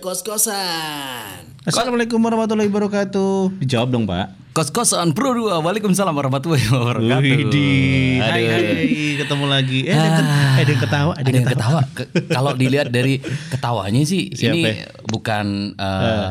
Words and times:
Pro 0.00 0.16
2 0.16 0.16
Kos-Kosan. 0.16 1.60
Assalamualaikum 1.62 2.16
warahmatullahi 2.16 2.72
wabarakatuh. 2.72 3.60
Dijawab 3.60 3.92
dong, 3.92 4.08
Pak. 4.08 4.32
Kos-kosan 4.56 5.12
Pro 5.12 5.36
2. 5.36 5.60
Waalaikumsalam 5.60 6.16
warahmatullahi 6.16 6.64
wabarakatuh. 6.72 7.20
Widih. 7.20 8.16
Hai, 8.18 8.42
hai, 8.48 8.64
ketemu 9.20 9.44
lagi. 9.44 9.84
Eh, 9.84 9.92
ada, 9.92 10.00
yang- 10.00 10.24
Ah. 10.24 10.56
ada 10.56 10.70
yang 10.72 10.80
ketawa, 10.80 11.12
ada 11.12 11.20
Ada 11.20 11.30
yang 11.30 11.46
ketawa. 11.46 11.80
ketawa. 11.84 11.96
Ke- 12.08 12.10
Kalau 12.26 12.52
dilihat 12.56 12.88
dari 12.88 13.20
ketawanya 13.52 14.00
sih 14.02 14.32
Siapa 14.32 14.56
ini 14.56 14.72
ya? 14.72 14.88
bukan 15.04 15.46
eh, 15.76 16.26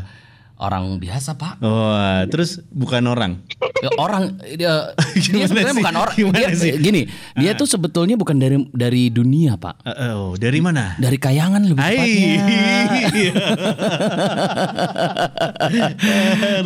orang 0.59 0.99
biasa, 0.99 1.39
Pak. 1.39 1.63
Wah, 1.63 2.27
terus 2.27 2.59
bukan 2.67 2.99
orang. 3.07 3.39
Ya, 3.79 3.89
orang 3.95 4.35
dia, 4.43 4.91
dia 5.15 5.47
sebenarnya 5.47 5.71
sih? 5.71 5.79
bukan 5.79 5.95
orang. 5.95 6.15
Gimana 6.19 6.35
Dia 6.35 6.47
sih? 6.51 6.75
gini, 6.75 7.01
dia 7.39 7.55
tuh 7.55 7.63
sebetulnya 7.63 8.19
bukan 8.19 8.35
dari 8.35 8.59
dari 8.75 9.07
dunia, 9.07 9.55
Pak. 9.55 9.87
Eh, 9.87 10.11
oh, 10.11 10.35
dari 10.35 10.59
mana? 10.59 10.99
Dari 10.99 11.15
kayangan 11.15 11.63
lebih 11.63 11.79
Hai. 11.79 11.95
tepatnya. 11.95 12.35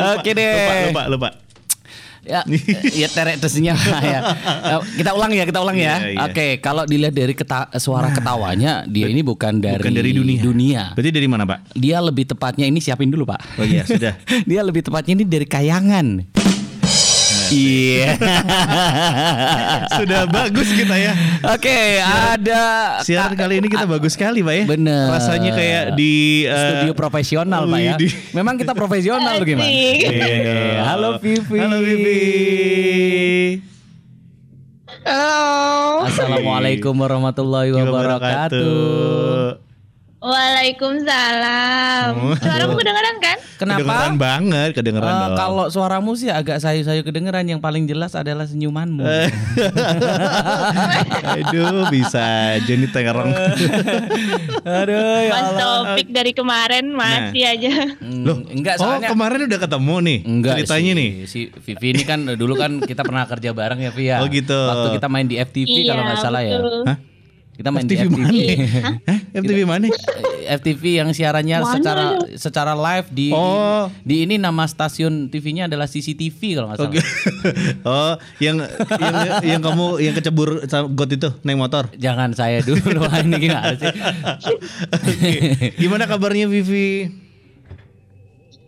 Oke 0.18 0.32
deh. 0.34 0.90
Lupa, 0.90 1.06
lupa, 1.08 1.30
lupa. 1.30 1.30
Ya, 2.24 2.42
ya 3.04 3.08
terek 3.08 3.36
terusnya 3.38 3.76
ya. 4.02 4.20
Eh, 4.64 4.80
Kita 4.96 5.12
ulang 5.12 5.30
ya, 5.30 5.44
kita 5.44 5.60
ulang 5.60 5.76
ya. 5.76 6.00
Iya, 6.00 6.10
iya. 6.10 6.20
Oke, 6.24 6.48
kalau 6.58 6.84
dilihat 6.84 7.12
dari 7.12 7.32
keta- 7.32 7.68
suara 7.78 8.10
ketawanya, 8.10 8.88
dia 8.88 9.08
ini 9.08 9.20
bukan 9.20 9.60
dari, 9.60 9.84
Bukan 9.84 9.92
dari 9.92 10.12
dunia. 10.12 10.40
dunia. 10.40 10.82
Berarti 10.92 11.12
dari 11.12 11.28
mana, 11.28 11.44
Pak? 11.44 11.76
Dia 11.76 12.00
lebih 12.00 12.24
tepatnya 12.26 12.64
ini 12.64 12.80
siapin 12.80 13.08
dulu, 13.08 13.28
Pak. 13.28 13.60
Oh 13.60 13.66
iya, 13.66 13.84
sudah. 13.84 14.16
dia 14.50 14.62
lebih 14.62 14.82
tepatnya 14.82 15.14
ini 15.14 15.26
dari 15.26 15.44
kayangan. 15.44 16.24
Iya. 17.52 18.16
sudah 20.00 20.22
bagus 20.30 20.70
kita 20.72 20.96
ya. 20.96 21.12
Oke, 21.52 22.00
ada 22.00 22.62
Siaran 23.02 23.36
kali 23.36 23.60
ini 23.60 23.68
kita 23.68 23.84
bagus 23.90 24.16
sekali, 24.16 24.46
Pak 24.46 24.54
ya. 24.54 24.64
Bener. 24.70 25.12
Rasanya 25.12 25.52
kayak 25.52 25.84
di 25.98 26.46
eh, 26.48 26.56
studio 26.56 26.94
profesional, 26.96 27.68
Pak 27.68 27.80
ya. 27.82 27.94
Widih. 27.98 28.12
Memang 28.38 28.56
kita 28.56 28.72
profesional 28.78 29.34
tuh 29.42 29.48
gimana? 29.48 29.68
Iya, 29.68 30.10
dong. 30.14 30.86
Halo 30.88 31.10
Vivi. 31.20 31.58
Halo 31.60 31.78
Vivi. 31.82 32.22
Halo. 35.04 36.08
Assalamualaikum 36.08 36.94
warahmatullahi 36.96 37.76
wabarakatuh. 37.76 39.63
Waalaikumsalam. 40.24 42.10
Oh. 42.16 42.34
Suaraku 42.34 42.74
kedengeran 42.76 43.16
kan? 43.20 43.38
Kedengeran 43.54 43.86
Kenapa? 44.08 44.18
banget, 44.18 44.70
kedengeran 44.72 45.06
Eh, 45.06 45.22
dong. 45.22 45.36
kalau 45.36 45.66
suaramu 45.68 46.12
sih 46.14 46.28
agak 46.28 46.58
sayu-sayu 46.58 47.02
kedengeran 47.02 47.44
yang 47.46 47.60
paling 47.60 47.84
jelas 47.84 48.14
adalah 48.14 48.44
senyumanmu. 48.44 49.04
Eh. 49.04 49.28
Aduh, 51.36 51.88
bisa 51.90 52.56
aja 52.56 52.72
nih 52.72 52.88
terong. 52.88 53.32
Aduh 54.64 55.18
ya 55.20 55.30
Mas 55.30 55.50
Allah. 55.54 55.92
Topik 55.92 56.08
dari 56.10 56.32
kemarin 56.32 56.86
masih 56.90 57.44
aja. 57.46 57.72
Hmm, 57.98 58.22
Loh, 58.24 58.38
enggak 58.46 58.80
oh 58.80 58.88
soalnya 58.88 59.08
kemarin 59.12 59.40
udah 59.46 59.60
ketemu 59.60 59.96
nih 60.02 60.18
Enggak 60.24 60.54
ceritanya 60.58 60.88
sih. 60.88 60.96
nih. 60.96 61.10
Si 61.26 61.40
Vivi 61.62 61.88
ini 61.92 62.04
kan 62.04 62.20
dulu 62.34 62.54
kan 62.56 62.72
kita 62.80 63.02
pernah 63.02 63.24
kerja 63.26 63.50
bareng 63.52 63.80
ya 63.82 63.92
Via. 63.92 64.16
Oh, 64.20 64.28
gitu. 64.28 64.56
Waktu 64.56 64.88
kita 64.96 65.08
main 65.08 65.26
di 65.26 65.36
FTV 65.36 65.68
Iya, 65.68 65.84
kalau 65.90 66.02
nggak 66.06 66.18
salah 66.18 66.42
ya. 66.42 66.58
betul. 66.58 66.82
Hah? 66.88 66.98
Kita 67.64 67.72
main 67.72 67.88
FTV 67.88 67.96
di 67.96 68.04
FTV. 68.04 68.20
mana? 68.20 68.44
Hah? 69.08 69.20
FTV 69.40 69.60
mana? 69.64 69.86
Eh, 69.88 70.52
FTV 70.60 70.84
yang 71.00 71.10
siarannya 71.16 71.64
Mana 71.64 71.72
secara 71.72 72.06
secara 72.36 72.74
live 72.76 73.08
di, 73.08 73.32
Oh. 73.32 73.88
di 74.04 74.20
di 74.20 74.28
ini 74.28 74.36
nama 74.36 74.68
stasiun 74.68 75.32
TV-nya 75.32 75.72
adalah 75.72 75.88
CCTV 75.88 76.60
kalau 76.60 76.68
nggak 76.68 76.78
salah. 76.84 76.92
Oke. 76.92 77.00
oh, 77.88 78.14
yang 78.44 78.68
yang 79.00 79.16
yang 79.48 79.62
kamu 79.64 79.86
yang 80.04 80.12
kecebur 80.12 80.68
got 80.92 81.08
itu 81.08 81.32
naik 81.48 81.56
motor. 81.56 81.88
Jangan 81.96 82.36
saya 82.36 82.60
dulu 82.60 82.84
ini 83.24 83.38
gimana 83.40 83.80
sih? 83.80 83.96
Oke. 84.92 85.32
Gimana 85.80 86.04
kabarnya 86.04 86.52
Vivi? 86.52 87.08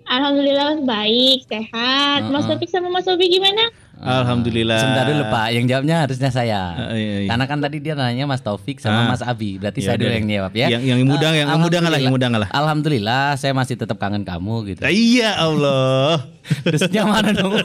Alhamdulillah 0.07 0.85
baik, 0.87 1.51
sehat. 1.51 2.29
Mas 2.31 2.47
Topik 2.47 2.71
sama 2.71 2.93
Mas 2.93 3.09
Obi 3.11 3.27
gimana? 3.27 3.73
Alhamdulillah. 3.95 4.75
Sebentar 4.75 5.05
dulu 5.05 5.23
Pak, 5.25 5.47
yang 5.49 5.65
jawabnya 5.65 5.95
harusnya 5.99 6.27
saya. 6.27 6.61
Ah, 6.75 6.91
iya, 6.91 7.23
iya. 7.23 7.29
Karena 7.29 7.45
kan 7.45 7.57
tadi 7.57 7.77
dia 7.79 7.93
nanya 7.93 8.23
Mas 8.23 8.39
Taufik 8.39 8.77
sama 8.77 9.01
Ah. 9.01 9.07
Mas 9.07 9.19
Abi, 9.19 9.55
berarti 9.55 9.79
Ya 9.79 9.85
saya 9.85 9.95
dulu 9.95 10.05
udah 10.05 10.15
yang 10.15 10.25
deh. 10.25 10.35
jawab 10.35 10.53
ya. 10.53 10.67
Yang- 10.69 10.83
yang 10.85 10.99
muda, 11.01 11.27
yang 11.31 11.47
Ah, 11.47 11.55
muda 11.55 11.77
ngalah, 11.79 11.97
yang 11.97 12.11
muda 12.11 12.27
ngalah. 12.27 12.49
Alhamdulillah, 12.51 13.25
saya 13.35 13.51
masih 13.51 13.75
tetap 13.75 13.95
kangen 13.95 14.21
kamu 14.21 14.55
gitu. 14.69 14.81
Ah, 14.81 14.91
Iya 14.91 15.29
Allah. 15.37 16.27
Terusnya 16.63 17.03
mana 17.03 17.31
dong? 17.31 17.55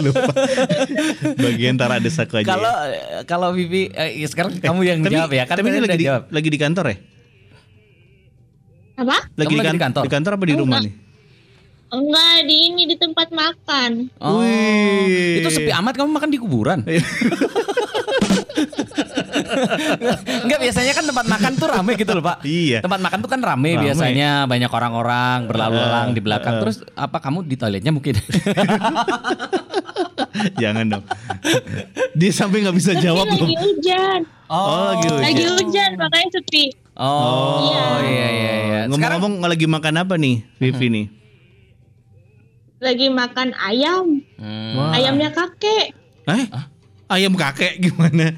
Lupa. 0.00 0.32
Bagian 1.38 1.74
tara 1.74 1.96
desak 1.96 2.28
aja. 2.30 2.44
Kalau 2.44 2.74
ya. 2.84 3.00
kalau 3.24 3.48
Vivi, 3.52 3.88
eh, 3.88 4.16
ya 4.16 4.26
sekarang 4.26 4.58
kamu 4.58 4.80
yang 4.82 4.98
tapi, 5.00 5.14
jawab 5.14 5.30
ya. 5.30 5.44
Kan 5.44 5.56
tapi 5.56 5.68
ini 5.68 5.80
lagi 5.80 5.96
di, 5.96 6.04
jawab. 6.04 6.22
lagi 6.28 6.48
di 6.48 6.58
kantor 6.58 6.84
ya? 6.84 6.96
Apa? 8.98 9.16
Lagi, 9.32 9.48
Kamu 9.48 9.48
di, 9.48 9.56
lagi 9.56 9.64
kan- 9.64 9.72
di 9.72 9.80
kantor? 9.80 10.02
Di 10.02 10.10
kantor 10.10 10.32
apa 10.34 10.44
di 10.44 10.54
rumah 10.54 10.78
nih? 10.78 10.92
Enggak, 11.90 12.36
di 12.46 12.54
ini 12.68 12.82
di 12.84 12.94
tempat 12.94 13.28
makan. 13.28 14.08
Oh, 14.16 14.40
Wih. 14.40 15.42
itu 15.42 15.48
sepi 15.50 15.72
amat 15.72 15.92
kamu 15.92 16.08
makan 16.08 16.28
di 16.28 16.38
kuburan. 16.38 16.78
Enggak 20.40 20.58
biasanya 20.60 20.92
kan 20.92 21.04
tempat 21.04 21.24
makan 21.26 21.50
tuh 21.54 21.66
rame 21.68 21.92
gitu 21.94 22.10
loh 22.12 22.22
pak. 22.22 22.36
Iya. 22.42 22.78
Tempat 22.80 22.98
makan 23.00 23.18
tuh 23.20 23.28
kan 23.28 23.40
rame, 23.40 23.70
Rame. 23.74 23.82
biasanya 23.84 24.28
banyak 24.46 24.70
orang-orang 24.70 25.36
berlalu 25.46 25.76
lalang 25.76 26.08
di 26.12 26.20
belakang. 26.20 26.54
Terus 26.60 26.76
apa 26.94 27.18
kamu 27.18 27.44
di 27.44 27.56
toiletnya 27.56 27.90
mungkin? 27.90 28.14
Jangan 30.62 30.84
dong. 30.88 31.04
Dia 32.18 32.30
sampai 32.30 32.62
nggak 32.62 32.76
bisa 32.76 32.90
Tapi 32.94 33.02
jawab 33.02 33.26
lagi 33.26 33.40
loh. 33.40 33.48
hujan. 33.50 34.20
Oh, 34.46 34.94
lagi 34.94 35.06
hujan. 35.08 35.22
Lagi 35.22 35.42
hujan 35.48 35.90
makanya 35.96 36.28
sepi. 36.32 36.64
Oh, 36.94 37.66
Iya. 37.66 37.84
iya 38.04 38.28
iya 38.28 38.54
iya. 38.60 38.80
Sekarang 38.86 39.18
Ngomong-ngomong 39.18 39.48
lagi 39.48 39.66
makan 39.66 39.94
apa 39.98 40.14
nih, 40.14 40.44
Vivi 40.58 40.86
nih? 40.88 41.06
Lagi 42.80 43.12
makan 43.12 43.52
ayam. 43.54 44.24
Hmm. 44.40 44.72
Wah. 44.74 44.96
Ayamnya 44.96 45.28
kakek. 45.30 45.92
Eh? 46.24 46.44
Ayam 47.06 47.36
kakek 47.36 47.76
gimana? 47.76 48.32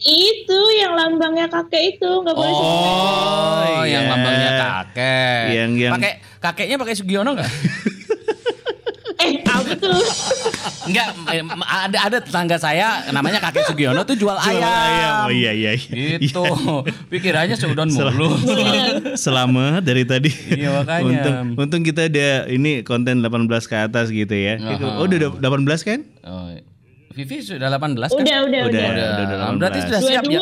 Itu 0.00 0.60
yang 0.80 0.96
lambangnya 0.96 1.44
kakek 1.44 1.96
itu 1.96 2.08
nggak 2.08 2.32
boleh 2.32 2.48
sebut. 2.48 2.64
Oh, 2.64 3.84
iya. 3.84 4.00
yang 4.00 4.04
lambangnya 4.08 4.50
kakek. 4.56 5.44
Yang- 5.52 5.74
yang- 5.76 5.92
pakai 5.92 6.12
kakeknya 6.40 6.76
pakai 6.80 6.94
Sugiono 6.96 7.30
enggak? 7.36 7.50
Enggak, 10.90 11.08
em, 11.30 11.46
ada 11.62 11.98
ada 12.10 12.18
tetangga 12.18 12.58
saya 12.58 13.06
namanya 13.14 13.38
kakek 13.38 13.62
Sugiono 13.70 14.02
tuh 14.02 14.18
jual, 14.18 14.34
Jual 14.34 14.58
ayam. 14.58 15.26
Oh 15.26 15.32
iya 15.32 15.54
iya. 15.54 15.72
iya. 15.78 16.18
Gitu. 16.18 16.42
Pikirannya 17.06 17.54
seudon 17.54 17.86
mulu. 17.88 18.34
Selamat 19.24 19.86
dari 19.86 20.02
tadi. 20.02 20.30
Iya, 20.50 20.82
makanya. 20.82 21.06
Untung, 21.06 21.36
untung 21.56 21.82
kita 21.86 22.10
ada 22.10 22.50
ini 22.50 22.82
konten 22.82 23.22
18 23.22 23.46
ke 23.64 23.76
atas 23.78 24.10
gitu 24.10 24.34
ya. 24.34 24.58
Aha. 24.58 24.98
Oh 24.98 25.06
udah 25.06 25.38
18 25.38 25.40
kan? 25.86 25.98
Oh, 26.26 26.50
Vivi 27.10 27.42
sudah 27.42 27.70
18 27.70 27.78
kan? 27.94 28.22
Udah, 28.22 28.38
udah, 28.46 28.60
Udah, 28.66 28.66
udah. 28.66 28.86
udah, 28.90 29.06
udah 29.06 29.36
18. 29.54 29.60
Berarti 29.62 29.78
sudah 29.86 30.00
siap 30.02 30.22
ya? 30.26 30.40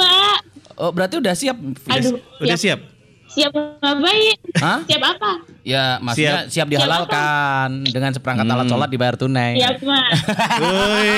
Oh, 0.79 0.91
berarti 0.95 1.15
udah 1.19 1.35
siap. 1.35 1.57
Vivi. 1.59 1.93
Aduh, 1.93 2.17
Udah 2.41 2.57
siap. 2.57 2.81
siap? 2.81 2.98
Siap 3.29 3.53
ngapain? 3.53 4.37
Hah? 4.57 4.79
Siap 4.89 5.03
apa? 5.05 5.31
Ya, 5.61 6.01
maksudnya 6.01 6.49
siap, 6.49 6.67
dihalalkan 6.73 7.85
dengan 7.85 8.11
seperangkat 8.17 8.49
alat 8.49 8.67
sholat 8.73 8.89
dibayar 8.89 9.15
tunai. 9.21 9.61
Siap. 9.61 9.85
Woi. 10.65 11.13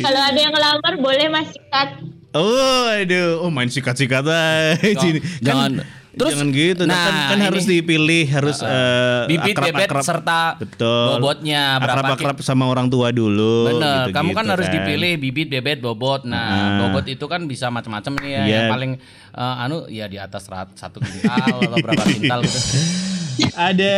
Kalau 0.00 0.20
ada 0.22 0.38
yang 0.38 0.52
ngelamar 0.54 0.92
boleh 0.96 1.26
mas 1.28 1.52
sikat. 1.52 1.88
Oh, 2.36 2.88
aduh, 2.88 3.44
oh 3.44 3.50
main 3.52 3.68
sikat-sikat 3.68 4.24
aja. 4.24 4.76
Sini. 4.80 5.20
Kan- 5.20 5.40
jangan. 5.44 5.70
Terus- 6.16 6.32
jangan 6.32 6.48
gitu. 6.48 6.82
Nah, 6.82 6.96
kan, 6.96 7.12
Nah, 7.12 7.28
kan 7.28 7.38
harus 7.44 7.64
ini. 7.64 7.72
dipilih, 7.76 8.24
harus 8.26 8.56
eh, 8.58 9.20
Bibit, 9.28 9.52
bebet, 9.52 9.84
akrab-akrab. 9.84 10.02
serta 10.02 10.40
Betul. 10.56 11.04
bobotnya 11.12 11.62
berapa 11.76 11.92
Akrab-akrab 11.92 12.36
sama 12.40 12.64
orang 12.64 12.88
tua 12.88 13.12
dulu. 13.12 13.68
Bener, 13.68 14.08
gitu-gitu 14.08 14.16
kamu 14.16 14.30
kan 14.32 14.46
harus 14.48 14.66
dipilih 14.66 15.12
bibit, 15.18 15.48
bebet, 15.48 15.78
bobot. 15.78 16.24
Nah, 16.24 16.40
Ah. 16.40 16.78
bobot 16.82 17.04
itu 17.04 17.20
kan 17.22 17.44
bisa 17.44 17.68
macam-macam 17.68 18.12
nih 18.16 18.30
ya. 18.30 18.40
Iya. 18.40 18.48
Yang 18.48 18.64
paling 18.70 18.92
eh, 19.30 19.54
anu 19.60 19.76
ya 19.86 20.06
di 20.06 20.16
atas 20.16 20.48
rat, 20.48 20.72
satu 20.72 20.96
kintal 20.98 21.36
atau 21.60 21.76
berapa 21.78 22.02
kintal 22.02 22.40
gitu. 22.40 22.58
Ada 23.52 23.94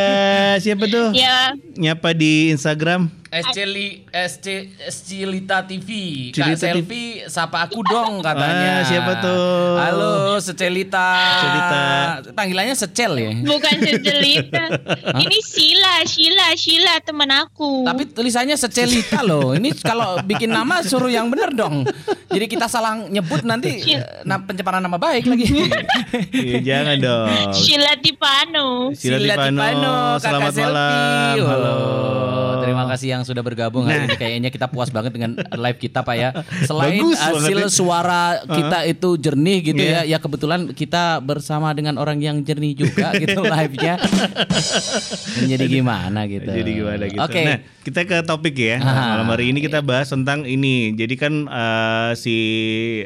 siapa 0.58 0.84
tuh? 0.84 1.14
Ya, 1.14 1.54
Nyapa 1.72 2.10
di 2.10 2.50
Instagram. 2.50 3.06
SC 3.28 3.58
SC 4.08 5.08
TV. 5.68 5.88
Cilita 6.32 6.48
Kak 6.48 6.56
Selfie 6.56 7.28
sapa 7.28 7.68
aku 7.68 7.84
dong 7.84 8.24
katanya. 8.24 8.80
Ah, 8.80 8.84
siapa 8.88 9.12
tuh? 9.20 9.76
Halo, 9.76 10.40
Secelita. 10.40 11.08
Secelita. 11.36 11.82
Panggilannya 12.32 12.72
Secel 12.72 13.12
ya. 13.20 13.30
bukan 13.44 13.74
sejelita. 13.84 14.64
Ini 15.22 15.38
Sheila, 15.44 15.94
Sheila, 16.08 16.46
Sheila 16.56 16.94
teman 17.04 17.28
aku. 17.28 17.84
Tapi 17.84 18.08
tulisannya 18.08 18.56
Secelita 18.56 19.20
loh. 19.20 19.52
Ini 19.52 19.76
kalau 19.76 20.24
bikin 20.24 20.48
nama 20.48 20.80
suruh 20.80 21.12
yang 21.12 21.28
bener 21.28 21.52
dong. 21.52 21.84
Jadi 22.32 22.46
kita 22.48 22.64
salah 22.64 22.96
nyebut 22.96 23.44
nanti 23.44 23.92
eh, 23.92 24.00
na- 24.24 24.40
pencemaran 24.40 24.80
nama 24.80 24.96
baik 24.96 25.28
lagi. 25.28 25.46
Iya, 26.28 26.58
jangan 26.62 26.96
dong. 27.02 27.28
Sheila 27.52 27.92
Tipano. 28.00 28.94
Sila 28.94 29.18
Sila 29.20 29.34
Tipano, 29.36 30.16
Kakak 30.16 30.22
selamat 30.22 30.52
Selfie. 30.54 30.64
malam. 30.64 31.34
Oh, 31.38 31.48
Halo. 31.48 32.47
Terima 32.68 32.84
kasih 32.86 33.08
yang 33.10 33.22
sudah 33.22 33.40
bergabung 33.40 33.84
hari 33.84 34.04
ini. 34.04 34.14
Kayaknya 34.14 34.50
kita 34.50 34.66
puas 34.66 34.88
banget 34.88 35.10
dengan 35.10 35.32
live 35.34 35.78
kita 35.78 36.00
Pak 36.00 36.14
ya. 36.14 36.30
Selain 36.68 36.98
Bagus 36.98 37.16
hasil 37.16 37.56
banget 37.58 37.70
suara 37.70 38.22
kita 38.44 38.78
itu 38.86 39.08
jernih 39.16 39.58
gitu 39.64 39.80
Iya. 39.80 40.04
ya. 40.04 40.14
Ya 40.14 40.18
kebetulan 40.18 40.70
kita 40.70 41.18
bersama 41.18 41.72
dengan 41.72 41.96
orang 41.96 42.18
yang 42.18 42.40
jernih 42.40 42.74
juga 42.74 43.12
gitu 43.18 43.40
live-nya. 43.40 43.96
Jadi 45.40 45.64
gimana 45.66 46.24
gitu. 46.24 46.46
Jadi 46.46 46.70
gimana 46.74 47.04
gitu. 47.06 47.20
Oke. 47.20 47.42
Nah, 47.42 47.58
kita 47.80 48.00
ke 48.04 48.16
topik 48.22 48.54
ya. 48.54 48.76
Ah. 48.78 49.16
Malam 49.16 49.28
hari 49.30 49.48
ini 49.48 49.58
kita 49.58 49.80
bahas 49.80 50.08
tentang 50.08 50.44
ini. 50.44 50.92
Jadi 50.92 51.14
kan 51.14 51.32
eh, 51.44 52.10
si 52.14 52.36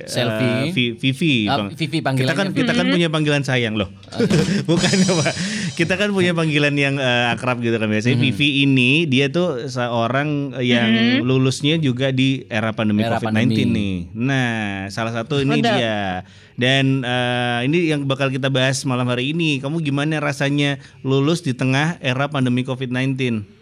Selfie. 0.05 0.73
Vi- 0.73 0.95
Vivi, 0.95 1.35
Bang. 1.47 1.69
Vivi 1.71 1.87
Kita 1.93 2.05
panggilannya. 2.05 2.35
kan 2.35 2.49
kita 2.53 2.73
kan 2.73 2.87
punya 2.89 3.09
panggilan 3.09 3.43
sayang 3.43 3.75
loh. 3.75 3.89
Bukan 4.69 4.97
apa. 5.07 5.31
Kita 5.73 5.97
kan 5.97 6.13
punya 6.13 6.37
panggilan 6.37 6.77
yang 6.77 7.01
eh, 7.01 7.33
akrab 7.33 7.65
gitu 7.65 7.81
kan 7.81 7.89
biasanya. 7.89 8.21
Vivi 8.21 8.65
ini 8.69 9.09
dia 9.09 9.33
tuh 9.33 9.69
seorang 9.73 10.53
yang 10.61 11.21
lulusnya 11.25 11.81
juga 11.81 12.13
di 12.13 12.45
era 12.53 12.77
pandemi 12.77 13.03
Era 13.03 13.17
COVID-19 13.17 13.33
pandemi. 13.33 13.65
nih. 13.65 13.97
Nah, 14.13 14.87
salah 14.93 15.17
satu 15.17 15.41
ini 15.41 15.65
Betul. 15.65 15.73
dia. 15.81 16.29
Dan 16.61 17.01
eh, 17.01 17.59
ini 17.65 17.89
yang 17.89 18.05
bakal 18.05 18.29
kita 18.29 18.53
bahas 18.53 18.85
malam 18.85 19.09
hari 19.09 19.33
ini. 19.33 19.65
Kamu 19.65 19.81
gimana 19.81 20.21
rasanya 20.21 20.77
lulus 21.01 21.41
di 21.41 21.57
tengah 21.57 21.97
era 22.05 22.29
pandemi 22.29 22.69
COVID-19? 22.69 23.62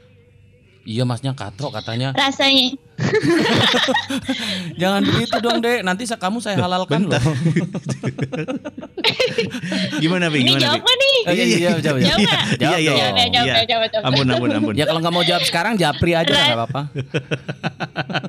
Iya 0.90 1.06
masnya 1.06 1.30
katro 1.32 1.70
katanya. 1.70 2.10
Rasanya 2.10 2.74
Jangan 4.76 5.06
begitu 5.06 5.36
dong 5.38 5.62
dek. 5.62 5.80
Nanti 5.80 6.02
sa- 6.02 6.18
kamu 6.18 6.42
saya 6.42 6.58
halalkan 6.58 7.06
loh. 7.06 7.14
Gimana, 10.02 10.26
Pi? 10.28 10.42
ini 10.42 10.58
jawab 10.58 10.82
nih? 10.82 11.16
Oh, 11.22 11.32
iya, 11.32 11.44
iya, 11.46 11.58
jawab, 11.62 11.80
jawab. 11.80 11.98
Jawab 12.02 12.18
nggak? 12.18 12.42
Iya, 12.58 12.76
iya, 12.76 12.90
Jawab 12.90 13.14
iya. 13.14 13.24
Jawab, 13.30 13.46
Iya. 13.46 13.62
jawab, 13.64 13.86
jawab. 13.88 14.04
Ampun, 14.04 14.26
ampun, 14.28 14.48
ampun. 14.50 14.74
Ya 14.74 14.84
kalau 14.84 14.98
nggak 14.98 15.14
mau 15.14 15.22
jawab 15.22 15.44
sekarang 15.44 15.72
japri 15.76 16.12
aja 16.12 16.26
lah, 16.28 16.42
nggak 16.44 16.58
apa-apa. 16.58 16.82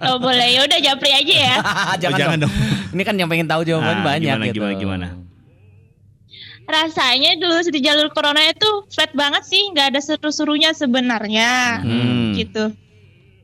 Oh 0.03 0.17
boleh, 0.17 0.47
ya 0.51 0.61
udah 0.61 0.79
japri 0.79 1.09
aja 1.09 1.33
ya. 1.33 1.55
jangan, 1.97 2.11
Oh, 2.11 2.19
jangan 2.19 2.37
dong. 2.37 2.45
dong. 2.45 2.53
Ini 2.91 3.01
kan 3.01 3.15
yang 3.15 3.27
pengen 3.27 3.47
tahu 3.47 3.61
jawabannya 3.63 3.95
Ah, 3.95 4.05
banyak 4.05 4.21
gimana, 4.29 4.45
gitu. 4.45 4.55
gimana, 4.59 4.73
gimana? 4.75 5.07
Rasanya 6.63 7.35
dulu 7.35 7.59
di 7.67 7.79
jalur 7.79 8.07
corona 8.09 8.41
itu 8.43 8.85
flat 8.87 9.11
banget 9.11 9.43
sih, 9.43 9.61
nggak 9.71 9.91
ada 9.91 9.99
seru-serunya 9.99 10.71
sebenarnya. 10.71 11.81
Hmm. 11.83 12.31
Gitu. 12.33 12.71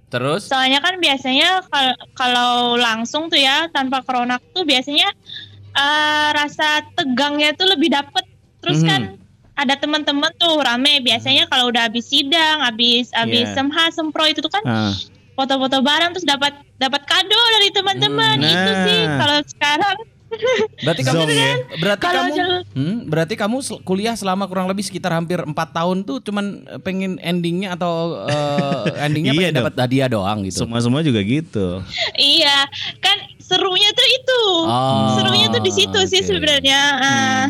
Terus? 0.08 0.48
Soalnya 0.48 0.80
kan 0.80 0.96
biasanya 0.98 1.68
kal- 1.68 2.00
kalau 2.16 2.80
langsung 2.80 3.28
tuh 3.28 3.36
ya 3.36 3.68
tanpa 3.68 4.00
corona 4.02 4.40
tuh 4.52 4.64
biasanya 4.64 5.12
eh, 5.78 6.30
rasa 6.34 6.82
tegangnya 6.96 7.54
tuh 7.54 7.70
lebih 7.70 7.94
dapet. 7.94 8.26
Terus 8.66 8.82
Mhm. 8.82 8.88
kan 8.88 9.02
ada 9.54 9.78
teman-teman 9.78 10.34
tuh 10.34 10.58
rame. 10.58 11.06
Biasanya 11.06 11.46
kalau 11.46 11.70
udah 11.70 11.86
habis 11.86 12.10
sidang, 12.10 12.66
habis 12.66 13.14
habis 13.14 13.46
Iya. 13.46 13.54
semha 13.54 13.86
sempro 13.94 14.26
itu 14.26 14.42
tuh 14.42 14.50
kan 14.50 14.66
Ah. 14.66 14.94
foto-foto 15.36 15.86
bareng 15.86 16.18
terus 16.18 16.26
dapat 16.26 16.50
dapat 16.82 17.06
kado 17.06 17.38
dari 17.60 17.70
teman-teman. 17.70 18.42
Hmm, 18.42 18.50
Itu 18.50 18.72
sih 18.90 19.02
nah. 19.06 19.18
kalau 19.22 19.38
sekarang 19.46 19.98
Berarti 20.80 21.02
kamu 21.02 21.16
Zong 21.18 21.30
ya. 21.30 21.54
berarti 21.78 22.04
Kalau 22.04 22.22
kamu 22.22 22.34
hmm, 22.72 22.98
berarti 23.06 23.34
kamu 23.34 23.58
kuliah 23.82 24.14
selama 24.14 24.46
kurang 24.46 24.66
lebih 24.66 24.82
sekitar 24.82 25.12
hampir 25.12 25.40
empat 25.40 25.72
tahun 25.72 26.04
tuh 26.04 26.22
cuman 26.22 26.46
eh, 26.66 26.80
pengen 26.80 27.18
endingnya 27.20 27.74
atau 27.74 28.24
eh, 28.26 29.04
endingnya 29.04 29.34
Iya 29.38 29.50
dapat 29.52 29.74
hadiah 29.76 30.08
doang 30.08 30.46
gitu. 30.46 30.64
Semua 30.64 30.80
semua 30.80 31.02
juga 31.02 31.20
gitu. 31.20 31.82
iya 32.16 32.66
kan 33.00 33.18
serunya 33.38 33.90
tuh 33.92 34.08
itu. 34.08 34.42
Oh, 34.66 35.16
serunya 35.16 35.48
tuh 35.48 35.62
di 35.62 35.72
situ 35.72 36.00
sih 36.06 36.20
oke. 36.20 36.28
sebenarnya. 36.28 36.80
Ah, 36.98 37.46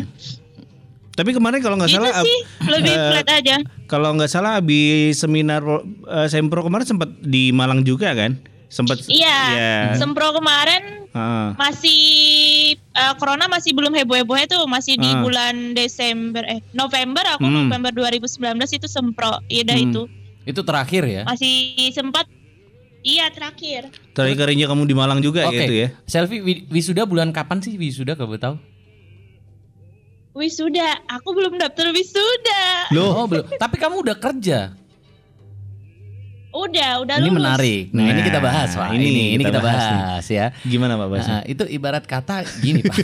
Tapi 1.12 1.34
kemarin 1.34 1.58
kalau 1.58 1.74
nggak 1.74 1.90
itu 1.90 1.98
salah, 1.98 2.22
sih 2.22 2.38
lebih 2.64 2.94
flat 3.10 3.26
aja. 3.26 3.56
kalau 3.90 4.14
nggak 4.14 4.30
salah 4.30 4.62
habis 4.62 5.18
seminar 5.18 5.66
eh, 6.06 6.28
sempro 6.30 6.62
kemarin 6.62 6.86
sempat 6.86 7.10
di 7.18 7.50
Malang 7.50 7.82
juga 7.82 8.14
kan? 8.14 8.38
Sempat. 8.68 9.00
Iya. 9.04 9.38
Iya. 9.50 9.76
Sempro 9.96 10.28
kemarin 10.30 11.08
Ah. 11.10 11.56
masih 11.56 12.00
eh, 12.76 13.14
corona 13.16 13.46
masih 13.46 13.72
belum 13.72 13.90
heboh-hebohnya 13.90 14.44
tuh 14.46 14.62
masih 14.64 14.94
di 14.94 15.08
Ah. 15.08 15.18
bulan 15.18 15.72
Desember 15.72 16.44
eh 16.44 16.60
November 16.70 17.24
aku 17.30 17.42
Hmm. 17.42 17.66
November 17.66 17.90
2019 17.90 18.36
itu 18.70 18.84
sempro 18.86 19.40
iya 19.46 19.62
dah 19.62 19.72
Hmm. 19.74 19.88
itu 19.88 20.02
Itu 20.44 20.60
terakhir 20.62 21.02
ya. 21.02 21.22
masih 21.24 21.56
sempat 21.90 22.28
iya 23.00 23.28
terakhir 23.28 23.88
Terakhir 24.12 24.36
kalinya 24.38 24.66
kamu 24.66 24.84
di 24.84 24.92
Malang 24.92 25.20
juga 25.20 25.46
Oke. 25.46 25.56
gitu 25.58 25.74
ya? 25.74 25.88
Selfie 26.04 26.38
wi- 26.38 26.64
wisuda 26.68 27.02
bulan 27.02 27.30
kapan 27.30 27.58
sih 27.58 27.74
wisuda 27.74 28.12
boleh 28.14 28.36
tahu? 28.36 28.56
wisuda 30.34 31.02
aku 31.08 31.28
belum 31.32 31.56
daftar 31.56 31.90
wisuda 31.90 32.62
Loh, 32.90 33.10
Oh, 33.14 33.26
belum. 33.26 33.48
Tapi 33.54 33.76
kamu 33.76 34.00
udah 34.00 34.16
kerja. 34.16 34.70
Udah 36.48 36.90
udah 37.00 37.16
ini 37.16 37.28
lulus 37.28 37.38
menarik. 37.38 37.82
Nah, 37.90 38.04
ini 38.04 38.12
Nah, 38.14 38.24
kita 38.24 38.40
bahas, 38.40 38.70
Pak. 38.72 38.88
Ini 38.90 39.04
ini 39.04 39.22
ini, 39.30 39.34
kita 39.38 39.50
kita 39.50 39.60
bahas 39.60 39.84
bahas, 39.84 40.24
ya. 40.26 40.46
gimana 40.62 40.96
Pak 40.96 41.08
Bas? 41.08 41.24
Nah, 41.24 41.42
itu 41.44 41.62
ibarat 41.64 42.04
kata 42.04 42.40
gini, 42.58 42.80
Pak. 42.80 42.96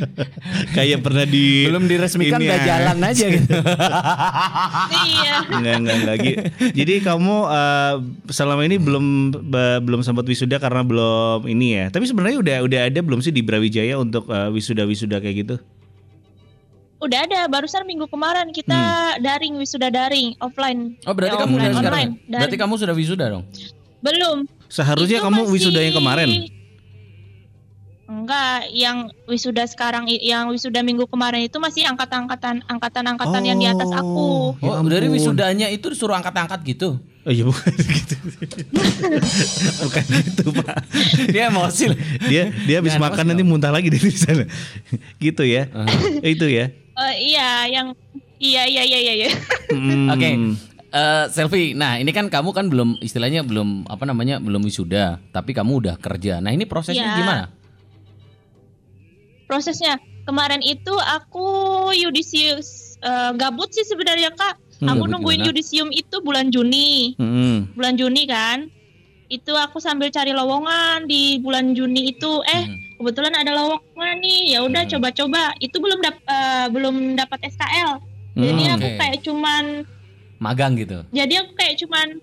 Kayak 0.76 0.98
pernah 1.00 1.24
di 1.24 1.64
Belum 1.64 1.84
diresmikan 1.84 2.36
ini 2.36 2.46
udah 2.46 2.58
ya. 2.58 2.66
jalan 2.66 2.98
aja 3.00 3.26
gitu. 3.28 3.48
iya 5.06 5.34
Enggak, 5.46 5.74
enggak, 5.76 5.96
enggak. 5.96 6.16
Gi- 6.18 6.38
Jadi 6.74 6.94
kamu 7.00 7.34
eh, 7.46 7.94
selama 8.28 8.62
ini 8.62 8.76
belum 8.76 9.04
be- 9.44 9.80
belum 9.80 10.00
sempat 10.00 10.24
wisuda 10.24 10.58
karena 10.58 10.82
belum 10.82 11.46
ini 11.46 11.66
ya. 11.74 11.84
Tapi 11.88 12.04
sebenarnya 12.04 12.38
udah 12.38 12.56
udah 12.64 12.80
ada 12.86 13.00
belum 13.00 13.20
sih 13.20 13.30
di 13.30 13.40
Brawijaya 13.40 13.96
untuk 13.96 14.26
eh, 14.26 14.50
wisuda-wisuda 14.50 15.18
kayak 15.18 15.36
gitu? 15.38 15.56
Udah 17.04 17.20
ada 17.22 17.40
barusan 17.46 17.84
minggu 17.84 18.06
kemarin 18.06 18.48
kita 18.48 18.74
Hmm. 18.74 19.20
daring 19.20 19.54
wisuda 19.54 19.88
daring 19.88 20.32
offline 20.38 20.96
Oh, 21.02 21.12
berarti 21.12 21.36
Ya, 21.36 21.40
kamu 21.40 21.52
udah 21.52 21.60
offline, 21.60 21.74
sekarang. 21.74 21.92
online. 21.94 22.10
ya? 22.10 22.28
Berarti 22.34 22.46
Daring. 22.48 22.62
kamu 22.62 22.74
sudah 22.76 22.94
wisuda 22.94 23.24
dong. 23.30 23.44
belum 24.00 24.38
Seharusnya 24.66 25.18
Itu 25.18 25.24
kamu 25.24 25.40
masih- 25.40 25.52
wisuda 25.54 25.80
yang 25.80 25.94
kemarin. 25.94 26.28
Enggak, 28.04 28.68
yang 28.68 28.98
wisuda 29.24 29.64
sekarang, 29.64 30.04
yang 30.10 30.48
wisuda 30.48 30.82
minggu 30.82 31.06
kemarin 31.06 31.40
itu 31.42 31.56
masih 31.56 31.88
angkatan-angkatan, 31.88 32.60
angkatan-angkatan 32.66 33.42
yang 33.42 33.56
di 33.56 33.64
atas 33.64 33.88
aku. 33.88 34.60
Ya 34.60 34.76
Oh, 34.76 34.84
dari 34.84 35.08
ampun. 35.08 35.16
wisudanya 35.16 35.66
itu 35.68 35.88
disuruh 35.88 36.12
angkat-angkat 36.12 36.60
gitu. 36.66 37.00
Oh 37.24 37.32
iya 37.32 37.48
bukan 37.48 37.72
gitu. 37.96 38.16
bukan 39.80 40.04
gitu, 40.20 40.44
Pak. 40.52 40.76
Dia 41.32 41.48
emosi. 41.48 41.84
Dia 42.28 42.52
dia 42.52 42.76
habis 42.78 42.92
makan 42.94 43.24
nanti 43.24 43.40
muntah 43.40 43.72
lagi 43.72 43.88
dari 43.88 44.12
sana. 44.12 44.44
gitu 45.16 45.40
ya. 45.40 45.72
Itu 46.20 46.44
ya. 46.44 46.68
Eh, 46.94 47.14
iya, 47.34 47.66
yang 47.66 47.86
iya 48.38 48.62
iya 48.64 48.82
iya 48.82 48.98
iya. 49.00 49.14
iya. 49.18 49.30
Hmm. 49.70 50.08
Oke. 50.10 50.28
Eh, 50.94 51.24
selfie. 51.28 51.74
Nah, 51.74 51.98
ini 51.98 52.14
kan 52.14 52.30
kamu 52.30 52.54
kan 52.54 52.70
belum 52.70 53.02
istilahnya 53.02 53.42
belum 53.42 53.90
apa 53.90 54.06
namanya 54.06 54.38
belum 54.38 54.62
wisuda, 54.62 55.18
tapi 55.30 55.50
kamu 55.50 55.82
udah 55.82 55.96
kerja. 55.98 56.38
Nah, 56.38 56.54
ini 56.54 56.62
prosesnya 56.64 57.02
Iya. 57.02 57.18
gimana? 57.18 57.44
Prosesnya 59.44 59.98
kemarin 60.24 60.62
itu 60.62 60.94
aku 60.94 61.46
yudisius 61.92 62.96
eh, 63.02 63.30
gabut 63.34 63.68
sih 63.68 63.84
sebenarnya 63.84 64.32
kak. 64.32 64.56
Hmm, 64.80 64.90
aku 64.90 65.04
nungguin 65.06 65.42
gimana? 65.42 65.48
yudisium 65.50 65.90
itu 65.90 66.16
bulan 66.20 66.48
Juni, 66.48 67.12
Hmm. 67.14 67.68
bulan 67.74 67.94
Juni 67.94 68.24
kan. 68.24 68.70
Itu 69.26 69.52
aku 69.52 69.76
sambil 69.76 70.08
cari 70.08 70.30
lowongan 70.30 71.04
di 71.04 71.36
bulan 71.38 71.74
Juni 71.74 72.14
itu. 72.14 72.32
Eh, 72.44 72.64
Hmm. 72.64 72.83
Kebetulan 72.94 73.34
ada 73.34 73.50
lowongan 73.52 74.16
nih. 74.18 74.54
Ya 74.54 74.58
udah 74.60 74.82
Hmm. 74.84 74.92
coba-coba. 74.92 75.52
Itu 75.58 75.76
belum 75.78 75.98
dap 76.00 76.16
eh, 76.20 76.66
belum 76.68 76.96
dapat 77.14 77.38
SKL. 77.44 77.92
Jadi 78.34 78.62
Hmm. 78.62 78.74
aku 78.74 78.86
Oke. 78.86 78.98
kayak 78.98 79.18
cuman 79.22 79.64
Magang 80.36 80.74
gitu. 80.74 80.98
jadi 81.08 81.40
aku 81.40 81.54
kayak 81.54 81.78
cuman 81.78 82.18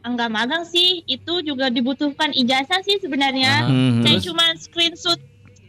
enggak 0.00 0.30
magang 0.30 0.62
sih 0.62 1.02
itu 1.04 1.42
juga 1.42 1.68
dibutuhkan 1.68 2.30
ijazah 2.32 2.80
sih 2.80 2.96
sebenarnya 2.96 3.52
Ah, 3.60 3.68
Hmm. 3.68 4.00
saya 4.00 4.16
terus? 4.16 4.24
cuma 4.24 4.44
screenshot 4.56 5.20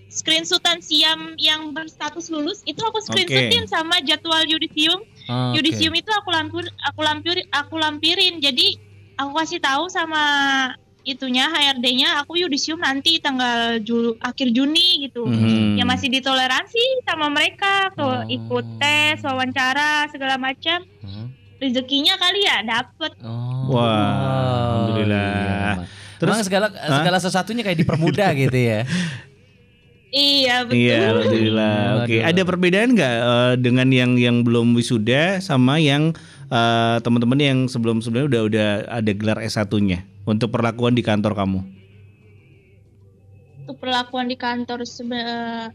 screenshotan 0.08 0.80
siam 0.80 1.34
yang 1.36 1.70
berstatus 1.70 2.30
lulus 2.30 2.62
itu 2.64 2.80
aku 2.80 2.98
screenshotin 3.00 3.66
sama 3.66 4.00
jadwal 4.00 4.42
yudisium 4.42 5.02
Ah, 5.26 5.52
oke. 5.52 5.60
yudisium 5.60 5.92
itu 5.92 6.08
aku 6.14 6.30
lampir 6.30 6.64
aku 6.80 7.00
lampir 7.02 7.36
aku 7.52 7.76
lampirin 7.76 8.38
jadi 8.38 8.78
aku 9.18 9.32
kasih 9.36 9.60
tahu 9.60 9.90
sama 9.90 10.24
itunya 11.02 11.48
HRD-nya 11.48 12.20
aku 12.20 12.38
yudisium 12.38 12.78
nanti 12.78 13.18
tanggal 13.18 13.80
Ju- 13.80 14.20
akhir 14.20 14.50
Juni 14.50 15.06
gitu 15.06 15.24
Hmm. 15.24 15.74
ya 15.74 15.84
masih 15.84 16.08
ditoleransi 16.10 16.80
sama 17.02 17.28
mereka 17.28 17.90
tuh 17.92 18.20
Oh. 18.20 18.22
ikut 18.26 18.66
tes 18.78 19.20
wawancara 19.20 20.06
segala 20.08 20.36
macam 20.36 20.84
Hmm. 21.00 21.32
rezekinya 21.58 22.14
kali 22.16 22.42
ya 22.42 22.58
dapet 22.62 23.12
Oh. 23.22 23.70
Wah, 23.70 23.86
alhamdulillah. 23.86 25.30
Iya. 25.30 25.88
Terus- 26.18 26.36
Terus 26.36 26.46
segala 26.46 26.68
segala 26.74 27.18
sesuatunya 27.18 27.64
kayak 27.64 27.80
dipermudah 27.80 28.30
gitu 28.42 28.58
ya. 28.58 28.80
iya 30.10 30.66
betul 30.66 30.78
Iya, 30.80 30.98
alhamdulillah. 31.12 31.78
Oke, 32.02 32.16
Waduh. 32.18 32.28
ada 32.28 32.42
perbedaan 32.44 32.90
nggak 32.92 33.16
eh, 33.16 33.54
dengan 33.58 33.88
yang 33.88 34.12
yang 34.16 34.42
belum 34.42 34.74
wisuda 34.74 35.38
sama 35.40 35.78
yang 35.78 36.12
eh, 36.50 36.98
teman-teman 37.00 37.38
yang 37.38 37.60
sebelum 37.66 38.02
sebelumnya 38.02 38.28
udah 38.28 38.42
udah 38.44 38.68
ada 38.92 39.12
gelar 39.14 39.38
S1-nya 39.40 40.02
untuk 40.30 40.50
perlakuan 40.50 40.94
di 40.94 41.02
kantor 41.02 41.34
kamu? 41.34 41.60
untuk 43.62 43.86
perlakuan 43.86 44.26
di 44.26 44.34
kantor 44.34 44.82
sebe- 44.82 45.22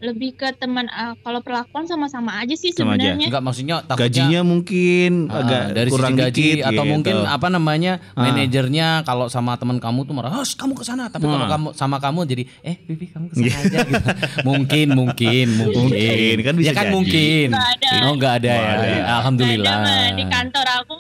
lebih 0.03 0.35
ke 0.35 0.51
teman 0.53 0.83
eh, 0.85 1.15
kalau 1.23 1.39
perlakuan 1.39 1.87
sama-sama 1.87 2.35
aja 2.35 2.51
sih 2.53 2.75
Sama 2.75 2.99
aja. 2.99 3.07
sebenarnya. 3.07 3.27
Enggak 3.31 3.39
maksudnya 3.41 3.75
takutnya 3.81 4.03
Gajinya 4.03 4.41
mungkin 4.43 5.11
Ah, 5.25 5.39
agak 5.39 5.63
dari 5.71 5.91
kurang 5.95 6.19
gaji 6.19 6.35
dikit 6.35 6.67
atau 6.67 6.83
gitu. 6.83 6.91
mungkin 6.91 7.17
apa 7.23 7.47
namanya 7.49 8.03
Ah. 8.13 8.27
manajernya 8.27 8.87
kalau 9.07 9.31
sama 9.31 9.55
teman 9.55 9.79
kamu 9.79 10.03
tuh 10.03 10.13
marah, 10.13 10.35
"Hos, 10.35 10.59
kamu 10.59 10.75
ke 10.75 10.83
sana." 10.83 11.07
Tapi 11.07 11.23
kalau 11.23 11.47
Ah. 11.47 11.51
kamu 11.55 11.69
sama 11.73 12.03
kamu 12.03 12.19
jadi, 12.27 12.43
"Eh, 12.65 12.75
Pipi 12.77 13.07
kamu 13.07 13.31
ke 13.31 13.35
sana 13.39 13.63
aja." 13.63 13.79
gitu. 13.87 14.07
Mungkin, 14.51 14.87
mungkin, 14.91 15.47
mungkin. 15.55 15.79
Mungkin, 15.87 16.37
kan 16.43 16.55
bisa 16.59 16.67
ya 16.67 16.75
kan 16.75 16.85
jadi. 16.85 16.95
mungkin. 16.99 17.47
Nggak 17.49 17.71
ada. 17.79 17.91
Oh, 18.03 18.13
enggak 18.13 18.33
ada 18.35 18.51
ya. 18.51 18.59
Ada. 18.75 18.87
Ya, 18.91 19.03
Alhamdulillah. 19.15 19.77
Ada, 19.79 19.97
di 20.19 20.25
kantor 20.27 20.67
aku 20.83 20.94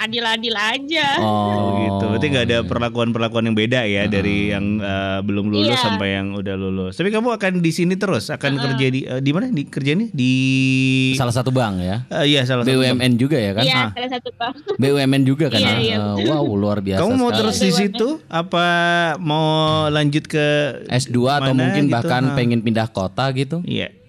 adil-adil 0.00 0.54
aja. 0.54 1.06
Oh 1.18 1.76
gitu. 1.78 2.04
Berarti 2.06 2.26
nggak 2.28 2.46
ada 2.46 2.58
perlakuan-perlakuan 2.62 3.44
yang 3.44 3.54
beda 3.54 3.80
ya 3.82 4.04
dari 4.06 4.48
yang 4.48 4.78
eh, 4.78 5.20
belum 5.20 5.46
lulus 5.46 5.68
Iya. 5.70 5.84
sampai 5.84 6.08
yang 6.14 6.32
udah 6.34 6.54
lulus. 6.54 6.92
Tapi 6.94 7.08
kamu 7.08 7.28
akan 7.32 7.52
di 7.58 7.70
sini 7.70 7.94
terus, 7.94 8.28
akan 8.28 8.52
kerja 8.58 8.86
di 8.88 9.00
eh, 9.02 9.20
di 9.20 9.30
mana? 9.30 9.48
Di 9.48 9.62
kerjanya 9.64 10.08
di 10.10 10.32
Salah 11.12 11.32
satu 11.32 11.50
bank 11.50 11.74
ya. 11.78 11.96
Eh, 12.10 12.24
iya 12.30 12.42
salah 12.42 12.64
satu. 12.64 12.72
BUMN 12.72 13.12
juga 13.14 13.36
ya 13.36 13.52
kan? 13.52 13.62
Iya, 13.62 13.76
Ah. 13.76 13.90
salah 13.92 14.10
satu 14.10 14.28
bang. 14.32 14.52
BUMN 14.76 15.22
juga 15.22 15.46
kan? 15.48 15.60
Iya, 15.60 15.68
ya? 15.68 15.78
iya, 15.78 15.96
Eh, 16.16 16.26
wow, 16.26 16.46
luar 16.50 16.80
biasa. 16.80 16.98
Kamu 16.98 17.12
mau 17.14 17.28
sekali. 17.28 17.38
terus 17.38 17.56
di 17.58 17.70
situ 17.70 18.08
apa 18.26 18.66
mau 19.18 19.46
lanjut 19.86 20.24
ke 20.24 20.46
S2 20.88 21.12
atau 21.30 21.52
mana 21.52 21.60
mungkin 21.60 21.84
gitu? 21.86 21.92
bahkan 21.92 22.22
Ah. 22.24 22.34
pengen 22.34 22.60
pindah 22.60 22.88
kota 22.88 23.28
gitu? 23.32 23.60
Iya. 23.62 23.99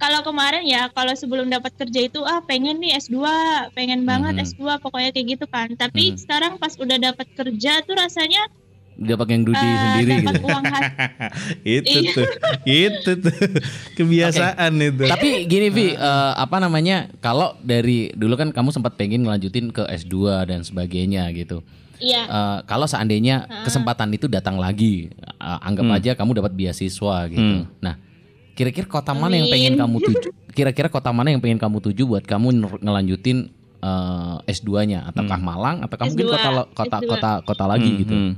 Kalau 0.00 0.20
kemarin 0.22 0.64
ya, 0.64 0.88
kalau 0.88 1.12
sebelum 1.12 1.46
dapat 1.46 1.76
kerja 1.76 2.00
itu 2.02 2.20
ah 2.22 2.40
pengen 2.40 2.80
nih 2.80 2.96
S2, 2.96 3.20
pengen 3.70 4.02
banget 4.02 4.32
Mhm. 4.32 4.44
S2 4.48 4.80
pokoknya 4.80 5.12
kayak 5.12 5.26
gitu 5.30 5.44
kan. 5.46 5.68
Tapi 5.70 6.16
sekarang 6.16 6.56
pas 6.56 6.72
udah 6.74 6.96
dapat 6.98 7.28
kerja 7.30 7.72
tuh 7.80 7.94
rasanya 7.94 8.48
Dapat 8.96 9.26
yang 9.30 9.42
Dudi 9.42 9.56
eh, 9.58 9.76
sendiri 9.78 10.12
dapat 10.18 10.34
gitu. 10.34 10.44
uang 10.46 10.64
khas. 10.66 10.82
itu 11.76 11.96
Iya. 11.98 12.12
tuh. 12.12 12.26
itu 12.66 13.10
tuh. 13.18 13.32
Kebiasaan 13.96 14.72
itu. 14.76 15.04
Tapi 15.06 15.28
gini 15.46 15.68
Vi, 15.68 15.86
eh, 15.90 15.96
apa 16.34 16.56
namanya? 16.58 17.08
Kalau 17.18 17.56
dari 17.58 18.12
dulu 18.12 18.36
kan 18.36 18.48
kamu 18.50 18.68
sempat 18.70 18.96
pengen 18.96 19.24
ngelanjutin 19.24 19.68
ke 19.68 19.84
S2 19.86 20.14
dan 20.44 20.60
sebagainya 20.60 21.28
gitu. 21.30 21.64
Iya. 21.96 22.24
Eh, 22.24 22.58
kalau 22.64 22.84
seandainya 22.84 23.44
kesempatan 23.62 24.08
itu 24.10 24.24
datang 24.26 24.56
lagi, 24.56 25.08
eh, 25.16 25.58
anggap 25.62 25.84
Hmm. 25.86 25.96
aja 25.96 26.10
kamu 26.14 26.32
dapat 26.34 26.52
beasiswa 26.52 27.16
gitu. 27.26 27.68
Nah, 27.78 27.96
kira-kira 28.60 28.84
kota 28.84 29.16
mana 29.16 29.32
yang 29.34 29.48
pengen 29.48 29.74
kamu 29.74 29.96
tuju? 29.98 30.28
Kira-kira 30.52 30.86
kota 30.86 31.08
mana 31.08 31.32
yang 31.32 31.40
pengen 31.40 31.56
kamu 31.56 31.80
tuju 31.80 32.04
buat 32.04 32.20
kamu 32.22 32.52
ngelanjutin 32.78 33.48
eh, 33.80 34.36
S2-nya? 34.46 35.08
Ataukah 35.08 35.40
Malang? 35.40 35.80
Ataukah 35.80 36.04
mungkin 36.06 36.26
S2, 36.26 36.34
kota 36.36 36.50
kota 36.70 36.96
S2. 36.98 37.08
kota 37.08 37.30
kota 37.40 37.64
lagi 37.64 37.88
Hmm, 37.88 37.98
gitu? 37.98 38.12
hmm. 38.12 38.32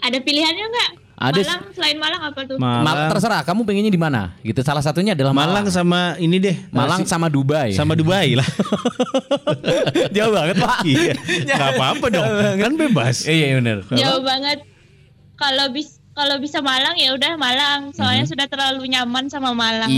Ada 0.00 0.18
pilihannya 0.18 0.66
nggak? 0.68 0.90
Ada 1.14 1.38
Malang 1.40 1.62
selain 1.70 1.96
Malang 1.96 2.22
apa 2.24 2.40
tuh? 2.42 2.56
Ma- 2.58 2.82
Malang, 2.82 3.06
terserah 3.08 3.42
kamu 3.42 3.62
pengennya 3.62 3.88
di 3.88 4.00
mana 4.00 4.34
gitu. 4.42 4.58
Salah 4.60 4.82
satunya 4.82 5.14
adalah 5.14 5.30
Malang 5.30 5.62
Malang. 5.62 5.70
sama 5.72 6.00
ini 6.16 6.36
deh. 6.36 6.56
Malang 6.68 7.06
sama 7.06 7.26
Dubai. 7.26 7.70
sama 7.70 7.94
Dubai 7.94 8.34
lah. 8.34 8.48
jauh 10.16 10.34
banget 10.34 10.56
pak. 10.58 10.78
iya. 10.82 11.14
Gak 11.46 11.68
apa-apa 11.72 12.06
dong. 12.08 12.26
Kan 12.58 12.72
bebas. 12.74 13.22
Iya 13.24 13.58
benar. 13.58 13.86
Jauh 13.88 14.20
banget. 14.20 14.66
Kalau 15.34 15.70
bis 15.70 16.01
kalau 16.12 16.36
bisa 16.36 16.60
Malang 16.60 16.96
ya 17.00 17.16
udah 17.16 17.32
Malang. 17.40 17.92
Soalnya 17.96 18.28
sudah 18.28 18.44
terlalu 18.44 18.84
nyaman 18.88 19.32
sama 19.32 19.56
Malang. 19.56 19.88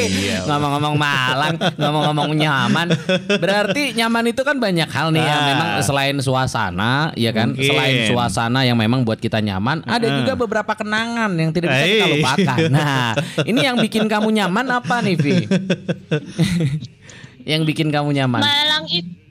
Iya. 0.00 0.42
Ngomong-ngomong 0.50 0.96
Malang, 0.98 1.54
ngomong-ngomong 1.78 2.30
nyaman. 2.34 2.90
Berarti 3.38 3.94
nyaman 3.94 4.34
itu 4.34 4.42
kan 4.42 4.58
banyak 4.58 4.90
hal 4.90 5.14
nih 5.14 5.22
ya. 5.22 5.30
Ah. 5.30 5.46
Memang 5.54 5.68
selain 5.86 6.16
suasana, 6.18 7.14
ya 7.14 7.30
kan. 7.30 7.54
Mungkin. 7.54 7.70
Selain 7.70 8.10
suasana 8.10 8.66
yang 8.66 8.74
memang 8.74 9.06
buat 9.06 9.22
kita 9.22 9.38
nyaman, 9.38 9.86
ada 9.86 10.06
juga 10.10 10.34
beberapa 10.34 10.74
kenangan 10.74 11.30
yang 11.38 11.54
tidak 11.54 11.70
bisa 11.70 11.86
kita 11.86 12.06
Hey. 12.06 12.12
lupakan. 12.18 12.58
Nah, 12.72 13.14
ini 13.46 13.60
yang 13.62 13.76
bikin 13.78 14.10
kamu 14.10 14.28
nyaman 14.42 14.66
apa 14.74 14.98
nih, 15.06 15.14
Vi? 15.14 15.36
yang 17.52 17.62
bikin 17.62 17.94
kamu 17.94 18.10
nyaman? 18.10 18.42
Malang 18.42 18.84
itu 18.90 19.29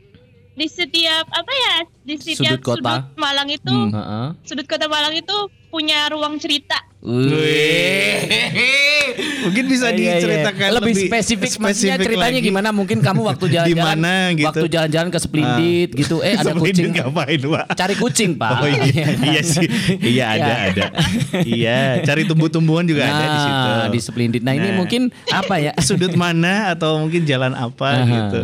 di 0.60 0.68
setiap 0.68 1.24
apa 1.26 1.48
ya 1.50 1.76
di 2.04 2.14
setiap 2.20 2.60
Sudut 2.60 2.62
kota. 2.62 3.08
Malang 3.16 3.48
itu 3.48 3.72
Hmm. 3.72 4.36
Sudut 4.44 4.68
kota 4.68 4.86
Malang 4.86 5.16
itu 5.16 5.32
punya 5.70 6.10
ruang 6.10 6.36
cerita. 6.36 6.76
Wih. 7.00 8.28
Mungkin 9.40 9.64
bisa 9.66 9.88
Iya, 9.90 9.96
iya. 9.96 10.14
diceritakan 10.18 10.70
lebih, 10.78 10.94
spesifik, 11.00 11.52
maksudnya 11.56 11.96
spesifik 11.96 12.06
ceritanya 12.06 12.36
lagi. 12.36 12.46
gimana 12.46 12.70
mungkin 12.70 13.00
kamu 13.00 13.22
waktu 13.24 13.46
jalan-jalan 13.48 13.72
Di 13.72 13.76
mana 13.80 14.14
gitu. 14.32 14.48
waktu 14.52 14.68
jalan-jalan 14.68 15.10
ke 15.10 15.20
Splendid 15.20 15.90
gitu 15.96 16.16
eh 16.20 16.36
ada 16.36 16.52
kucing 16.54 16.92
ngapain 16.92 17.40
Pak? 17.40 17.66
cari 17.74 17.96
kucing 17.96 18.32
pak 18.36 18.52
Oh 18.60 18.68
iya, 18.68 19.06
iya 19.24 19.42
sih, 19.42 19.68
iya 20.02 20.26
ada 20.34 20.44
Ya. 20.44 20.58
ada, 20.68 20.86
iya 21.42 21.80
cari 22.04 22.28
tumbuh-tumbuhan 22.28 22.84
juga 22.84 23.08
ada 23.08 23.26
di 23.26 23.40
situ. 23.40 23.70
Nah, 23.72 23.88
di 23.88 24.00
Splendid 24.02 24.42
nah, 24.42 24.54
ini 24.54 24.70
Nah. 24.70 24.76
mungkin 24.76 25.02
apa 25.32 25.56
ya 25.58 25.72
Sudut 25.80 26.12
mana 26.14 26.76
atau 26.76 27.00
mungkin 27.00 27.24
jalan 27.24 27.56
apa 27.56 27.90
gitu. 28.04 28.42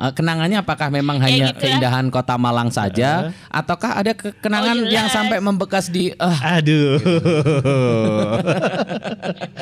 Eh, 0.00 0.10
kenangannya 0.10 0.56
apakah 0.56 0.88
memang 0.88 1.18
Ya 1.18 1.22
hanya 1.22 1.34
gitu 1.46 1.52
lah. 1.52 1.60
keindahan 1.60 2.04
kota 2.08 2.34
Malang 2.34 2.68
saja 2.68 3.30
ataukah 3.46 3.94
ada 3.94 4.10
ke- 4.10 4.32
kenangan 4.34 4.74
Oh, 4.78 4.88
yang 4.88 5.04
jelas. 5.04 5.12
sampai 5.12 5.36
membekas 5.38 5.86
di 5.86 6.08
eh, 6.08 6.38
Aduh. 6.50 6.96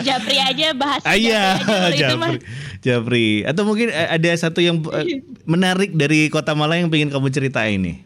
Japri 0.01 0.37
aja 0.39 0.67
bahas 0.73 1.03
Ah, 1.03 1.13
iya, 1.13 1.59
Japri 1.59 1.85
aja. 1.91 2.09
Japri. 2.09 2.37
Japri. 2.79 3.27
Atau 3.43 3.65
mungkin 3.65 3.89
ada 3.91 4.29
satu 4.33 4.61
yang 4.61 4.79
menarik 5.43 5.93
dari 5.93 6.29
Kota 6.29 6.53
Malang 6.53 6.81
yang 6.81 6.89
pengen 6.89 7.09
kamu 7.11 7.27
ceritain 7.29 7.77
nih. 7.77 7.97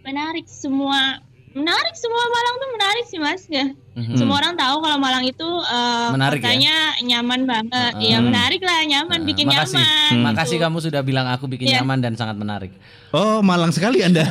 Menarik 0.00 0.46
semua 0.46 1.18
menarik 1.56 1.94
semua 1.96 2.20
Malang 2.22 2.54
tuh 2.54 2.68
menarik 2.70 3.04
sih 3.06 3.16
Mas 3.16 3.42
ya. 3.48 3.66
Mhm. 3.96 4.12
Semua 4.12 4.36
orang 4.36 4.52
tahu 4.52 4.76
kalau 4.78 5.00
Malang 5.00 5.24
itu 5.24 5.48
eh, 5.64 6.08
Menarik 6.12 6.44
ya? 6.44 7.00
nyaman 7.00 7.48
banget. 7.48 7.72
Uh-uh. 7.72 7.96
Iya, 7.96 8.20
menarik 8.20 8.60
lah, 8.60 8.84
nyaman, 8.84 9.24
bikin 9.24 9.48
makasih 9.48 9.80
nyaman. 9.80 10.12
Hmm. 10.12 10.22
makasih 10.22 10.56
kamu 10.60 10.78
sudah 10.78 11.00
bilang 11.00 11.24
aku 11.26 11.48
bikin 11.48 11.72
Iya. 11.72 11.80
nyaman 11.80 11.98
dan 11.98 12.12
sangat 12.12 12.36
menarik 12.36 12.76
Oh, 13.08 13.40
Malang 13.40 13.72
sekali 13.72 14.04
Anda. 14.04 14.28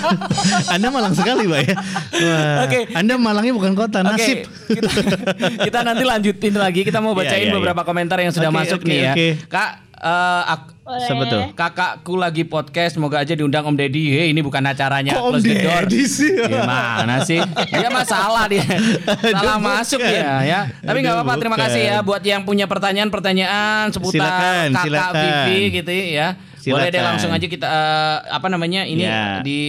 anda 0.74 0.88
Malang 0.88 1.12
sekali, 1.12 1.44
Pak 1.44 1.60
ya. 1.60 1.74
Wah, 2.16 2.56
Oke. 2.64 2.80
Anda 2.94 3.20
Malangnya 3.20 3.52
bukan 3.52 3.72
kota, 3.74 4.00
nasib. 4.00 4.48
Oke, 4.48 4.72
kita, 4.74 4.88
kita 5.68 5.78
nanti 5.84 6.02
lanjutin 6.02 6.54
lagi. 6.56 6.80
Kita 6.82 6.98
mau 6.98 7.12
bacain 7.12 7.36
Iya, 7.38 7.52
iya, 7.52 7.54
beberapa 7.54 7.84
komentar 7.84 8.16
yang 8.18 8.32
sudah 8.32 8.48
Oke, 8.48 8.56
masuk 8.56 8.80
oke, 8.80 8.88
nih 8.88 8.98
ya. 9.02 9.12
oke. 9.12 9.28
Kak, 9.46 9.70
eh, 10.00 10.42
ak- 10.48 10.76
Boleh. 10.80 11.04
Siapa 11.04 11.24
tuh? 11.26 11.42
kakakku 11.52 12.16
lagi 12.16 12.42
podcast. 12.42 12.96
Semoga 12.96 13.20
aja 13.20 13.32
diundang 13.32 13.60
Om 13.62 13.76
Deddy. 13.76 14.08
Hei, 14.08 14.32
ini 14.32 14.40
bukan 14.40 14.64
acaranya. 14.64 15.12
Kok 15.12 15.20
Om 15.20 15.32
Close 15.34 15.44
the 15.44 15.54
door. 15.58 15.82
Deddy 15.84 16.00
sih? 16.02 16.32
Gimana 16.32 17.14
sih? 17.22 17.36
Dia 17.68 17.88
masalah 17.88 18.46
dia. 18.46 18.64
Salah 19.36 19.54
Aduh, 19.54 19.58
masuk 19.60 20.00
bukan. 20.00 20.16
ya, 20.16 20.32
ya. 20.42 20.60
Tapi 20.80 20.96
nggak 20.98 21.14
apa-apa. 21.14 21.32
Terima 21.36 21.58
kasih 21.58 21.82
ya 21.84 21.96
buat 22.00 22.22
yang 22.22 22.40
punya 22.42 22.64
pertanyaan-pertanyaan 22.64 23.90
seputar 23.90 24.16
Silakan, 24.16 24.66
kakak 24.70 24.82
silakan. 24.82 25.14
Vivi 25.44 25.60
gitu 25.74 25.90
ya. 25.92 26.28
Boleh 26.64 26.84
deh 26.84 26.92
Silakan. 26.94 27.04
langsung 27.06 27.30
aja 27.30 27.46
kita 27.46 27.66
eh, 27.66 28.16
apa 28.30 28.46
namanya 28.46 28.82
ini 28.82 29.00
Ya. 29.00 29.40
di 29.40 29.60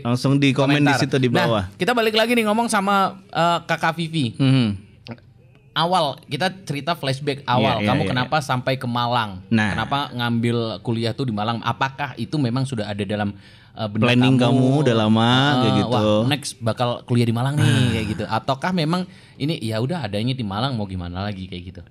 Langsung 0.00 0.36
di 0.36 0.50
komen 0.50 0.78
di 0.78 0.86
komentar. 0.86 0.98
situ 0.98 1.16
di 1.16 1.28
bawah. 1.28 1.66
Nah, 1.66 1.74
kita 1.76 1.92
balik 1.92 2.14
lagi 2.14 2.32
nih 2.32 2.42
ngomong 2.42 2.66
sama 2.66 3.18
eh, 3.26 3.58
kakak 3.64 3.94
Vivi. 3.94 4.34
Mhm. 4.34 4.89
Awal 5.70 6.18
kita 6.26 6.50
cerita 6.66 6.98
flashback 6.98 7.46
awal. 7.46 7.78
Iya, 7.78 7.86
iya, 7.86 7.88
Kamu 7.94 8.02
iya, 8.02 8.10
kenapa 8.10 8.36
sampai 8.42 8.74
ke 8.74 8.90
Malang? 8.90 9.38
Nah. 9.54 9.70
Kenapa 9.70 10.10
ngambil 10.10 10.82
kuliah 10.82 11.14
tuh 11.14 11.30
di 11.30 11.34
Malang? 11.34 11.62
Apakah 11.62 12.18
itu 12.18 12.34
memang 12.42 12.66
sudah 12.66 12.90
ada 12.90 13.06
dalam 13.06 13.32
benak 13.70 14.12
Planning 14.12 14.36
kamu 14.36 14.66
udah 14.82 14.94
lama, 14.98 15.30
kayak 15.62 15.70
Eh, 15.70 15.78
gitu. 15.78 15.94
Wah, 15.94 16.26
next 16.26 16.50
bakal 16.58 17.06
kuliah 17.06 17.24
di 17.24 17.32
Malang 17.32 17.54
nih 17.54 17.96
kayak 17.96 18.06
gitu. 18.12 18.24
Ataukah 18.26 18.74
memang 18.74 19.06
ini 19.38 19.62
ya 19.62 19.78
udah 19.78 20.04
adanya 20.04 20.34
di 20.34 20.42
Malang 20.42 20.74
mau 20.74 20.90
gimana 20.90 21.22
lagi 21.22 21.46
kayak 21.46 21.62
gitu? 21.70 21.82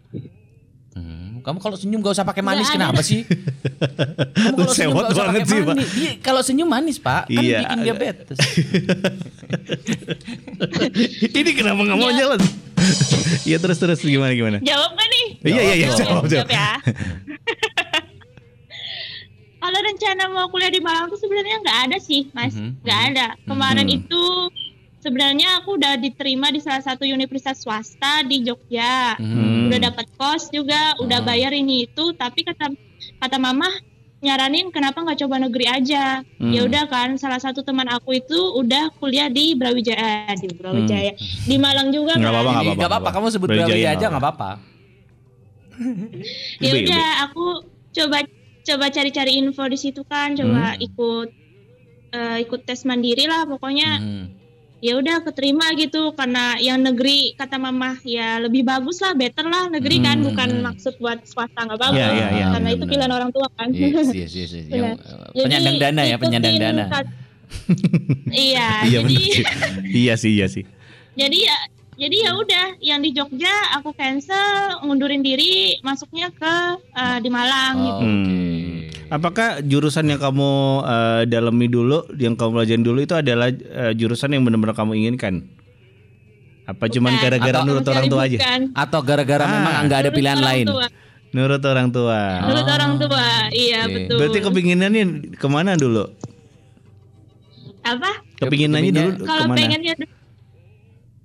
Hmm, 0.99 1.39
kamu 1.39 1.57
kalau 1.57 1.73
senyum 1.73 1.99
gak 1.99 2.11
usah 2.11 2.23
pakai 2.23 2.43
manis 2.43 2.67
ada. 2.67 2.75
kenapa 2.75 2.99
sih? 2.99 3.23
Kamu 4.43 4.55
kalau 4.57 4.73
senyum 4.73 4.91
gak 4.93 5.09
usah 5.09 5.25
pakai 5.25 5.41
sih, 5.41 5.55
Pak. 5.57 5.67
manis. 5.69 5.89
Dia 5.89 6.11
kalau 6.19 6.41
senyum 6.41 6.67
manis, 6.67 6.97
Pak. 6.97 7.23
Kan 7.25 7.39
Iya. 7.39 7.59
bikin 7.61 7.79
diabetes. 7.81 8.37
Ini 11.31 11.51
kenapa 11.53 11.79
nggak 11.81 11.97
mau 11.97 12.11
jalan? 12.11 12.39
Iya 13.45 13.57
terus 13.57 13.77
terus 13.77 13.99
gimana 13.99 14.31
gimana? 14.31 14.57
Jawab 14.59 14.91
gak 14.93 15.07
nih? 15.07 15.25
Iya 15.45 15.61
iya 15.61 15.73
iya 15.75 15.87
Jawab, 15.89 15.99
jawab 15.99 16.23
jawab. 16.25 16.27
jawab 16.27 16.49
ya. 16.49 16.69
Kalau 19.59 19.79
rencana 19.81 20.23
mau 20.29 20.47
kuliah 20.47 20.69
di 20.69 20.79
Malang 20.79 21.07
tuh 21.07 21.19
sebenarnya 21.19 21.59
nggak 21.59 21.79
ada 21.85 21.97
sih, 21.99 22.31
Mas. 22.31 22.51
Mhm, 22.51 22.79
Nggak 22.79 22.99
ada. 23.05 23.25
Kemarin 23.43 23.85
Mhm. 23.85 23.97
itu 23.97 24.23
sebenarnya 24.99 25.59
aku 25.59 25.75
udah 25.75 25.95
diterima 25.95 26.47
di 26.47 26.59
salah 26.59 26.79
satu 26.79 27.03
universitas 27.03 27.59
swasta 27.59 28.23
di 28.23 28.41
Jogja. 28.41 29.15
Hmm. 29.15 29.67
Udah 29.67 29.79
dapat 29.85 30.07
kos 30.13 30.47
juga, 30.49 30.95
udah 30.97 31.19
Ah. 31.19 31.25
bayar 31.25 31.51
ini 31.51 31.83
itu, 31.83 32.11
tapi 32.13 32.43
kata 32.43 32.71
kata 33.17 33.37
mama 33.37 33.67
nyaranin 34.19 34.67
kenapa 34.67 34.99
nggak 34.99 35.19
coba 35.21 35.39
negeri 35.39 35.65
aja. 35.65 36.19
Hmm. 36.35 36.51
Ya 36.51 36.63
udah 36.63 36.85
kan, 36.85 37.15
salah 37.15 37.39
satu 37.39 37.63
teman 37.63 37.87
aku 37.87 38.13
itu 38.13 38.35
udah 38.53 38.91
kuliah 38.95 39.27
di 39.27 39.55
Brawijaya, 39.55 40.35
di 40.35 40.47
Brawijaya. 40.49 41.15
Di 41.41 41.55
Malang 41.55 41.89
juga 41.89 42.13
Nggak 42.13 42.25
kan. 42.25 42.35
apa-apa, 42.35 42.51
nggak 42.51 42.65
apa-apa. 42.69 42.85
apa-apa, 42.85 43.09
kamu 43.09 43.25
sebut 43.29 43.47
Brawijaya 43.47 43.65
Brawijaya 43.65 43.89
aja 43.95 44.05
nggak 44.07 44.23
apa-apa. 44.25 44.51
ya 46.59 46.71
udah 46.75 47.05
aku 47.23 47.45
coba 47.89 48.17
coba 48.61 48.85
cari-cari 48.89 49.39
info 49.39 49.63
di 49.65 49.79
situ 49.79 50.03
kan 50.03 50.35
coba 50.35 50.75
Hmm. 50.75 50.83
ikut 50.83 51.29
eh, 52.09 52.37
ikut 52.43 52.61
tes 52.65 52.83
mandiri 52.83 53.23
lah 53.23 53.45
pokoknya 53.45 53.89
Hmm. 53.95 54.25
Ya 54.79 54.95
udah 54.95 55.21
keterima 55.21 55.71
gitu 55.73 56.11
karena 56.11 56.55
yang 56.57 56.79
negeri 56.79 57.31
kata 57.33 57.55
mama 57.55 57.99
ya 58.01 58.39
lebih 58.39 58.63
bagus 58.63 58.99
lah 58.99 59.11
better 59.11 59.43
lah 59.43 59.67
negeri 59.67 59.99
kan 59.99 60.17
Hmm. 60.17 60.25
bukan 60.25 60.49
maksud 60.63 60.93
buat 60.97 61.19
swasta 61.23 61.59
nggak 61.61 61.75
bagus 61.77 61.95
Iya, 61.95 62.07
iya, 62.09 62.27
iya, 62.29 62.45
karena 62.49 62.69
itu 62.69 62.77
benar-benar. 62.77 62.89
pilihan 62.89 63.11
orang 63.13 63.29
tua 63.29 63.47
kan 63.51 63.67
Yes, 63.69 64.07
yes, 64.09 64.31
yes, 64.31 64.51
yes. 64.51 64.53
Yang, 64.65 64.95
Jadi, 65.29 65.41
penyandang 65.41 65.77
dana 65.77 66.01
ya, 66.01 66.15
penyandang 66.15 66.55
dana. 66.57 66.83
kat- 66.87 67.11
iya 68.47 68.69
Iya 68.83 68.99
jadi. 69.01 69.15
Iya 69.85 70.13
sih, 70.15 70.31
iya 70.33 70.47
sih. 70.47 70.63
jadi 71.13 71.37
ya 71.41 71.57
jadi 71.99 72.17
ya 72.21 72.31
udah 72.33 72.65
yang 72.79 72.99
di 73.01 73.11
Jogja 73.11 73.51
aku 73.73 73.91
cancel 73.91 74.39
ngundurin 74.81 75.19
diri 75.19 75.75
masuknya 75.81 76.31
ke 76.31 76.55
eh, 76.93 77.17
di 77.19 77.27
Malang 77.27 77.75
Oh, 77.75 77.83
gitu 77.83 78.05
Oke. 78.05 78.39
Hmm. 79.09 79.15
Apakah 79.15 79.59
jurusan 79.61 80.05
yang 80.05 80.17
kamu 80.17 80.49
eh, 80.83 81.21
dalami 81.25 81.65
dulu, 81.65 82.05
yang 82.13 82.33
kamu 82.33 82.51
pelajarin 82.55 82.83
dulu 82.83 82.99
itu 83.01 83.13
adalah 83.13 83.49
eh, 83.49 83.93
jurusan 83.93 84.29
yang 84.31 84.45
benar-benar 84.45 84.73
kamu 84.73 84.93
inginkan? 84.95 85.49
Apa 86.63 86.85
cuman 86.85 87.11
Bukan. 87.11 87.23
gara-gara 87.23 87.57
Atau- 87.57 87.67
nurut 87.67 87.87
orang 87.87 88.05
tua 88.07 88.21
aja? 88.23 88.37
Bukan. 88.37 88.61
Atau 88.71 88.99
gara-gara 89.01 89.41
Ah. 89.41 89.49
memang 89.51 89.73
nggak 89.83 89.99
ada 89.99 90.11
pilihan 90.11 90.37
lain? 90.39 90.65
tua. 90.67 90.85
Nurut 91.29 91.61
orang 91.63 91.87
tua. 91.89 92.21
Nurut 92.41 92.61
Oh. 92.63 92.75
orang 92.75 92.93
tua 92.97 93.25
iya 93.51 93.79
Oke. 93.83 93.93
betul 93.95 94.17
Berarti 94.17 94.39
kepinginannya 94.39 95.03
ke 95.33 95.47
mana 95.47 95.73
dulu? 95.73 96.05
apa 97.79 98.11
Kepinginannya 98.37 98.91
dulu 98.91 99.11
kalau 99.23 99.39
ke 99.39 99.49
mana? 99.49 99.57
pengennya 99.57 99.93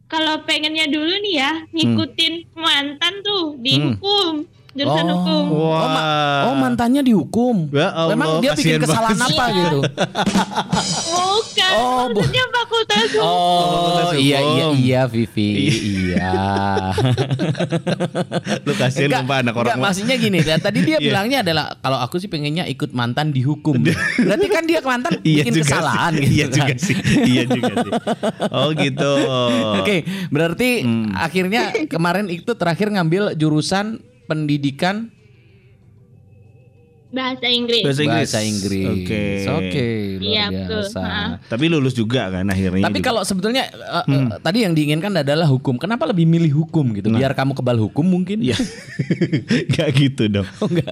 kalau 0.06 0.34
pengennya 0.44 0.86
dulu 0.86 1.12
nih 1.20 1.34
ya 1.34 1.52
ngikutin 1.68 2.34
mantan 2.54 3.14
tuh 3.20 3.58
dihukum 3.58 4.46
jurusan 4.74 5.04
Oh. 5.04 5.14
hukum 5.16 5.44
Oh, 5.54 5.78
ma- 5.80 6.42
oh, 6.44 6.54
mantannya 6.56 7.00
dihukum. 7.00 7.70
Ya 7.70 7.88
Allah, 7.88 8.10
Memang 8.12 8.28
dia 8.38 8.52
bikin 8.52 8.78
kesalahan 8.78 9.14
apa 9.16 9.44
gitu? 9.52 9.78
bukan 11.06 11.72
Oh, 11.72 12.06
bu- 12.08 12.20
maksudnya 12.20 12.44
fakultas 12.48 12.98
hukum 13.08 13.22
Oh, 13.24 13.62
Fakultas 13.64 14.06
iya 14.16 14.38
iya 14.40 14.66
iya 14.72 15.02
Vivi. 15.04 15.50
iya. 16.10 16.32
Lu 18.62 18.72
kasihan 18.72 19.08
Enggak, 19.08 19.22
lupa 19.22 19.34
anak 19.36 19.54
orang. 19.54 19.66
enggak, 19.68 19.78
maksudnya 19.80 20.16
gini, 20.16 20.38
ya, 20.40 20.56
tadi 20.56 20.78
dia 20.82 20.96
Iya. 20.96 21.04
bilangnya 21.04 21.38
adalah 21.40 21.64
kalau 21.76 21.98
aku 21.98 22.16
sih 22.16 22.26
pengennya 22.26 22.64
ikut 22.66 22.90
mantan 22.92 23.30
dihukum. 23.30 23.78
Berarti 24.18 24.46
kan 24.48 24.64
dia 24.64 24.80
mantan 24.80 25.18
Iya 25.20 25.42
bikin 25.42 25.52
juga 25.52 25.64
kesalahan 25.68 26.12
sih. 26.12 26.20
gitu. 26.20 26.34
Iya 26.34 26.46
kan. 26.46 26.56
juga 26.56 26.74
sih. 26.76 26.96
Iya 27.24 27.42
juga 27.48 27.72
sih. 27.76 27.92
Oh 28.50 28.68
gitu. 28.72 29.12
Oke, 29.76 29.96
berarti 30.28 30.70
Hmm. 30.80 31.10
akhirnya 31.14 31.62
kemarin 31.86 32.26
itu 32.28 32.50
terakhir 32.52 32.90
ngambil 32.90 33.34
jurusan 33.34 34.02
pendidikan 34.24 35.08
bahasa 37.08 37.46
Inggris 37.46 37.86
Bahasa 37.86 38.02
Inggris. 38.02 38.26
bahasa 38.26 38.40
Inggris. 38.42 38.86
Oke. 38.90 39.22
Oke, 39.46 39.86
luar 40.18 40.26
Iya, 40.26 40.44
betul. 40.50 40.82
biasa. 40.82 40.98
Ha. 41.00 41.22
Tapi 41.46 41.64
lulus 41.70 41.94
juga 41.94 42.26
kan 42.26 42.42
akhirnya. 42.44 42.82
Tapi 42.82 42.98
kalau 42.98 43.22
sebetulnya 43.22 43.70
uh, 43.70 44.02
uh, 44.02 44.04
Hmm. 44.04 44.28
tadi 44.42 44.66
yang 44.66 44.74
diinginkan 44.74 45.14
adalah 45.14 45.46
hukum. 45.46 45.78
Kenapa 45.78 46.10
lebih 46.10 46.26
milih 46.26 46.50
hukum 46.56 46.90
gitu? 46.90 47.06
Nah. 47.08 47.22
Biar 47.22 47.30
kamu 47.32 47.54
kebal 47.54 47.78
hukum 47.78 48.02
mungkin? 48.02 48.42
ya 48.42 48.58
nggak 49.70 49.88
gitu 49.94 50.26
dong. 50.28 50.48
Oh, 50.58 50.66
enggak. 50.66 50.90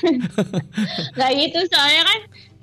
nggak 1.12 1.30
gitu 1.36 1.58
soalnya 1.68 2.02
kan 2.08 2.20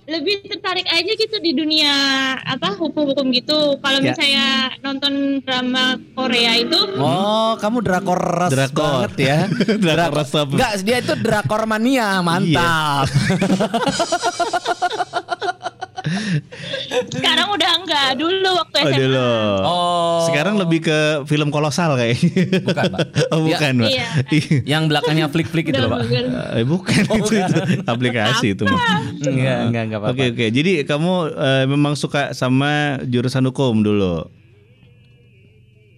lebih 0.07 0.39
tertarik 0.41 0.87
aja 0.87 1.11
gitu 1.13 1.35
di 1.37 1.51
dunia 1.51 1.91
apa 2.39 2.73
hukum-hukum 2.73 3.27
gitu 3.29 3.75
kalau 3.77 3.99
Ya. 3.99 4.15
misalnya 4.15 4.47
nonton 4.79 5.13
drama 5.43 5.83
Korea 6.13 6.55
itu 6.55 6.79
Oh, 6.95 7.59
kamu 7.59 7.83
drakor 7.83 8.15
ras 8.15 8.47
Drakor. 8.49 9.11
banget 9.11 9.19
ya. 9.19 9.39
Drakor 9.83 10.15
resep. 10.17 10.47
Enggak, 10.47 10.71
dia 10.81 10.97
itu 10.97 11.13
drakor 11.17 11.67
mania, 11.67 12.21
mantap. 12.21 13.11
sekarang 17.17 17.47
udah 17.51 17.71
enggak 17.83 18.09
dulu 18.15 18.49
waktu 18.57 18.75
Oh 18.77 18.89
SMA 18.89 18.99
dulu. 18.99 19.31
Oh. 19.63 20.19
Sekarang 20.27 20.55
lebih 20.57 20.79
ke 20.83 20.99
film 21.25 21.49
kolosal 21.49 21.95
kayaknya. 21.95 22.61
Bukan, 22.63 22.83
Pak. 22.93 22.99
Oh 23.33 23.39
Ya, 23.43 23.57
bukan, 23.57 23.73
Pak. 23.83 23.89
Iya. 23.91 24.07
Yang 24.65 24.83
belakangnya 24.89 25.25
flik-flik 25.29 25.69
itu 25.71 25.79
loh, 25.79 25.89
Pak. 25.97 26.01
Eh, 26.57 26.65
bukan 26.65 27.01
itu, 27.03 27.33
itu 27.37 27.55
aplikasi 27.85 28.47
itu. 28.55 28.63
Enggak, 28.65 29.57
enggak, 29.67 29.83
enggak 29.87 29.99
apa-apa. 29.99 30.13
Oke 30.15 30.25
oke. 30.33 30.45
Jadi 30.49 30.71
kamu 30.83 31.13
eh, 31.33 31.65
memang 31.67 31.93
suka 31.93 32.31
sama 32.31 33.01
jurusan 33.05 33.45
hukum 33.47 33.83
dulu. 33.83 34.27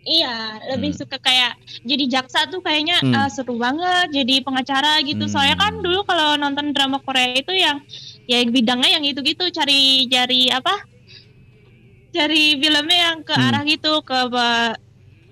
Iya, 0.10 0.58
lebih 0.74 0.98
suka 0.98 1.22
kayak 1.22 1.54
jadi 1.86 2.10
jaksa 2.10 2.50
tuh 2.50 2.66
kayaknya 2.66 2.98
Hmm. 2.98 3.14
eh, 3.14 3.30
seru 3.30 3.62
banget 3.62 4.10
jadi 4.10 4.42
pengacara 4.42 5.06
gitu. 5.06 5.30
Hmm. 5.30 5.32
Soalnya 5.32 5.54
kan 5.60 5.86
dulu 5.86 6.02
kalau 6.02 6.34
nonton 6.34 6.74
drama 6.74 6.98
Korea 6.98 7.30
itu 7.36 7.54
yang 7.54 7.78
ya 8.30 8.46
bidangnya 8.46 8.90
yang 8.94 9.04
gitu-gitu 9.04 9.50
cari 9.50 10.06
cari 10.06 10.54
apa? 10.54 10.86
Cari 12.10 12.58
filmnya 12.58 12.98
yang 13.10 13.18
ke 13.22 13.34
Hmm. 13.34 13.46
arah 13.50 13.64
gitu 13.64 14.02
ke 14.02 14.18
pe- 14.28 14.78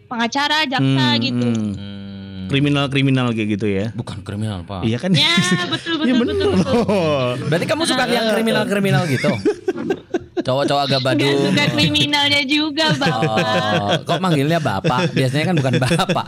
pengacara, 0.07 0.65
jaksa 0.65 1.05
Hmm, 1.11 1.21
gitu. 1.21 1.47
hmm. 1.47 1.73
Hmm. 1.73 2.45
Kriminal-kriminal 2.47 3.35
kayak 3.35 3.49
gitu 3.53 3.67
ya. 3.67 3.85
Bukan 3.91 4.23
kriminal, 4.23 4.63
Pak. 4.63 4.81
Iya 4.81 4.97
kan? 4.97 5.11
Ya, 5.11 5.35
betul 5.67 5.99
Iya 5.99 6.13
betul 6.21 6.25
bener 6.25 6.35
betul. 6.37 6.51
betul. 6.55 6.79
loh. 6.79 7.27
Berarti 7.45 7.65
kamu 7.67 7.83
suka 7.83 8.03
yang 8.07 8.25
kriminal-kriminal 8.31 9.03
gitu? 9.05 9.29
Cowok-cowok 10.37 10.83
agak 10.85 11.01
badung. 11.01 11.39
suka 11.47 11.65
kriminalnya 11.71 12.41
juga, 12.43 12.85
Bapak. 12.93 13.21
Oh, 13.77 13.89
kok 14.03 14.19
manggilnya 14.19 14.59
bapak? 14.59 15.09
Biasanya 15.11 15.45
kan 15.47 15.55
bukan 15.55 15.73
bapak. 15.79 16.27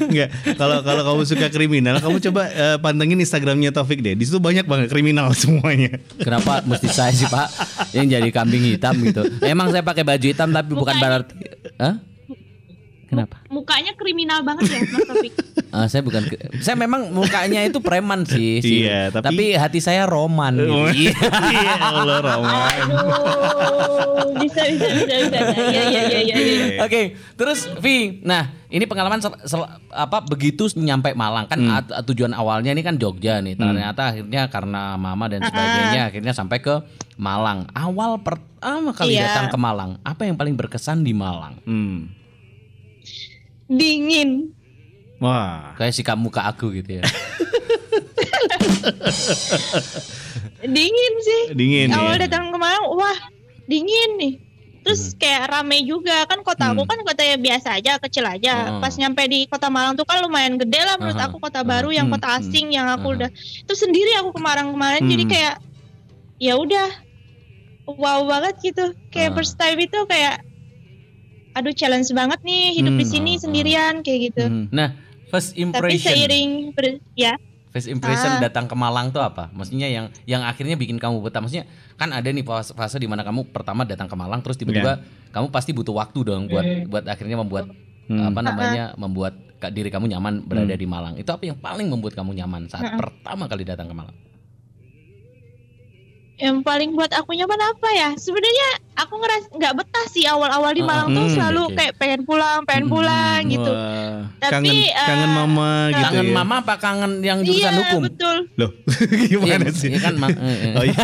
Enggak. 0.00 0.28
Kalau 0.54 0.76
kalau 0.80 1.02
kamu 1.02 1.22
suka 1.24 1.46
kriminal, 1.48 1.96
kamu 1.98 2.18
coba 2.30 2.42
eh, 2.46 2.76
pantengin 2.78 3.18
Instagramnya 3.18 3.70
Taufik 3.70 4.00
deh. 4.00 4.14
Di 4.14 4.24
situ 4.24 4.38
banyak 4.38 4.64
banget 4.64 4.86
kriminal 4.88 5.32
semuanya. 5.38 5.98
Kenapa 6.16 6.62
mesti 6.62 6.88
saya 6.88 7.10
sih 7.10 7.26
pak 7.26 7.48
yang 7.90 8.06
jadi 8.06 8.28
kambing 8.30 8.62
hitam 8.66 8.94
gitu? 9.00 9.26
Emang 9.42 9.70
saya 9.70 9.82
pakai 9.82 10.02
baju 10.02 10.26
hitam 10.26 10.50
tapi 10.50 10.70
bukan 10.70 10.90
Bukan. 10.90 10.96
berarti. 10.98 11.34
Hah? 11.78 11.94
Kenapa? 13.10 13.42
Mukanya 13.46 13.92
kriminal 13.92 14.40
banget 14.40 14.70
ya, 14.70 14.78
Mas 14.86 15.04
Taufik. 15.04 15.34
Ah, 15.70 15.86
saya 15.86 16.02
bukan. 16.02 16.26
Saya 16.58 16.74
memang 16.74 17.14
mukanya 17.14 17.62
itu 17.62 17.78
preman 17.78 18.26
sih. 18.26 18.58
sih. 18.58 18.82
Iya, 18.82 19.14
tapi- 19.14 19.26
tapi 19.30 19.44
hati 19.54 19.78
saya 19.78 20.02
roman. 20.02 20.58
Gitu. 20.58 20.66
Iya. 21.06 21.14
Iya 21.46 21.74
Allah 21.78 22.18
Roman. 22.18 22.74
Aduh, 22.90 24.34
bisa 24.36 24.66
bisa 24.66 24.86
bisa 24.90 25.14
bisa. 25.20 25.38
Iya 25.70 25.82
iya 25.86 26.02
iya 26.10 26.20
iya. 26.20 26.34
iya. 26.34 26.66
Oke, 26.82 27.14
terus 27.34 27.70
Vi, 27.78 28.18
nah 28.20 28.50
ini 28.66 28.82
pengalaman 28.84 29.22
sel- 29.22 29.38
sel- 29.44 29.70
apa 29.88 30.18
begitu 30.22 30.66
nyampe 30.74 31.14
Malang 31.14 31.46
kan 31.46 31.58
Hmm. 31.58 32.02
tujuan 32.04 32.34
awalnya 32.34 32.70
ini 32.70 32.82
kan 32.82 32.98
Jogja 32.98 33.38
nih, 33.38 33.54
ternyata 33.54 34.10
akhirnya 34.10 34.50
karena 34.50 34.94
mama 34.96 35.30
dan 35.30 35.42
sebagainya 35.44 36.10
akhirnya 36.10 36.34
sampai 36.34 36.58
ke 36.58 36.82
Malang. 37.14 37.70
Awal 37.70 38.18
pertama 38.20 38.90
kali 38.90 39.14
Iya. 39.14 39.30
datang 39.30 39.46
ke 39.48 39.58
Malang, 39.60 40.02
apa 40.02 40.26
yang 40.26 40.34
paling 40.34 40.58
berkesan 40.58 41.06
di 41.06 41.14
Malang? 41.14 41.62
Hmm. 41.62 42.10
Dingin. 43.66 44.50
Wah. 45.18 45.76
Kayak 45.76 45.94
sikap 45.94 46.16
muka 46.16 46.42
aku 46.44 46.72
gitu 46.72 46.98
ya. 46.98 47.04
Dingin 50.64 51.14
sih. 51.20 51.42
Dingin 51.52 51.88
Awal 51.90 52.16
ya. 52.16 52.28
datang 52.28 52.52
ke 52.52 52.58
Malang, 52.58 52.84
wah 52.92 53.18
dingin 53.64 54.10
nih. 54.18 54.34
Terus 54.80 55.12
kayak 55.12 55.52
rame 55.52 55.84
juga 55.84 56.24
kan 56.24 56.40
kota 56.40 56.72
aku 56.72 56.82
Hmm. 56.82 56.90
kan 56.90 56.98
kota 57.04 57.20
yang 57.22 57.38
biasa 57.38 57.76
aja, 57.76 58.00
kecil 58.00 58.24
aja. 58.24 58.76
Oh. 58.76 58.80
Pas 58.80 58.96
nyampe 58.96 59.20
di 59.26 59.44
kota 59.44 59.68
Malang 59.68 59.92
tuh 59.92 60.08
kan 60.08 60.20
lumayan 60.20 60.56
gede 60.56 60.80
lah 60.80 60.96
menurut 60.96 61.20
Aha. 61.20 61.28
aku 61.28 61.36
kota 61.36 61.60
baru 61.60 61.92
yang 61.92 62.08
Hmm, 62.08 62.16
kota 62.16 62.40
asing 62.40 62.72
yang 62.72 62.88
aku 62.88 63.12
Aha. 63.12 63.16
udah 63.20 63.30
itu 63.32 63.74
sendiri 63.76 64.16
aku 64.18 64.32
kemarin 64.32 64.72
kemarin 64.72 65.04
jadi 65.04 65.24
Hmm. 65.24 65.32
kayak 65.32 65.54
ya 66.40 66.56
udah 66.56 66.88
wow 67.86 68.24
banget 68.24 68.54
gitu. 68.64 68.84
Kayak 69.12 69.30
Ah. 69.30 69.36
first 69.36 69.54
time 69.54 69.78
itu 69.78 69.98
kayak 70.08 70.40
aduh 71.52 71.72
challenge 71.72 72.10
banget 72.10 72.40
nih 72.40 72.74
hidup 72.74 72.94
di 72.94 73.04
Hmm, 73.04 73.12
sini 73.12 73.30
ah, 73.30 73.34
ah. 73.34 73.42
sendirian 73.42 73.94
kayak 74.00 74.20
gitu. 74.26 74.44
Hmm. 74.44 74.64
Nah, 74.70 74.88
first 75.28 75.52
Tapi 75.52 75.62
impression. 75.62 76.12
seiring 76.12 76.50
ber- 76.72 77.02
ya 77.14 77.34
First 77.70 77.86
impression 77.86 78.32
Ah. 78.32 78.42
datang 78.42 78.66
ke 78.66 78.74
Malang 78.74 79.14
tuh 79.14 79.22
apa? 79.22 79.46
Maksudnya 79.48 79.86
yang 79.86 80.10
yang 80.26 80.42
akhirnya 80.42 80.74
bikin 80.74 80.98
kamu 80.98 81.22
betah. 81.22 81.38
Maksudnya 81.38 81.70
kan 81.94 82.10
ada 82.10 82.26
nih 82.26 82.42
fase, 82.42 82.74
fase 82.74 82.98
di 82.98 83.06
mana 83.06 83.22
kamu 83.22 83.54
pertama 83.54 83.86
datang 83.86 84.10
ke 84.10 84.16
Malang 84.18 84.42
terus 84.42 84.58
tiba-tiba 84.58 84.98
kamu 85.30 85.54
pasti 85.54 85.70
butuh 85.70 85.94
waktu 85.94 86.18
dong 86.20 86.50
buat 86.50 86.66
buat 86.90 87.04
akhirnya 87.06 87.38
membuat 87.38 87.70
Hmm. 88.10 88.26
apa 88.26 88.42
namanya 88.42 88.84
membuat 88.96 89.38
diri 89.70 89.86
kamu 89.86 90.10
nyaman 90.10 90.42
berada 90.42 90.66
Hmm. 90.68 90.82
di 90.82 90.88
Malang. 90.88 91.14
Itu 91.14 91.30
apa 91.30 91.46
yang 91.46 91.54
paling 91.54 91.86
membuat 91.86 92.18
kamu 92.18 92.34
nyaman 92.34 92.66
saat 92.66 92.98
pertama 92.98 93.46
kali 93.46 93.62
datang 93.62 93.86
ke 93.86 93.94
Malang? 93.94 94.16
Yang 96.40 96.56
paling 96.60 96.90
buat 96.90 97.12
aku 97.12 97.30
nyaman 97.32 97.60
apa 97.60 97.88
ya 97.92 98.08
sebenarnya 98.16 98.68
aku 98.96 99.12
ngeras 99.14 99.44
nggak 99.50 99.74
betah 99.74 100.06
sih 100.08 100.24
awal-awal 100.24 100.72
di 100.72 100.80
Ah, 100.80 100.88
Malang 100.88 101.08
tuh 101.10 101.22
hmm, 101.22 101.34
selalu 101.34 101.62
oke. 101.62 101.74
kayak 101.74 101.94
pengen 101.94 102.20
pulang 102.22 102.64
pengen 102.64 102.82
Hmm, 102.82 102.94
pulang 102.94 103.40
gitu 103.46 103.70
Wah. 103.70 104.24
Tapi, 104.40 104.48
kangen 104.48 104.72
eh, 104.88 105.04
kangen 105.04 105.30
mama 105.30 105.70
gitu 105.90 106.00
kangen 106.02 106.26
ya. 106.26 106.32
mama 106.34 106.54
apa 106.58 106.74
kangen 106.76 107.12
yang 107.20 107.38
jurusan 107.40 107.60
iya 107.68 107.70
hukum? 107.78 108.00
betul 108.02 108.36
Loh, 108.56 108.70
gimana 109.28 109.52
Iya, 109.62 109.70
sih? 109.70 109.88
iya 109.90 110.00
kan, 110.00 110.14
Ma- 110.16 110.32
eh, 110.32 110.40
eh. 110.40 110.72
Oh 110.74 110.84
iya. 110.86 110.96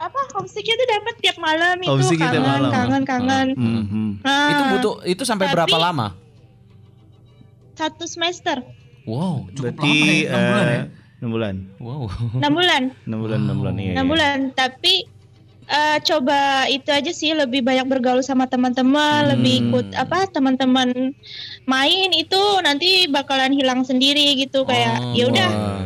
Apa 0.00 0.16
homesicknya 0.32 0.74
tuh 0.74 0.88
dapat 0.88 1.14
tiap 1.20 1.36
malam 1.36 1.76
itu 1.76 1.90
Homesick 1.92 2.16
kangen 2.18 2.40
malam. 2.40 2.70
kangen 2.72 3.02
kangen 3.04 3.48
Mhm. 3.52 4.04
Nah, 4.24 4.48
Itu 4.48 4.62
butuh 4.72 4.94
itu 5.04 5.22
sampai 5.22 5.46
Tapi- 5.46 5.54
berapa 5.58 5.76
lama? 5.78 6.16
satu 7.70 8.04
semester 8.04 8.60
Wow, 9.04 9.48
cukup 9.52 9.80
Berarti 9.80 9.94
lama 9.94 10.06
ya, 10.06 10.28
enam 10.28 10.42
bulan 10.46 10.66
ya? 10.66 10.80
eh, 10.80 10.84
6 11.20 11.28
bulan. 11.28 11.54
Wow. 11.78 12.02
enam 12.40 12.52
bulan 12.52 12.82
enam 13.04 13.18
bulan, 13.20 13.38
enam 13.40 13.56
bulan 13.58 13.74
iya. 13.76 13.92
enam 13.92 14.04
iya. 14.04 14.10
bulan 14.10 14.38
tapi 14.52 14.94
eh, 15.66 15.98
coba 16.00 16.40
itu 16.66 16.88
aja 16.88 17.10
sih 17.10 17.30
lebih 17.30 17.60
banyak 17.60 17.86
bergaul 17.86 18.20
sama 18.20 18.44
teman-teman 18.44 19.22
Hmm. 19.22 19.30
lebih 19.36 19.54
ikut 19.62 19.86
apa 19.94 20.26
teman-teman 20.26 21.12
main 21.64 22.08
itu 22.10 22.40
nanti 22.60 23.06
bakalan 23.06 23.52
hilang 23.52 23.84
sendiri 23.84 24.34
gitu 24.34 24.64
kayak 24.64 24.98
Oh, 24.98 25.12
ya 25.12 25.24
udah 25.28 25.48
wah. 25.48 25.78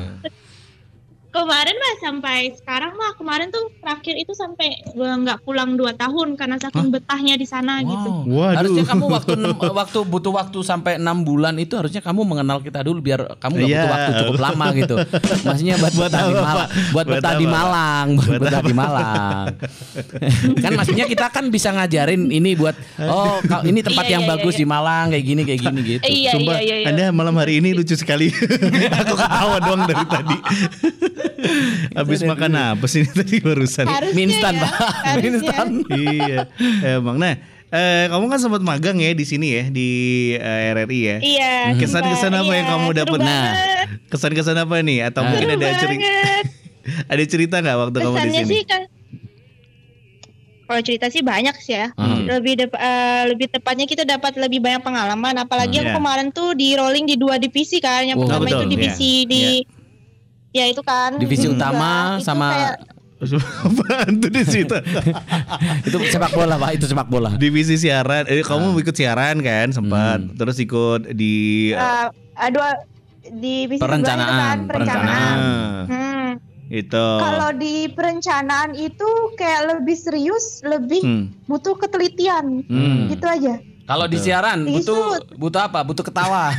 Kemarin 1.34 1.74
mah 1.74 1.94
sampai 2.00 2.38
sekarang 2.54 2.94
mah 2.94 3.12
kemarin 3.14 3.50
tuh 3.50 3.66
terakhir 3.76 4.14
itu 4.16 4.32
sampai 4.32 4.66
gua 4.88 5.12
nggak 5.16 5.42
pulang 5.42 5.74
dua 5.74 5.90
tahun 5.92 6.34
karena 6.34 6.56
saking 6.56 6.88
betahnya 6.88 7.34
di 7.34 7.44
sana 7.44 7.82
gitu 7.82 8.06
Wow. 8.24 8.46
Waduh. 8.46 8.56
Harusnya 8.56 8.84
kamu 8.86 9.04
waktu 9.08 9.32
enam- 9.34 9.58
waktu 9.74 9.98
butuh 10.04 10.32
waktu 10.32 10.58
sampai 10.60 10.92
enam 10.96 11.20
bulan 11.20 11.56
itu 11.56 11.74
harusnya 11.74 11.98
kamu 11.98 12.22
mengenal 12.22 12.58
kita 12.58 12.80
dulu 12.80 13.00
biar 13.00 13.36
kamu 13.36 13.52
nggak 13.56 13.66
butuh 13.66 13.82
Iya. 13.82 13.90
waktu 13.90 14.10
cukup 14.16 14.40
lama 14.40 14.66
gitu. 14.72 14.94
Maksudnya 15.42 15.74
buat 15.76 15.92
Buat 15.94 16.10
betah 16.10 16.22
di 16.22 16.32
apa, 16.32 16.40
Malang, 16.40 16.56
Pak? 16.56 16.68
buat 16.70 16.92
Buat 16.94 17.06
betah 17.10 17.32
di 17.34 17.44
apa? 17.44 17.52
Malang, 17.52 18.06
buat 18.12 18.24
Buat 18.24 18.40
betah 18.40 18.60
apa? 18.60 18.64
di 18.64 18.74
Malang. 18.74 19.44
kan 20.56 20.70
maksudnya 20.74 21.04
kita 21.06 21.26
kan 21.28 21.44
bisa 21.48 21.68
ngajarin 21.70 22.22
ini 22.28 22.50
buat 22.54 22.76
oh 23.00 23.38
ini 23.64 23.80
tempat 23.80 24.04
Iya, 24.04 24.12
yang 24.12 24.24
iya, 24.24 24.30
bagus 24.30 24.54
iya. 24.54 24.60
di 24.60 24.66
Malang 24.66 25.04
kayak 25.08 25.24
gini 25.24 25.42
kayak 25.42 25.60
gini 25.60 25.80
gitu. 25.82 26.04
iya 26.04 26.30
Sumpah, 26.30 26.56
iya 26.56 26.62
iya, 26.62 26.76
iya. 26.76 26.86
Anda 26.86 27.04
malam 27.10 27.34
hari 27.34 27.58
ini 27.58 27.72
lucu 27.72 27.94
sekali. 27.94 28.28
Aku 29.00 29.14
ketawa 29.14 29.56
doang 29.58 29.82
dari 29.84 30.04
tadi. 30.06 30.36
Habis 31.98 32.20
makan 32.22 32.52
apa 32.76 32.84
sih 32.84 33.00
ini 33.00 33.10
tadi 33.10 33.36
barusan? 33.38 33.84
harusnya 33.84 34.14
Mie 34.14 34.26
instan, 34.28 34.52
ya, 34.52 34.60
Pak. 34.60 34.70
harusnya. 35.02 35.14
Mie 35.20 35.30
instan. 35.32 35.66
iya, 35.90 36.40
emang. 36.94 37.16
Nah, 37.16 37.34
eh, 37.68 38.04
kamu 38.06 38.24
kan 38.26 38.38
sempat 38.38 38.60
magang 38.60 38.96
ya 38.96 39.10
di 39.10 39.24
sini 39.24 39.48
ya 39.50 39.64
di 39.68 39.88
eh, 40.34 40.72
RRI 40.72 41.00
ya. 41.00 41.16
iya 41.20 41.52
Kesan-kesan 41.74 42.32
apa 42.32 42.52
yang 42.52 42.66
Iya, 42.66 42.72
kamu 42.72 42.88
seru 42.88 42.98
dapat? 43.00 43.18
Nah, 43.20 43.44
kesan-kesan 44.08 44.56
apa 44.58 44.74
nih? 44.80 44.98
Atau 45.04 45.20
Ah. 45.20 45.28
mungkin 45.28 45.48
ada 45.52 45.68
cerita, 45.76 46.08
ada 47.12 47.24
cerita 47.24 47.54
nggak 47.58 47.76
waktu 47.78 47.96
kamu 47.96 48.08
di 48.08 48.16
kesannya 48.20 48.40
sini? 48.40 48.50
sih 48.50 48.62
kan 48.64 48.82
kalau 50.64 50.80
cerita 50.80 51.06
sih 51.06 51.20
banyak 51.20 51.52
sih 51.58 51.76
ya 51.76 51.92
Hmm. 51.92 52.24
lebih 52.24 52.56
dep- 52.56 52.72
eh, 52.74 53.22
lebih 53.28 53.52
tepatnya 53.52 53.84
kita 53.84 54.00
dapat 54.02 54.32
lebih 54.34 54.58
banyak 54.58 54.80
pengalaman 54.80 55.36
apalagi 55.38 55.76
Hmm. 55.76 55.84
aku 55.84 55.90
Iya. 55.90 55.98
kemarin 55.98 56.28
tuh 56.30 56.56
di 56.56 56.72
rolling 56.72 57.04
di 57.04 57.16
dua 57.16 57.36
divisi 57.36 57.78
kan 57.78 58.00
yang 58.02 58.16
Oh, 58.16 58.24
pertama 58.24 58.48
betul, 58.48 58.64
itu 58.64 58.72
divisi 58.72 59.12
iya. 59.18 59.28
di 59.28 59.44
ya 60.54 60.64
itu 60.64 60.80
kan 60.80 61.18
Divisi 61.18 61.44
Kedua, 61.44 61.56
utama 61.58 61.90
itu 62.16 62.24
sama 62.24 62.48
kayak- 62.48 62.80
Apaan 63.64 64.20
tuh 64.20 64.28
di 64.28 64.42
situ? 64.44 64.76
itu 65.86 65.96
sepak 66.06 66.30
bola 66.30 66.54
pak, 66.56 66.76
itu 66.76 66.84
sepak 66.84 67.08
bola. 67.08 67.32
Divisi 67.32 67.80
siaran, 67.80 68.28
eh, 68.28 68.38
Ah. 68.38 68.44
kamu 68.44 68.76
ikut 68.78 68.92
siaran 68.92 69.40
kan 69.40 69.72
sempat, 69.72 70.20
Hmm. 70.20 70.36
terus 70.36 70.60
ikut 70.60 71.08
di 71.10 71.72
eh, 71.72 72.06
eh, 72.12 72.50
dua 72.50 72.68
divisi 73.32 73.80
kedua 73.80 73.80
itu 73.80 73.80
Perencanaan, 73.80 74.28
kan 74.28 74.58
perencanaan 74.68 75.36
Ah, 75.40 75.80
Hmm. 75.86 76.30
itu. 76.68 77.06
Kalau 77.16 77.50
di 77.54 77.74
perencanaan 77.88 78.70
itu 78.74 79.08
kayak 79.34 79.72
lebih 79.72 79.96
serius, 79.96 80.60
lebih 80.62 81.00
Hmm. 81.00 81.24
butuh 81.46 81.74
ketelitian. 81.74 82.60
Hmm. 82.62 83.08
Gitu 83.08 83.24
aja. 83.24 83.56
Kalau 83.84 84.08
di 84.08 84.16
siaran 84.16 84.64
Itu- 84.64 84.80
butuh 84.80 85.00
butuh 85.36 85.60
apa? 85.68 85.84
Butuh 85.84 86.04
ketawa. 86.08 86.48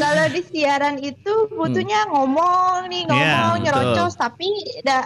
Kalau 0.00 0.26
di 0.32 0.40
siaran 0.48 0.96
itu 1.00 1.34
butuhnya 1.52 2.08
ngomong 2.08 2.88
nih. 2.88 3.04
Iya, 3.04 3.12
ngomong 3.12 3.52
betul. 3.60 3.64
nyerocos 3.64 4.14
tapi 4.16 4.48
da, 4.80 5.04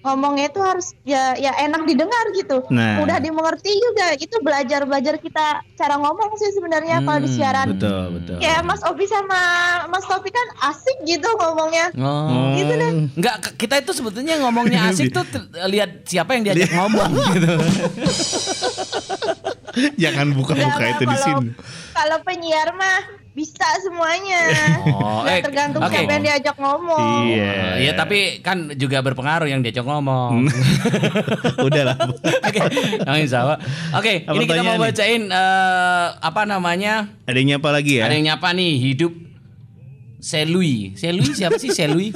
ngomongnya 0.00 0.48
itu 0.48 0.56
harus 0.58 0.96
ya 1.02 1.32
ya 1.34 1.52
enak 1.60 1.84
didengar 1.84 2.24
gitu. 2.32 2.64
Nah. 2.68 3.00
Udah 3.00 3.18
dimengerti 3.18 3.68
juga. 3.70 4.14
Itu 4.14 4.40
belajar-belajar 4.40 5.16
kita 5.16 5.46
cara 5.70 5.94
ngomong 5.94 6.30
sih 6.34 6.50
sebenarnya 6.50 7.00
kalau 7.00 7.18
di 7.18 7.28
Hmm, 7.28 7.36
siaran. 7.36 7.66
Betul, 7.70 8.02
betul. 8.16 8.36
Kayak 8.38 8.64
Mas 8.64 8.82
Obi 8.82 9.04
sama 9.04 9.40
Mas 9.86 10.02
Topi 10.02 10.28
kan 10.28 10.46
asik 10.66 10.96
gitu 11.04 11.28
ngomongnya. 11.36 11.92
oh. 11.94 12.52
Gitu 12.54 12.72
deh. 12.72 12.90
Enggak, 13.12 13.34
kita 13.54 13.74
itu 13.78 13.92
sebetulnya 13.92 14.34
ngomongnya 14.38 14.80
asik 14.88 15.10
tuh 15.10 15.22
te- 15.22 15.44
lihat 15.66 16.02
siapa 16.04 16.32
yang 16.32 16.44
diajak 16.44 16.70
ngomong 16.70 17.10
gitu. 17.30 17.54
Jangan 19.96 20.34
buka-buka 20.34 20.84
itu 20.90 21.04
di 21.04 21.16
sini. 21.16 21.48
Kalau 21.92 22.18
penyiar 22.22 22.72
mah 22.72 23.19
bisa 23.30 23.62
semuanya. 23.80 24.42
Oh, 24.90 25.22
Nggak 25.22 25.38
eh, 25.38 25.42
tergantung 25.46 25.82
oke. 25.86 25.92
siapa 25.94 26.10
yang 26.12 26.24
diajak 26.26 26.56
ngomong. 26.58 27.22
Iya. 27.30 27.54
Iya, 27.78 27.92
tapi 27.94 28.42
kan 28.42 28.74
juga 28.74 28.98
berpengaruh 29.00 29.46
yang 29.46 29.62
diajak 29.62 29.86
ngomong. 29.86 30.50
Udah 31.66 31.82
lah. 31.94 31.96
Oke, 32.42 32.60
Amin, 33.06 33.30
sama. 33.30 33.56
Oke, 33.94 34.26
Apa 34.26 34.34
ini 34.34 34.44
kita 34.50 34.62
mau 34.66 34.74
nih? 34.74 34.82
bacain 34.82 35.22
eh, 35.30 36.06
apa 36.18 36.42
namanya? 36.42 37.06
Ada 37.24 37.38
yang 37.38 37.48
nyapa 37.56 37.68
lagi 37.70 37.92
ya? 38.02 38.10
Ada 38.10 38.14
yang 38.18 38.26
nyapa 38.34 38.48
nih, 38.50 38.72
hidup 38.82 39.12
Selui. 40.20 40.92
Selui 41.00 41.32
siapa 41.32 41.56
sih 41.56 41.72
Selui? 41.72 42.12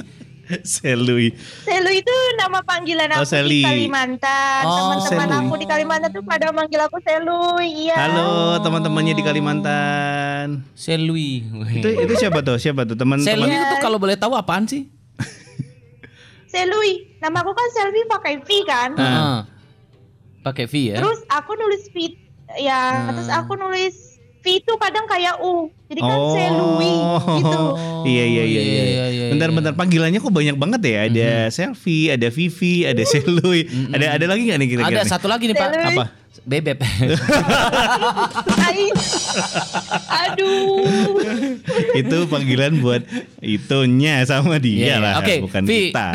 Selui. 0.63 1.33
Selu 1.61 1.89
itu 1.91 2.13
nama 2.35 2.61
panggilan 2.61 3.09
Oh, 3.11 3.21
aku 3.21 3.27
Seli. 3.27 3.59
di 3.59 3.65
Kalimantan. 3.65 4.61
Oh, 4.61 4.77
Teman-teman 4.93 5.29
aku 5.41 5.53
di 5.57 5.65
Kalimantan 5.65 6.09
tuh 6.11 6.21
pada 6.21 6.47
manggil 6.49 6.79
aku 6.79 6.97
Selu. 7.01 7.57
Iya. 7.59 7.95
Halo 7.97 8.29
teman-temannya 8.61 9.13
di 9.13 9.23
Kalimantan. 9.23 10.61
Selui. 10.71 11.41
Itu 11.71 11.87
itu 11.89 12.13
siapa 12.15 12.39
tuh? 12.39 12.55
Siapa 12.55 12.83
tuh? 12.83 12.93
Selui 12.93 13.01
Teman-teman. 13.25 13.49
itu 13.49 13.75
kalau 13.79 13.97
boleh 13.97 14.13
tahu 14.13 14.33
apaan 14.33 14.65
sih? 14.65 14.85
Selui. 16.47 17.17
Nama 17.17 17.37
aku 17.37 17.51
kan 17.51 17.67
Selvi 17.71 18.01
pakai 18.05 18.33
V 18.37 18.49
kan. 18.63 18.89
Heeh. 18.93 19.37
Pakai 20.41 20.65
V 20.65 20.73
ya. 20.87 21.01
Terus 21.01 21.25
aku 21.27 21.51
nulis 21.53 21.89
V 21.89 22.13
ya, 22.55 22.77
Hmm. 23.01 23.05
terus 23.11 23.27
aku 23.27 23.57
nulis 23.57 24.04
V 24.45 24.61
itu 24.61 24.73
kadang 24.77 25.05
kayak 25.05 25.41
U. 25.41 25.73
Jadi 25.85 25.99
kan 25.99 26.13
Oh. 26.13 26.31
Selui 26.31 26.93
gitu. 27.35 27.61
Iya 28.05 28.23
iya 28.23 28.43
iya 28.43 28.61
iya. 28.61 28.83
Iya, 28.85 29.05
iya, 29.09 29.25
Bentar 29.29 29.49
iya. 29.49 29.55
bentar 29.55 29.73
panggilannya 29.73 30.19
kok 30.19 30.29
banyak 30.29 30.53
banget 30.55 30.81
ya? 30.83 30.99
Ada 31.03 31.29
selfie, 31.49 32.09
ada 32.09 32.29
Vivi, 32.29 32.85
ada 32.85 33.01
Selui. 33.03 33.65
Ada 33.89 34.05
ada 34.13 34.25
lagi 34.27 34.41
nggak 34.45 34.59
nih 34.59 34.67
kira-kira? 34.69 34.89
Ada 34.91 35.01
nih? 35.01 35.09
satu 35.09 35.25
lagi 35.25 35.43
nih 35.43 35.55
Pak. 35.55 35.67
Selui. 35.67 35.89
Apa? 35.91 36.05
Bebek. 36.45 36.77
Ai. 38.55 38.85
Aduh. 40.27 40.85
itu 41.95 42.17
panggilan 42.27 42.77
buat 42.77 43.01
itunya 43.39 44.21
sama 44.23 44.57
dia 44.57 44.85
Iya, 44.85 44.95
lah, 44.99 45.13
oke, 45.19 45.35
bukan 45.41 45.63
Vi. 45.63 45.89
kita. 45.89 46.07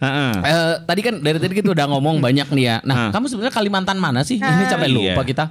Heeh. 0.00 0.32
Eh, 0.46 0.74
tadi 0.80 1.00
kan 1.00 1.14
dari 1.18 1.36
tadi 1.36 1.52
kita 1.52 1.68
udah 1.68 1.86
ngomong 1.90 2.16
banyak 2.18 2.48
nih 2.50 2.64
ya. 2.64 2.76
Nah, 2.82 2.96
Ah. 2.96 3.10
kamu 3.10 3.26
sebenarnya 3.26 3.52
Kalimantan 3.52 3.98
mana 3.98 4.22
sih? 4.22 4.36
Ini 4.36 4.64
sampai 4.66 4.88
Iya. 4.88 5.12
lupa 5.12 5.22
kita. 5.22 5.44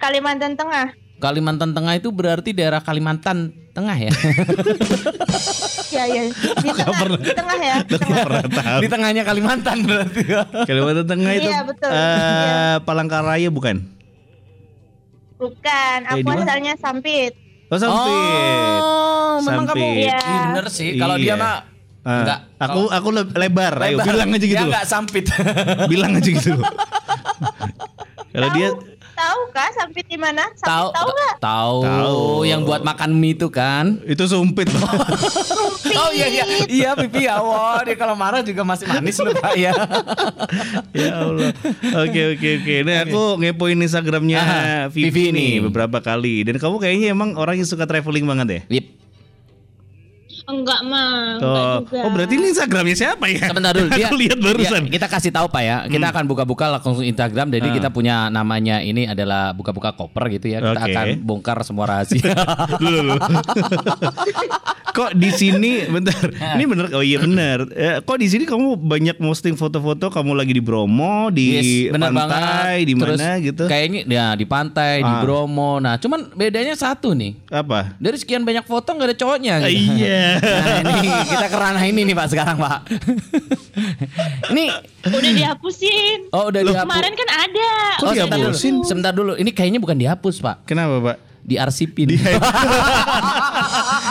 Kalimantan 0.00 0.56
Tengah. 0.56 0.96
Kalimantan 1.20 1.70
Tengah 1.70 1.94
itu 1.94 2.08
berarti 2.08 2.50
daerah 2.50 2.80
Kalimantan 2.80 3.52
Tengah 3.70 3.96
ya. 3.98 4.12
Ya 5.90 6.06
ya. 6.06 6.22
Di 6.62 6.70
tengah, 6.70 7.02
di 7.18 7.32
tengah 7.34 7.58
ya. 7.58 7.76
di 7.82 7.98
tengah. 7.98 8.22
pernah. 8.22 8.78
Di 8.78 8.86
tengahnya 8.88 9.22
Kalimantan 9.22 9.82
berarti. 9.82 10.22
Kalimantan 10.70 11.02
Tengah 11.04 11.32
itu 11.34 11.50
Iya, 11.50 11.60
betul. 11.62 11.90
eh, 11.90 11.98
Iya. 11.98 12.78
Palangkaraya 12.80 13.48
bukan? 13.50 13.76
Bukan, 15.34 15.98
Eh, 16.00 16.10
aku 16.14 16.24
mana? 16.24 16.46
asalnya 16.46 16.72
Sampit. 16.76 17.32
Oh, 17.66 17.74
Sampit. 17.74 18.80
Oh, 18.80 19.34
memang 19.42 19.64
kamu 19.66 19.82
Sampit. 19.82 20.04
Iya. 20.06 20.18
Ih, 20.20 20.40
bener 20.46 20.66
sih. 20.68 20.88
Kalau 20.94 21.16
Iya. 21.16 21.24
dia 21.26 21.34
mah 21.36 21.54
Ah, 22.00 22.16
enggak. 22.22 22.38
aku 22.56 22.80
aku 22.88 23.08
le- 23.12 23.34
lebar, 23.36 23.72
ayo 23.76 23.98
Lebar. 23.98 24.04
bilang 24.08 24.28
aja 24.30 24.40
gitu. 24.40 24.54
Dia 24.54 24.62
loh. 24.62 24.70
enggak 24.70 24.86
sampit. 24.86 25.24
bilang 25.92 26.12
aja 26.14 26.30
gitu. 26.30 26.56
Kalau 28.30 28.48
dia 28.54 28.68
Tahu 29.20 29.40
kah 29.52 29.68
Sampit 29.76 30.06
di 30.08 30.16
mana? 30.16 30.48
Sampit 30.56 30.64
Tahu 30.72 30.86
tahu 30.96 31.08
nggak? 31.12 31.34
Tahu. 31.44 31.76
Tahu. 31.84 32.20
Yang 32.48 32.60
buat 32.64 32.80
makan 32.80 33.10
mie 33.12 33.36
itu 33.36 33.52
kan. 33.52 34.00
itu 34.08 34.24
sumpit. 34.24 34.72
Oh 35.90 36.10
iya 36.14 36.26
iya 36.30 36.44
iya 36.70 36.90
pipi 36.96 37.28
ya. 37.28 37.36
Wah, 37.42 37.84
dia 37.84 37.96
kalau 38.00 38.16
marah 38.16 38.40
juga 38.40 38.64
masih 38.64 38.88
manis 38.88 39.20
loh 39.20 39.36
Pak 39.36 39.54
ya. 39.60 39.72
ya 40.96 41.12
Allah. 41.20 41.52
Oke 42.06 42.20
oke 42.36 42.48
oke. 42.62 42.74
Nah 42.86 42.96
aku 43.04 43.22
ngepoin 43.36 43.76
Instagramnya 43.76 44.38
Ah, 44.40 44.82
Vivi, 44.88 45.12
Vivi 45.12 45.24
nih 45.36 45.52
beberapa 45.68 46.00
kali. 46.00 46.46
Dan 46.48 46.56
kamu 46.56 46.80
kayaknya 46.80 47.12
emang 47.12 47.36
orang 47.36 47.60
yang 47.60 47.68
suka 47.68 47.84
traveling 47.84 48.24
banget 48.24 48.46
ya? 48.48 48.60
Lip. 48.72 48.86
Enggak 50.50 50.80
mah, 50.82 51.10
Oh, 51.36 51.46
enggak 51.46 51.64
juga. 51.86 51.98
oh 52.00 52.10
berarti 52.10 52.34
ini 52.34 52.46
Instagramnya 52.48 52.96
siapa 52.96 53.24
ya? 53.26 53.46
Sebentar 53.46 53.72
dulu 53.72 53.88
dia. 53.92 54.04
aku 54.04 54.16
lihat 54.16 54.38
barusan. 54.38 54.82
dia- 54.82 54.92
kita 54.92 55.06
kasih 55.06 55.30
tabu 55.30 55.48
Pak 55.48 55.62
ya. 55.62 55.76
Kita 55.84 56.06
akan 56.08 56.24
buka-buka 56.26 56.64
langsung 56.68 57.00
Instagram. 57.00 57.48
Jadi 57.48 57.66
Ah. 57.66 57.74
kita 57.74 57.88
punya 57.88 58.16
namanya 58.28 58.80
ini 58.80 59.04
adalah 59.04 59.50
buka-buka 59.50 59.92
koper 59.92 60.26
gitu 60.30 60.46
ya. 60.48 60.58
Kita 60.58 60.74
Oke. 60.76 60.90
akan 60.90 61.06
bongkar 61.20 61.58
semua 61.60 61.84
rahasia. 61.88 62.20
Dulu, 62.76 62.98
dulu. 62.98 63.12
kok 64.90 65.14
di 65.14 65.30
sini 65.30 65.86
bentar. 65.86 66.18
Ini 66.50 66.64
bener 66.64 66.90
oh 66.90 67.00
iya 67.00 67.18
bener. 67.18 67.62
Eh, 67.70 67.96
kok 68.00 68.16
di 68.16 68.26
sini 68.26 68.42
kamu 68.42 68.74
banyak 68.76 69.16
posting 69.16 69.54
foto-foto 69.54 70.10
kamu 70.10 70.34
lagi 70.34 70.50
di 70.50 70.58
Bromo, 70.58 71.30
di 71.30 71.46
Yes, 71.52 71.94
benar 71.94 72.10
pantai, 72.10 72.26
banget. 72.26 72.82
di 72.82 72.92
Terus 72.96 73.18
mana 73.18 73.30
gitu? 73.38 73.62
Kayaknya 73.64 74.00
ya 74.04 74.26
di 74.34 74.44
pantai, 74.44 74.94
di 74.98 75.06
Ah. 75.08 75.22
Bromo. 75.22 75.78
Nah, 75.78 75.94
cuman 75.96 76.34
bedanya 76.34 76.74
satu 76.74 77.12
nih. 77.12 77.38
Apa? 77.48 77.94
Dari 77.96 78.18
sekian 78.18 78.42
banyak 78.42 78.64
foto 78.64 78.90
nggak 78.90 79.08
ada 79.08 79.16
cowoknya. 79.16 79.54
Gitu. 79.62 79.94
iya. 79.96 80.39
Nah, 80.40 80.80
ini 80.94 81.08
kita 81.26 81.46
ke 81.46 81.56
ranah 81.56 81.82
ini 81.82 82.00
nih 82.02 82.14
Pak 82.14 82.26
sekarang 82.28 82.56
Pak. 82.56 82.78
ini 84.50 84.66
Udah 85.02 85.30
dihapusin. 85.32 86.18
oh 86.30 86.48
udah 86.48 86.60
dihapus. 86.62 86.84
Kemarin 86.86 87.12
kan 87.14 87.28
ada. 87.30 87.70
Kok 87.96 88.02
Oh, 88.02 88.12
sebentar 88.12 88.26
dulu. 88.30 88.44
dihapusin? 88.46 88.74
Sebentar 88.82 89.12
dulu. 89.12 89.32
Ini 89.34 89.50
kayaknya 89.50 89.78
bukan 89.78 89.96
dihapus, 89.96 90.40
Pak. 90.40 90.56
Kenapa, 90.64 90.96
Pak? 91.02 91.16
Diarsipin. 91.40 92.04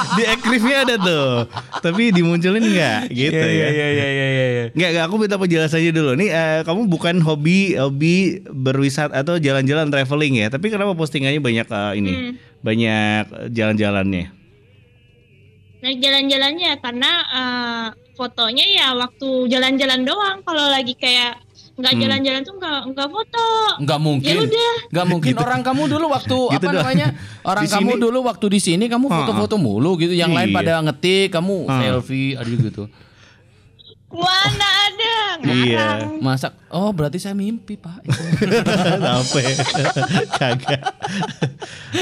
di 0.10 0.24
ekrifnya 0.34 0.82
ada 0.82 0.96
tuh. 0.98 1.46
Tapi 1.80 2.10
dimunculin 2.10 2.63
enggak 2.63 3.06
gitu 3.08 3.38
Iya, 3.38 3.46
ya. 3.46 3.68
iya, 3.70 3.88
iya, 3.88 4.08
iya, 4.10 4.26
iya. 4.28 4.63
Enggak, 4.74 4.89
enggak, 4.92 5.06
aku 5.06 5.15
minta 5.18 5.38
penjelasannya 5.38 5.92
dulu. 5.92 6.12
Nih, 6.18 6.30
eh, 6.30 6.60
kamu 6.65 6.89
bukan 6.89 7.22
hobi 7.22 7.78
hobi 7.78 8.15
berwisata 8.44 9.13
atau 9.15 9.38
jalan-jalan 9.38 9.88
traveling 9.88 10.42
ya, 10.42 10.48
tapi 10.50 10.68
kenapa 10.68 10.98
postingannya 10.98 11.38
banyak 11.38 11.68
eh, 11.70 11.92
ini? 11.96 12.12
Hmm. 12.12 12.32
Banyak 12.60 13.24
jalan-jalannya. 13.54 14.38
Nah 15.80 15.92
jalan-jalannya 15.94 16.72
karena 16.78 17.12
eh, 17.26 17.88
fotonya 18.13 18.65
ya 18.68 18.88
waktu 18.94 19.30
jalan-jalan 19.48 20.04
doang. 20.04 20.38
Kalau 20.42 20.65
lagi 20.68 20.92
kayak 20.94 21.39
nggak 21.74 21.94
Hmm. 21.96 22.02
jalan-jalan 22.04 22.42
tuh 22.44 22.56
nggak 22.56 22.80
nggak 22.92 23.08
foto. 23.08 23.48
Nggak 23.80 24.00
mungkin. 24.00 24.28
Ya 24.30 24.44
udah. 24.44 24.74
Nggak 24.92 25.08
mungkin 25.08 25.34
orang 25.38 25.62
kamu 25.63 25.82
dulu 25.88 26.06
waktu 26.10 26.38
Gitu 26.52 26.60
apa 26.60 26.68
doang. 26.70 26.84
namanya? 26.84 27.08
Orang 27.42 27.63
Di 27.63 27.70
kamu 27.72 27.89
sini- 27.89 28.02
dulu 28.04 28.20
waktu 28.22 28.46
di 28.50 28.60
sini 28.60 28.86
kamu 28.86 29.06
Ha-ha. 29.08 29.18
foto-foto 29.24 29.56
mulu 29.56 29.92
gitu. 29.96 30.12
Yang 30.12 30.32
lain 30.36 30.50
Iya. 30.52 30.58
pada 30.60 30.74
ngetik, 30.84 31.28
kamu 31.32 31.56
Ha. 31.65 31.76
selfie 31.80 32.36
ada 32.36 32.52
gitu. 32.52 32.84
Mana 34.10 34.67
ada? 34.84 35.15
Iya. 35.39 35.86
Masak. 36.17 36.58
Oh, 36.67 36.89
berarti 36.89 37.17
saya 37.17 37.32
mimpi, 37.32 37.74
Pak. 37.76 38.02
Sampai 39.06 39.43
kagak. 40.32 40.82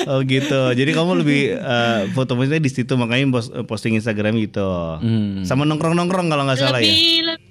oh 0.05 0.19
gitu. 0.21 0.61
Jadi 0.71 0.87
kamu 0.89 1.11
lebih 1.17 1.41
eh, 1.53 2.01
foto 2.11 2.33
maksudnya 2.33 2.59
di 2.59 2.69
situ 2.69 2.93
makanya 2.93 3.27
pos- 3.29 3.51
posting 3.65 3.93
Instagram 3.93 4.39
gitu. 4.39 4.67
Hmm. 4.97 5.43
Sama 5.43 5.63
nongkrong-nongkrong 5.63 6.27
kalau 6.27 6.43
nggak 6.43 6.57
salah 6.57 6.79
ya. 6.79 6.85
lebih 6.85 7.15
le- 7.25 7.43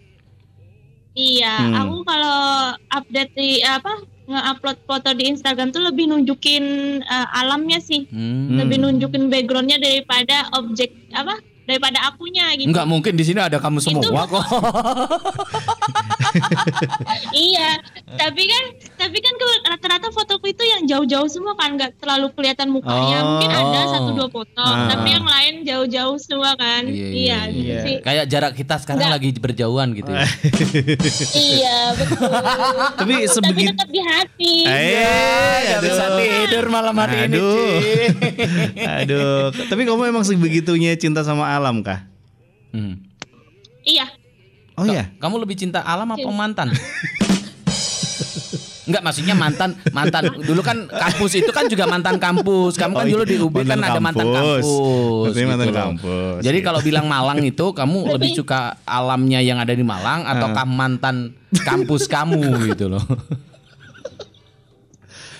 iya 1.14 1.54
Hmm. 1.58 1.72
aku 1.74 1.96
kalau 2.04 2.36
update 2.90 3.32
di 3.32 3.50
apa 3.60 3.88
nge-upload 4.26 4.78
foto 4.84 5.08
di 5.12 5.24
Instagram 5.26 5.70
tuh 5.70 5.80
lebih 5.82 6.04
nunjukin 6.06 6.64
eh, 7.00 7.26
alamnya 7.34 7.78
sih 7.78 8.04
Hmm. 8.06 8.52
lebih 8.54 8.76
nunjukin 8.78 9.28
backgroundnya 9.28 9.76
daripada 9.78 10.44
objek 10.54 10.92
apa 11.10 11.40
daripada 11.66 11.98
akunya 12.04 12.46
gitu 12.54 12.70
Enggak 12.70 12.86
mungkin 12.86 13.12
di 13.12 13.22
sini 13.22 13.38
ada 13.38 13.58
kamu 13.58 13.78
semua 13.78 14.02
kok. 14.24 14.40
iya 17.32 17.80
tapi 18.16 18.42
kan 18.44 18.64
tapi 18.96 19.18
kan 19.18 19.34
rata-rata 19.66 20.08
fotoku 20.10 20.46
itu 20.46 20.62
yang 20.62 20.82
jauh-jauh 20.84 21.26
semua 21.26 21.54
kan 21.54 21.74
nggak 21.74 21.98
terlalu 21.98 22.30
kelihatan 22.32 22.70
mukanya 22.70 22.94
Oh. 23.16 23.26
mungkin 23.34 23.50
ada 23.50 23.80
satu 23.88 24.10
dua 24.12 24.28
foto 24.28 24.58
Ah. 24.58 24.88
tapi 24.88 25.08
yang 25.10 25.24
lain 25.24 25.54
jauh-jauh 25.62 26.16
semua 26.16 26.52
kan 26.54 26.84
Iya, 26.86 27.06
iya, 27.06 27.08
iya, 27.08 27.38
gitu 27.48 27.66
iya. 27.66 27.80
sih 27.82 27.96
Kayak 27.98 28.24
jarak 28.28 28.52
kita 28.54 28.74
sekarang 28.78 29.00
Enggak. 29.02 29.14
lagi 29.16 29.28
berjauhan 29.36 29.88
gitu 29.92 30.10
ya. 30.10 30.26
iya 31.48 31.78
betul 31.92 32.30
Tapi 32.94 33.14
tapi 33.16 33.26
sebegitu 33.26 33.72
tetap 33.72 33.88
di 33.88 34.00
hati 34.00 34.54
Eh, 34.66 35.60
Gak 35.66 35.80
bisa 35.82 36.04
tidur 36.16 36.64
malam 36.68 36.94
hari 36.94 37.16
ini, 37.24 37.36
Aduh. 37.36 37.56
Ci. 37.56 37.90
Aduh, 38.82 39.40
tapi 39.66 39.82
kamu 39.82 40.02
emang 40.06 40.22
sebegitunya 40.22 40.94
cinta 40.94 41.20
sama 41.20 41.55
alam 41.56 41.80
kah? 41.80 42.04
Hmm. 42.70 43.00
iya 43.82 44.04
Oh 44.76 44.84
ya. 44.84 45.08
Kamu 45.16 45.40
lebih 45.40 45.56
cinta 45.56 45.80
alam 45.80 46.12
apa 46.12 46.28
mantan? 46.28 46.68
Enggak 48.86 49.02
maksudnya 49.02 49.34
mantan 49.34 49.74
mantan 49.90 50.30
dulu 50.46 50.62
kan 50.62 50.86
kampus 50.86 51.42
itu 51.42 51.50
kan 51.50 51.66
juga 51.66 51.90
mantan 51.90 52.22
kampus. 52.22 52.78
Kamu 52.78 52.94
kan 52.94 53.08
Oh, 53.08 53.12
dulu 53.18 53.24
di 53.26 53.36
UB 53.40 53.56
kan 53.66 53.74
mantan 53.74 53.82
ada 53.82 54.00
mantan 54.04 54.26
kampus. 54.28 54.36
kampus. 54.62 54.66
Maksudnya 55.26 55.48
mantan 55.48 55.66
loh. 55.66 55.76
kampus, 55.80 56.38
Jadi 56.44 56.58
gitu. 56.60 56.66
kalau 56.70 56.80
bilang 56.84 57.06
Malang 57.08 57.40
itu 57.42 57.66
kamu 57.72 57.98
lebih 58.14 58.30
suka 58.36 58.60
alamnya 58.86 59.40
yang 59.42 59.58
ada 59.58 59.74
di 59.74 59.82
Malang 59.82 60.22
ataukah 60.22 60.62
mantan 60.68 61.34
kampus 61.64 62.06
kamu 62.06 62.38
gitu 62.70 62.92
loh. 62.92 63.02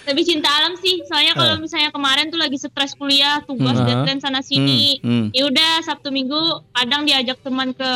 Lebih 0.06 0.24
cinta 0.24 0.48
alam 0.48 0.74
sih 0.76 1.02
soalnya 1.04 1.34
kalau 1.34 1.54
Eh. 1.54 1.60
misalnya 1.60 1.90
kemarin 1.90 2.26
tuh 2.26 2.36
lagi 2.36 2.56
stres 2.56 2.94
kuliah 2.94 3.42
tugas 3.42 3.74
Hmm. 3.74 3.84
deadline 3.84 4.18
sana 4.18 4.40
sini 4.40 4.98
Hmm, 4.98 5.10
hmm. 5.10 5.26
ya 5.30 5.42
udah 5.44 5.82
sabtu 5.82 6.08
minggu 6.08 6.38
kadang 6.72 7.02
diajak 7.02 7.38
teman 7.40 7.70
ke 7.70 7.92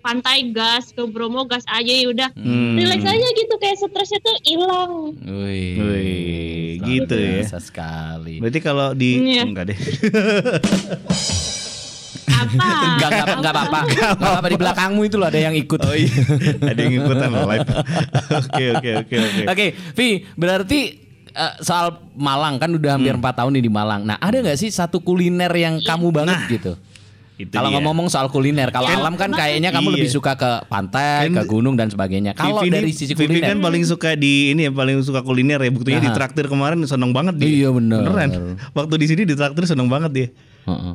pantai 0.00 0.50
gas 0.50 0.90
ke 0.90 1.02
Bromo 1.04 1.42
gas 1.44 1.62
aja 1.64 1.86
ya 1.88 2.06
udah 2.08 2.30
Hmm. 2.32 2.74
relax 2.74 3.02
aja 3.04 3.28
gitu 3.32 3.54
kayak 3.56 3.76
stresnya 3.76 4.18
tuh 4.18 4.36
hilang 4.44 5.14
Wih, 5.16 5.74
Wih, 5.76 6.70
gitu 6.80 7.14
ya. 7.14 7.38
biasa 7.38 7.58
sekali. 7.58 8.38
Berarti 8.38 8.58
kalau 8.58 8.90
di 8.92 9.10
Iya. 9.28 9.42
enggak 9.44 9.64
deh. 9.68 9.78
apa 12.32 12.50
Enggak 12.52 13.08
enggak 13.08 13.26
enggak 13.32 13.52
apa-apa. 13.52 13.78
Enggak 13.84 14.10
apa-apa 14.12 14.46
di 14.48 14.58
belakangmu 14.58 15.00
itu 15.04 15.16
loh 15.16 15.28
ada 15.28 15.40
yang 15.40 15.54
ikut. 15.54 15.78
Oh 15.80 15.94
iya, 15.94 16.10
ada 16.60 16.80
yang 16.80 16.94
ikutan 16.96 17.30
live. 17.30 17.68
Oke 18.42 18.64
oke 18.72 18.90
oke 18.98 19.16
oke. 19.16 19.42
Oke, 19.46 19.66
Vi, 19.94 20.08
berarti 20.34 20.80
eh, 21.32 21.52
soal 21.60 21.86
Malang 22.12 22.56
kan 22.56 22.68
udah 22.68 22.94
Hmm. 22.94 22.96
hampir 23.00 23.14
empat 23.16 23.34
tahun 23.36 23.52
nih 23.56 23.64
di 23.64 23.72
Malang. 23.72 24.04
Nah, 24.04 24.16
ada 24.16 24.36
nggak 24.36 24.56
sih 24.56 24.68
satu 24.68 25.00
kuliner 25.00 25.50
yang 25.50 25.80
kamu 25.80 26.08
banget 26.08 26.38
gitu? 26.48 26.72
Itu 27.32 27.48
Kalau 27.50 27.72
ngomong 27.72 28.06
soal 28.06 28.28
kuliner, 28.28 28.68
kalau 28.68 28.86
Ya, 28.86 29.00
alam 29.00 29.16
kan 29.16 29.32
kayaknya 29.32 29.72
kamu 29.72 29.88
Iya. 29.88 29.94
lebih 29.98 30.10
suka 30.12 30.36
ke 30.36 30.68
pantai, 30.68 31.26
Kan 31.26 31.42
ke 31.42 31.44
gunung 31.48 31.74
dan 31.74 31.88
sebagainya. 31.88 32.36
Kalau 32.36 32.60
Vivi 32.60 32.70
dari 32.70 32.92
sisi 32.92 33.16
Vivi 33.16 33.40
kuliner, 33.40 33.50
kan 33.50 33.58
paling 33.58 33.82
suka 33.82 34.14
di 34.14 34.52
ini 34.52 34.68
ya 34.68 34.70
paling 34.70 35.00
suka 35.00 35.24
kuliner 35.24 35.58
ya 35.58 35.72
buktinya 35.72 35.98
Aha. 35.98 36.06
di 36.06 36.12
traktir 36.12 36.46
kemarin 36.46 36.78
seneng 36.84 37.10
banget 37.10 37.40
dia. 37.40 37.48
Iya, 37.48 37.68
bener. 37.72 38.04
Beneran. 38.04 38.30
Waktu 38.70 38.94
di 38.94 39.06
sini 39.08 39.22
di 39.24 39.34
traktir 39.34 39.64
seneng 39.64 39.88
banget 39.88 40.10
dia. 40.12 40.28
Heeh. 40.68 40.94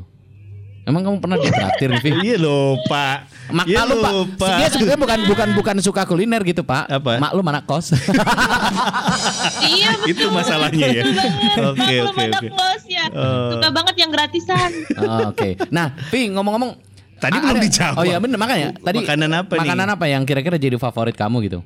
Emang 0.88 1.04
kamu 1.04 1.18
pernah 1.20 1.36
ditraktir 1.36 1.92
nih? 1.92 2.00
Iya 2.24 2.36
lupa. 2.40 3.28
Mak 3.48 3.66
Iya 3.66 3.84
lu, 3.84 4.00
Pak. 4.00 4.12
lupa. 4.14 4.48
Dia 4.56 4.68
sebenarnya 4.68 4.96
bukan 4.98 5.20
bukan 5.28 5.48
bukan 5.54 5.76
suka 5.80 6.02
kuliner 6.04 6.40
gitu, 6.42 6.64
Pak. 6.64 6.88
Apa? 6.90 7.20
Mak 7.20 7.32
lu 7.32 7.42
mana 7.42 7.60
kos? 7.62 7.92
iya 9.70 9.92
betul 9.98 10.12
Itu 10.14 10.26
masalahnya 10.30 10.88
ya. 10.90 11.04
Oke 11.04 11.76
Maklum 11.76 12.08
oke 12.08 12.24
anak 12.24 12.42
oke. 12.42 12.50
kos 12.52 12.84
ya 12.88 13.04
Oh. 13.10 13.52
suka 13.52 13.68
banget 13.70 13.96
yang 13.98 14.10
gratisan 14.10 14.70
Oh, 15.00 15.30
Oke. 15.30 15.60
Nah, 15.70 15.92
Vi 16.08 16.28
ngomong-ngomong 16.30 16.72
Tadi 17.18 17.34
a- 17.34 17.42
belum 17.42 17.58
ada- 17.58 17.66
dijawab. 17.66 17.98
Oh 17.98 18.04
iya 18.04 18.18
bener 18.18 18.38
makanya. 18.38 18.68
Tadi 18.78 19.00
Makanan 19.02 19.32
apa 19.34 19.54
nih? 19.54 19.62
Makanan 19.66 19.88
apa 19.90 20.06
yang 20.06 20.22
kira-kira 20.24 20.56
jadi 20.56 20.78
favorit 20.78 21.14
kamu 21.14 21.38
gitu? 21.44 21.60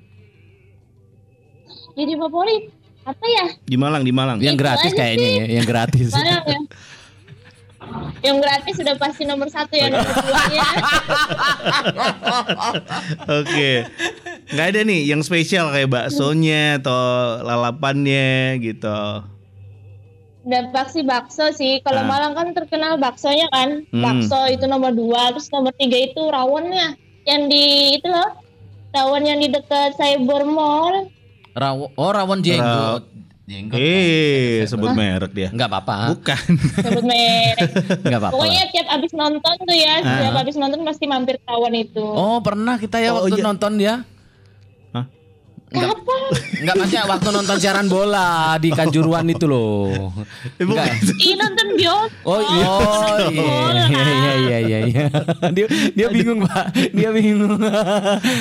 jadi 1.92 2.16
favorit 2.16 2.72
apa 3.04 3.26
ya 3.28 3.46
Di 3.62 3.76
Malang 3.76 4.02
di 4.02 4.10
Malang. 4.10 4.40
Yang 4.40 4.58
gratis 4.58 4.92
kayaknya 4.92 5.30
ya, 5.36 5.46
yang 5.52 5.66
gratis. 5.66 6.08
Mana 6.10 6.40
ya 6.42 6.58
yang 8.22 8.38
gratis 8.38 8.76
sudah 8.76 8.94
pasti 8.96 9.24
nomor 9.24 9.48
satu 9.48 9.74
ya 9.74 9.88
nomor 9.88 10.14
dua 10.14 10.42
ya 10.50 10.68
Oke. 13.42 13.86
Nggak 14.52 14.66
ada 14.68 14.80
nih 14.84 15.00
yang 15.06 15.22
spesial 15.22 15.70
kayak 15.70 15.88
baksonya 15.88 16.78
atau 16.78 16.98
lalapannya 17.42 18.58
gitu. 18.60 19.24
udah 20.42 20.74
pasti 20.74 21.02
bakso 21.02 21.52
sih 21.52 21.80
kalau 21.80 22.02
Ah. 22.02 22.08
Malang 22.08 22.34
kan 22.34 22.48
terkenal 22.52 22.98
baksonya 22.98 23.46
kan 23.50 23.86
Hmm. 23.88 24.02
bakso 24.02 24.48
itu 24.48 24.66
nomor 24.66 24.90
dua 24.90 25.30
terus 25.30 25.48
nomor 25.50 25.72
tiga 25.72 25.94
itu 25.94 26.18
rawonnya 26.18 26.98
yang 27.24 27.46
di 27.46 27.94
itu 27.94 28.06
loh 28.06 28.36
rawon 28.92 29.22
yang 29.22 29.38
di 29.38 29.48
dekat 29.48 29.94
Cyber 29.94 30.44
Mall 30.44 31.08
Rawo, 31.52 31.92
oh 31.94 32.10
rawon 32.10 32.42
jenggot. 32.42 33.06
Jenggot. 33.52 33.76
Eh, 33.76 34.64
sebut 34.72 34.92
merek 34.92 35.32
dia. 35.32 35.50
Enggak 35.50 35.68
apa-apa. 35.68 36.16
Bukan. 36.16 36.44
sebut 36.78 37.04
merek 37.04 37.68
Enggak 38.00 38.20
apa-apa. 38.22 38.34
pokoknya 38.34 38.62
lah. 38.62 38.72
tiap 38.72 38.88
abis 38.90 39.12
nonton 39.12 39.54
tuh 39.62 39.76
ya 39.76 39.94
tiap 40.00 40.36
abis 40.38 40.56
nonton 40.56 40.80
pasti 40.82 41.06
mampir 41.06 41.36
ke 41.36 41.46
rawon 41.46 41.74
itu 41.74 42.06
Oh, 42.06 42.40
pernah 42.40 42.76
kita 42.76 42.98
ya 42.98 43.12
Oh, 43.12 43.22
waktu 43.22 43.36
iya. 43.36 43.44
nonton 43.44 43.72
dia. 43.76 43.96
Enggak. 45.72 45.96
Enggak 46.62 46.76
maksudnya 46.78 47.04
waktu 47.08 47.28
nonton 47.32 47.58
siaran 47.58 47.88
bola 47.88 48.60
di 48.60 48.70
Kanjuruan 48.76 49.24
itu 49.32 49.48
loh. 49.48 50.12
Eh, 50.60 50.68
bukan. 50.68 50.84
Enggak. 50.84 51.16
Ih 51.16 51.34
nonton 51.40 51.68
bioskop 51.80 52.28
Oh 52.28 52.40
iya, 52.44 52.68
oh, 52.68 53.08
iya, 53.32 54.04
iya, 54.04 54.34
iya, 54.36 54.58
iya, 54.60 54.80
iya. 54.84 55.06
Dia 55.56 55.66
dia 55.96 56.08
bingung 56.12 56.44
pak, 56.44 56.76
dia 56.92 57.10
bingung. 57.16 57.56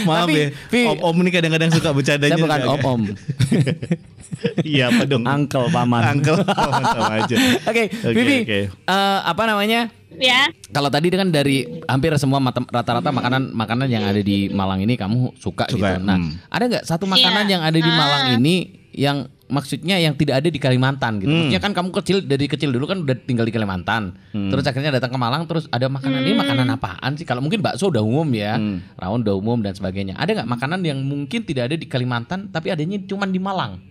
Maaf 0.05 0.27
Tapi, 0.27 0.51
ya. 0.75 0.91
Om 0.91 0.99
Om 1.07 1.17
ini 1.23 1.31
kadang-kadang 1.31 1.71
suka 1.71 1.91
bercandanya. 1.95 2.35
saya 2.35 2.43
bukan 2.43 2.61
om 2.67 2.83
om, 2.83 3.01
Iya 4.67 4.91
apa 4.91 5.03
dong? 5.07 5.23
uncle 5.23 5.67
paman. 5.71 6.03
Uncle. 6.19 6.39
Oh, 6.43 6.71
mantap 6.73 7.13
aja. 7.15 7.37
Oke, 7.71 7.83
Oke, 7.93 8.11
Vivi, 8.17 8.39
eh, 8.43 9.19
apa 9.23 9.43
namanya? 9.47 10.00
Ya 10.13 10.51
Kalau 10.69 10.89
tadi 10.89 11.07
kan 11.09 11.29
dari 11.29 11.63
hampir 11.85 12.11
semua 12.17 12.39
mata- 12.39 12.65
rata-rata 12.65 13.11
makanan 13.11 13.53
makanan 13.53 13.87
yang 13.87 14.03
ada 14.03 14.19
di 14.19 14.49
Malang 14.49 14.81
ini 14.81 14.95
kamu 14.95 15.35
suka, 15.37 15.67
Suka, 15.67 15.99
gitu. 15.99 16.03
Nah, 16.03 16.19
hmm. 16.19 16.49
ada 16.49 16.65
nggak 16.67 16.85
satu 16.85 17.05
makanan 17.05 17.45
Iya. 17.45 17.53
yang 17.55 17.63
ada 17.63 17.79
di 17.79 17.91
Malang 17.91 18.23
Ah. 18.25 18.35
ini 18.35 18.55
yang 18.91 19.19
maksudnya 19.47 19.99
yang 19.99 20.15
tidak 20.15 20.39
ada 20.39 20.47
di 20.47 20.59
Kalimantan 20.59 21.19
gitu. 21.19 21.27
Hmm. 21.27 21.47
Maksudnya 21.47 21.61
kan 21.61 21.73
kamu 21.73 21.89
kecil 21.93 22.17
dari 22.23 22.47
kecil 22.47 22.71
dulu 22.71 22.87
kan 22.87 23.03
udah 23.03 23.17
tinggal 23.21 23.43
di 23.43 23.51
Kalimantan. 23.51 24.15
Hmm. 24.31 24.47
Terus 24.49 24.63
akhirnya 24.63 24.91
datang 24.93 25.11
ke 25.11 25.19
Malang 25.19 25.47
terus 25.47 25.67
ada 25.69 25.87
makanan 25.87 26.23
ini 26.23 26.35
makanan 26.37 26.67
apaan 26.71 27.15
sih? 27.15 27.23
Kalau 27.23 27.39
mungkin 27.39 27.59
bakso 27.61 27.87
udah 27.87 27.99
umum 28.01 28.27
ya, 28.31 28.55
Hmm. 28.57 28.83
rawon 28.95 29.23
udah 29.23 29.35
umum 29.35 29.59
dan 29.59 29.73
sebagainya. 29.73 30.15
Ada 30.17 30.43
nggak 30.43 30.49
makanan 30.49 30.81
yang 30.83 30.99
mungkin 31.01 31.43
tidak 31.43 31.67
ada 31.67 31.75
di 31.75 31.87
Kalimantan 31.87 32.47
tapi 32.49 32.71
adanya 32.71 32.99
cuma 33.05 33.27
di 33.27 33.39
Malang? 33.39 33.83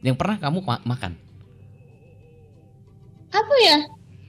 Yang 0.00 0.16
pernah 0.16 0.36
kamu 0.36 0.58
ma- 0.60 0.82
makan? 0.84 1.14
apa 3.32 3.54
ya 3.64 3.78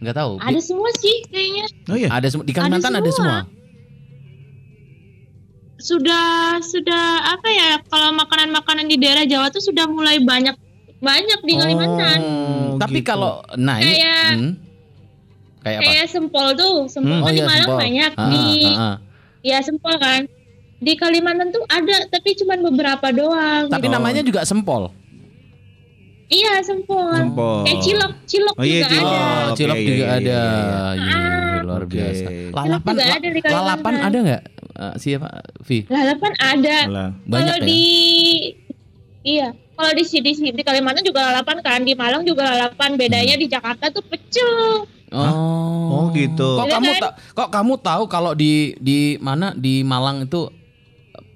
Nggak 0.04 0.16
tahu. 0.16 0.34
ada 0.38 0.60
semua 0.60 0.90
sih 0.94 1.16
kayaknya 1.26 1.66
Oh 1.88 1.96
iya. 1.96 2.10
Ada 2.10 2.28
semua 2.28 2.44
di 2.44 2.52
Kalimantan 2.52 2.94
ada 2.94 3.08
semua. 3.10 3.48
semua. 3.48 3.62
sudah 5.76 6.28
sudah 6.60 7.06
apa 7.30 7.48
ya 7.50 7.70
kalau 7.86 8.16
makanan-makanan 8.16 8.88
di 8.88 8.96
daerah 8.96 9.24
Jawa 9.24 9.48
tuh 9.48 9.60
sudah 9.60 9.84
mulai 9.86 10.16
banyak 10.18 10.56
banyak 10.98 11.40
di 11.42 11.54
Kalimantan 11.54 12.20
Oh, 12.22 12.80
tapi 12.80 13.00
gitu. 13.00 13.10
kalau 13.10 13.44
nah 13.54 13.78
ini 13.78 13.92
Kayak- 13.94 14.32
hmm. 14.34 14.54
Kayak 15.60 15.78
apa? 15.78 15.88
Kayak 15.90 16.08
Sempol 16.10 16.48
tuh, 16.54 16.76
Sempol 16.86 17.08
Hmm. 17.10 17.20
kan 17.20 17.24
Oh 17.24 17.30
di 17.30 17.38
iya, 17.38 17.46
Malang 17.46 17.64
Sempol. 17.64 17.80
banyak. 17.80 18.12
Ah, 18.14 18.28
di 18.28 18.44
ah, 18.66 18.84
ah. 18.84 18.96
ya 19.42 19.58
Sempol 19.60 19.96
kan. 19.96 20.22
Di 20.78 20.94
Kalimantan 20.94 21.48
tuh 21.50 21.64
ada, 21.66 21.96
tapi 22.06 22.30
cuma 22.36 22.60
beberapa 22.62 23.08
doang. 23.10 23.64
Tapi 23.68 23.88
Oh. 23.88 23.92
namanya 23.94 24.20
juga 24.20 24.44
sempol. 24.44 24.92
Iya 26.26 26.54
Sempol. 26.62 27.14
Sempol. 27.14 27.62
Kayak 27.64 27.80
cilok, 27.82 28.14
cilok 28.26 28.56
Oh, 28.56 28.66
iya, 28.66 28.80
juga 28.80 28.90
cilok. 28.90 29.12
ada. 29.12 29.22
Oh, 29.24 29.56
cilok 29.56 29.76
iya, 29.76 29.86
juga 29.86 30.04
iya, 30.04 30.14
ada. 30.14 30.40
iya, 30.40 30.44
Iya, 30.94 31.20
luar 31.64 31.84
Oke. 31.84 31.92
biasa. 31.92 32.26
Lalapan, 32.50 32.94
juga 32.94 33.04
ada 33.06 33.28
di 33.28 33.42
Kalimantan. 33.42 33.54
lalapan 33.54 33.94
ada 34.00 34.18
nggak? 34.20 34.44
Eh, 34.74 34.94
siapa? 34.98 35.28
Vi. 35.62 35.78
Lalapan 35.86 36.34
ada. 36.38 36.76
Banyak 37.24 37.30
kalau 37.30 37.56
ya? 37.56 37.66
di 37.66 37.82
iya, 39.24 39.48
kalau 39.74 39.92
di 39.94 40.04
di, 40.04 40.32
di 40.52 40.64
Kalimantan 40.64 41.04
juga 41.04 41.22
lalapan 41.30 41.58
kan, 41.62 41.80
di 41.82 41.94
Malang 41.94 42.24
juga 42.24 42.44
lalapan. 42.46 42.96
Bedanya 42.96 43.36
di 43.36 43.48
Jakarta 43.48 43.90
tuh 43.90 44.04
pecel. 44.04 44.86
Oh. 45.14 45.30
Oh, 45.94 46.06
gitu. 46.12 46.58
Kok 46.58 46.66
Iya 46.66 46.74
kamu 46.74 46.90
kan? 46.90 47.02
ta- 47.06 47.16
kok 47.38 47.50
kamu 47.54 47.74
tahu 47.80 48.04
kalau 48.10 48.34
di 48.34 48.74
di 48.82 49.22
mana 49.22 49.54
di 49.54 49.86
Malang 49.86 50.26
itu 50.26 50.50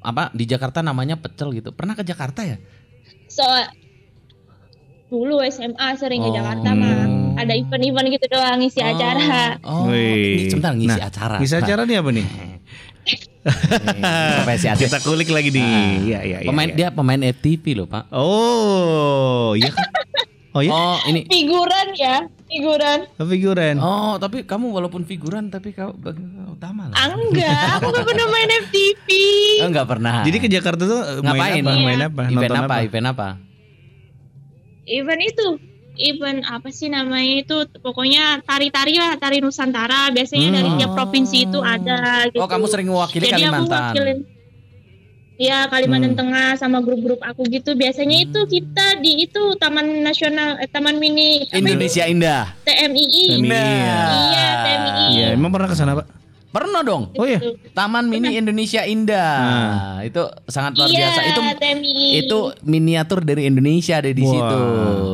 apa 0.02 0.34
di 0.34 0.50
Jakarta 0.50 0.82
namanya 0.82 1.14
pecel 1.14 1.54
gitu. 1.54 1.70
Pernah 1.70 1.94
ke 1.94 2.02
Jakarta 2.02 2.42
ya? 2.42 2.58
So 3.30 3.46
dulu 5.08 5.40
SMA 5.42 5.88
sering 5.96 6.20
ke 6.20 6.30
Oh. 6.30 6.36
Jakarta 6.36 6.70
mah. 6.72 7.00
Ada 7.38 7.54
event-event 7.54 8.08
gitu 8.12 8.26
doang 8.28 8.58
ngisi 8.58 8.82
acara. 8.82 9.62
Oh, 9.62 9.88
Wih. 9.88 10.42
ini 10.42 10.50
sebentar 10.50 10.74
ngisi 10.74 10.98
Nah, 10.98 11.08
acara. 11.08 11.38
Bisa 11.38 11.62
acara 11.62 11.86
nih 11.86 12.02
apa 12.02 12.10
nih? 12.12 12.26
Nih, 12.26 12.58
Profesi 14.36 14.66
artis. 14.68 14.84
Kita 14.84 15.00
kulik 15.00 15.30
lagi 15.30 15.50
nih. 15.50 15.64
Iya, 16.04 16.20
iya, 16.22 16.38
iya. 16.42 16.50
Pemain 16.50 16.68
iya. 16.68 16.76
dia 16.76 16.88
pemain 16.90 17.22
FTV 17.22 17.64
loh, 17.74 17.88
Pak. 17.88 18.12
Oh, 18.12 19.56
iya 19.56 19.72
kan? 19.72 19.88
Oh 20.52 20.66
ya, 20.66 20.74
Oh, 20.74 20.98
ini 21.06 21.22
Figuran 21.30 21.94
ya, 21.94 22.26
figuran. 22.50 23.06
figuran. 23.16 23.76
Oh, 23.78 24.18
tapi 24.18 24.42
kamu 24.42 24.74
walaupun 24.74 25.06
figuran 25.06 25.54
tapi 25.54 25.70
kau 25.70 25.94
bagian 25.94 26.50
utama 26.50 26.90
lah. 26.90 26.98
Enggak, 27.14 27.78
aku 27.78 27.94
gak 27.94 28.02
pernah 28.04 28.26
main 28.26 28.50
FTV. 28.66 29.08
Oh, 29.62 29.70
enggak 29.70 29.86
pernah. 29.86 30.26
Jadi 30.26 30.38
ke 30.42 30.50
Jakarta 30.50 30.84
tuh 30.84 30.98
eh, 31.00 31.22
ngapain? 31.22 31.62
main 31.62 31.64
apa? 31.64 31.72
Iya. 31.72 31.86
Main 31.86 32.02
apa? 32.02 32.22
Event 32.26 32.42
Nonton 32.50 32.66
apa? 32.66 32.76
Event 32.82 33.08
apa? 33.08 33.28
Event 34.88 35.22
itu, 35.22 35.48
event 36.00 36.40
apa 36.48 36.72
sih 36.72 36.88
namanya 36.88 37.44
itu? 37.44 37.58
Pokoknya 37.84 38.40
tari-tari 38.48 38.96
lah, 38.96 39.20
tari 39.20 39.44
Nusantara. 39.44 40.10
Biasanya 40.16 40.48
dari 40.64 40.70
tiap 40.80 40.96
provinsi 40.96 41.52
itu 41.52 41.60
ada. 41.60 42.32
Gitu. 42.32 42.40
Oh, 42.40 42.48
kamu 42.48 42.66
sering 42.72 42.88
mewakili 42.88 43.28
Jadi 43.28 43.44
aku 43.44 43.68
Kalimantan. 43.68 43.84
wakilin 43.92 44.20
Ya 45.38 45.70
Kalimantan 45.70 46.18
Hmm. 46.18 46.20
Tengah 46.26 46.58
sama 46.58 46.82
grup-grup 46.82 47.22
aku 47.22 47.46
gitu. 47.46 47.78
Biasanya 47.78 48.26
itu 48.26 48.42
kita 48.50 48.98
di 48.98 49.22
itu 49.30 49.54
Taman 49.62 50.02
Nasional, 50.02 50.58
eh, 50.58 50.66
Taman 50.66 50.98
Mini 50.98 51.46
apa? 51.46 51.62
Indonesia 51.62 52.10
Indah. 52.10 52.58
TMII. 52.66 53.38
TMII, 53.38 53.46
iya. 53.46 54.02
Iya, 54.10 54.48
TMII. 54.66 55.06
Iya, 55.14 55.28
emang 55.38 55.54
pernah 55.54 55.70
ke 55.70 55.78
sana, 55.78 55.94
Pak? 55.94 56.10
Pernah 56.48 56.80
dong. 56.80 57.12
Oh 57.14 57.28
iya. 57.28 57.44
Taman 57.72 58.08
Mini 58.08 58.34
Indonesia 58.34 58.82
Indah. 58.82 59.36
Nah. 59.38 59.98
Itu 60.00 60.26
sangat 60.48 60.74
luar 60.74 60.88
Iya, 60.88 60.98
biasa. 61.04 61.20
Itu 61.28 61.42
TMII. 61.54 62.08
itu 62.18 62.38
miniatur 62.64 63.20
dari 63.22 63.46
Indonesia 63.46 64.00
ada 64.00 64.08
di 64.08 64.24
Wah. 64.24 64.32
situ, 64.32 64.62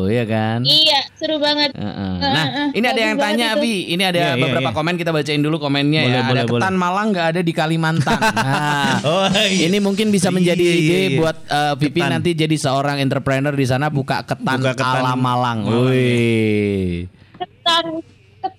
ya 0.08 0.24
kan? 0.24 0.60
Iya, 0.62 1.00
seru 1.14 1.38
banget. 1.38 1.74
Heeh. 1.74 2.14
Eh, 2.16 2.30
Nah, 2.30 2.46
eh, 2.46 2.68
ini 2.74 2.86
ada 2.86 2.94
bagus 2.94 3.04
yang 3.04 3.18
tanya, 3.18 3.48
itu. 3.50 3.62
Vi. 3.62 3.76
Ini 3.90 4.04
ada 4.06 4.14
Iya, 4.16 4.30
iya, 4.30 4.40
beberapa 4.40 4.70
iya. 4.70 4.78
komen 4.78 4.96
kita 4.96 5.10
bacain 5.10 5.42
dulu 5.42 5.58
komennya 5.58 6.02
Boleh, 6.02 6.14
ya. 6.14 6.22
boleh, 6.24 6.42
ada 6.44 6.52
ketan 6.54 6.76
Malang 6.78 7.08
nggak 7.10 7.28
ada 7.28 7.42
di 7.42 7.54
Kalimantan. 7.54 8.20
Nah, 8.44 8.94
Oh, 9.02 9.26
iya. 9.34 9.68
ini 9.68 9.78
mungkin 9.80 10.08
bisa 10.10 10.30
menjadi 10.30 10.62
Iya, 10.62 10.72
iya, 10.72 10.86
ide 10.86 11.00
iya. 11.02 11.18
buat 11.18 11.38
uh, 11.46 11.74
Vivi 11.76 11.98
Ketan. 11.98 12.12
nanti 12.14 12.30
jadi 12.36 12.56
seorang 12.56 12.98
entrepreneur 13.00 13.52
di 13.52 13.66
sana 13.66 13.90
buka 13.90 14.22
ketan, 14.22 14.62
Buka 14.62 14.78
ketan 14.78 15.02
ala 15.02 15.18
Malang. 15.18 15.66
Malang, 15.66 15.90
Wih. 15.90 17.10
ketan 17.36 17.86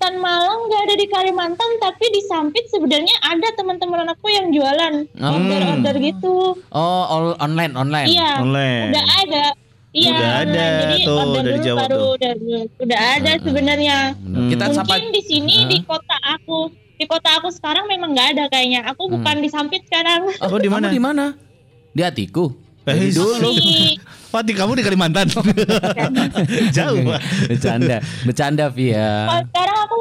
ketan 0.05 0.21
Malang 0.21 0.69
nggak 0.69 0.81
ada 0.85 0.95
di 0.95 1.07
Kalimantan 1.09 1.71
tapi 1.81 2.05
di 2.13 2.21
Sampit 2.29 2.69
sebenarnya 2.69 3.17
ada 3.25 3.49
teman-teman 3.57 4.05
anakku 4.05 4.29
yang 4.29 4.53
jualan 4.53 5.09
Oh. 5.17 5.33
order-order 5.33 5.95
gitu 5.99 6.37
Oh, 6.69 7.03
all- 7.09 7.39
online, 7.41 7.73
online. 7.73 8.13
iya 8.13 8.37
Online. 8.37 8.93
udah 8.93 9.05
ada 9.17 9.45
iya 9.97 10.13
Udah 10.13 10.31
ada 10.45 10.67
jadi 10.85 10.97
tuh, 11.01 11.17
order 11.17 11.41
dari 11.43 11.59
Jawa 11.59 11.79
baru 11.81 11.97
tuh. 11.97 12.09
udah 12.21 12.33
udah 12.85 13.01
ada 13.17 13.33
sebenarnya 13.41 13.97
Benar. 14.15 14.45
Kita 14.53 14.65
mungkin 14.67 14.77
sapa 14.77 14.95
di 15.01 15.23
sini 15.25 15.57
di 15.65 15.79
kota 15.81 16.17
aku 16.21 16.61
di 16.95 17.05
kota 17.09 17.31
aku 17.35 17.49
sekarang 17.49 17.89
memang 17.89 18.13
nggak 18.13 18.29
ada 18.37 18.45
kayaknya 18.47 18.85
aku 18.85 19.09
bukan 19.09 19.41
di 19.41 19.49
Sampit 19.49 19.89
sekarang 19.89 20.29
Oh, 20.39 20.61
di 20.61 20.69
mana? 20.69 20.93
Di 20.93 21.01
mana? 21.01 21.33
Di 21.97 22.05
hatiku. 22.05 22.53
Eh, 22.85 23.11
dulu. 23.11 23.51
Pati 24.35 24.51
kamu 24.51 24.75
di 24.75 24.83
Kalimantan. 24.83 25.31
Jauh, 26.77 27.01
bercanda, 27.47 27.97
bercanda 28.23 28.65
Via. 28.69 29.25
kalau 29.25 29.43
sekarang 29.47 29.79
aku 29.81 30.01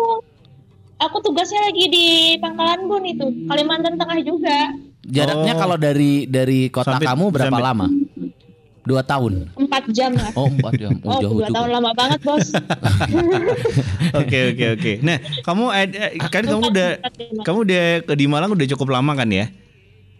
aku 0.99 1.17
tugasnya 1.21 1.61
lagi 1.63 1.85
di 1.85 2.05
Pangkalan 2.37 2.81
Bun 2.83 3.03
itu 3.03 3.25
Kalimantan 3.45 3.93
Tengah 3.93 4.19
juga 4.19 4.57
Jaraknya 5.03 5.53
Oh. 5.53 5.59
kalau 5.59 5.75
dari 5.75 6.25
dari 6.25 6.67
kota 6.67 6.95
Sampai- 6.95 7.07
kamu 7.07 7.25
berapa 7.29 7.51
sampai- 7.51 7.65
lama? 7.65 7.87
Dua 8.83 8.99
tahun. 8.99 9.47
empat 9.53 9.83
jam 9.89 10.11
lah 10.11 10.31
Oh 10.33 10.47
empat 10.49 10.73
jam. 10.75 10.91
Oh, 11.01 11.07
Oh, 11.09 11.19
jauh 11.21 11.33
dua 11.37 11.47
juga. 11.47 11.55
tahun 11.55 11.69
lama 11.71 11.91
banget 11.93 12.19
bos. 12.19 12.47
Oke, 14.19 14.39
oke, 14.49 14.65
oke. 14.73 14.91
Nah, 14.99 15.17
kamu 15.39 15.63
ada 15.67 15.99
kan 16.25 16.43
kamu 16.43 16.63
udah 16.67 16.89
kamu 17.41 17.57
udah 17.63 17.83
ke 18.01 18.13
di 18.13 18.25
Malang 18.25 18.51
udah 18.51 18.67
cukup 18.67 18.91
lama 18.91 19.11
kan 19.13 19.27
ya? 19.27 19.47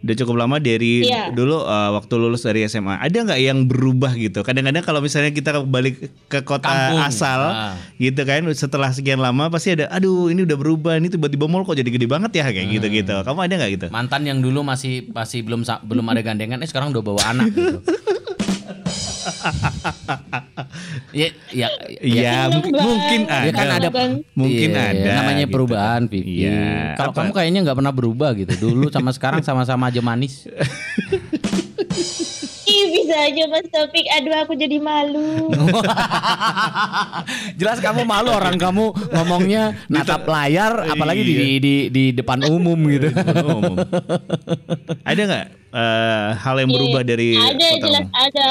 Udah 0.04 0.14
cukup 0.14 0.36
lama 0.36 0.60
dari 0.60 1.00
Iya. 1.00 1.32
dulu 1.32 1.56
uh, 1.58 1.96
waktu 1.96 2.12
lulus 2.14 2.44
dari 2.44 2.60
SMA. 2.62 3.00
Ada 3.00 3.24
nggak 3.24 3.40
yang 3.40 3.64
berubah 3.64 4.12
gitu? 4.14 4.44
Kadang-kadang 4.44 4.84
kalau 4.84 5.00
misalnya 5.00 5.32
kita 5.32 5.64
balik 5.64 5.96
ke 6.28 6.44
kota 6.44 6.68
Kampung. 6.68 7.00
asal 7.00 7.40
Ah. 7.40 7.72
gitu 7.96 8.20
kan 8.20 8.44
setelah 8.52 8.92
sekian 8.92 9.16
lama 9.16 9.48
pasti 9.48 9.72
ada 9.72 9.88
aduh 9.88 10.28
ini 10.28 10.44
udah 10.44 10.54
berubah 10.54 10.92
ini 10.94 11.08
tiba-tiba 11.08 11.48
mall 11.48 11.64
kok 11.64 11.72
jadi 11.74 11.88
gede 11.88 12.04
banget 12.04 12.36
ya 12.36 12.44
kayak 12.44 12.68
gitu-gitu. 12.70 13.16
Kamu 13.16 13.38
ada 13.40 13.54
nggak 13.56 13.70
gitu? 13.72 13.86
Mantan 13.88 14.22
yang 14.22 14.38
dulu 14.38 14.60
masih 14.60 15.08
masih 15.08 15.40
belum 15.40 15.64
belum 15.64 16.04
ada 16.06 16.20
gandengan, 16.20 16.60
eh 16.60 16.68
sekarang 16.68 16.92
udah 16.92 17.00
bawa 17.00 17.22
anak 17.24 17.48
gitu. 17.50 17.80
ya, 21.14 21.28
ya, 21.54 21.68
ya, 21.86 21.98
Iya, 22.02 22.36
mungkin, 22.50 22.72
mungkin 22.74 23.20
ada. 23.30 23.46
Ya 23.46 23.52
kan 23.54 23.68
ada 23.70 23.88
Mungkin 24.34 24.68
Iya, 24.74 24.82
ada, 24.90 25.10
namanya 25.22 25.44
gitu. 25.46 25.54
perubahan 25.54 26.02
Vivi. 26.10 26.44
Iya, 26.44 26.98
Kalau 26.98 27.14
kamu 27.14 27.30
kayaknya 27.30 27.60
nggak 27.64 27.78
pernah 27.78 27.94
berubah 27.94 28.30
gitu. 28.34 28.52
Dulu 28.58 28.90
sama 28.90 29.14
sekarang 29.14 29.40
sama-sama 29.46 29.88
aja 29.88 30.02
manis. 30.02 30.50
Ih, 32.64 32.84
bisa 32.90 33.14
aja 33.14 33.44
Mas 33.46 33.68
Topik. 33.68 34.08
Aduh, 34.10 34.34
aku 34.34 34.52
jadi 34.56 34.80
malu. 34.82 35.46
Jelas 37.60 37.78
kamu 37.78 38.02
malu 38.02 38.32
orang 38.32 38.56
kamu 38.56 38.90
ngomongnya 39.12 39.76
natap 39.86 40.26
layar 40.26 40.88
apalagi 40.88 41.22
di, 41.22 41.34
Iya. 41.34 41.44
di 41.60 41.74
di 41.88 42.04
depan 42.10 42.42
umum 42.48 42.76
gitu. 42.90 43.12
Umum. 43.46 43.76
ada 45.08 45.20
nggak 45.22 45.44
eh, 45.70 46.26
hal 46.34 46.54
yang 46.58 46.70
berubah 46.72 47.02
dari 47.04 47.36
ada 47.36 47.66
jelas 47.78 48.06
ada. 48.10 48.48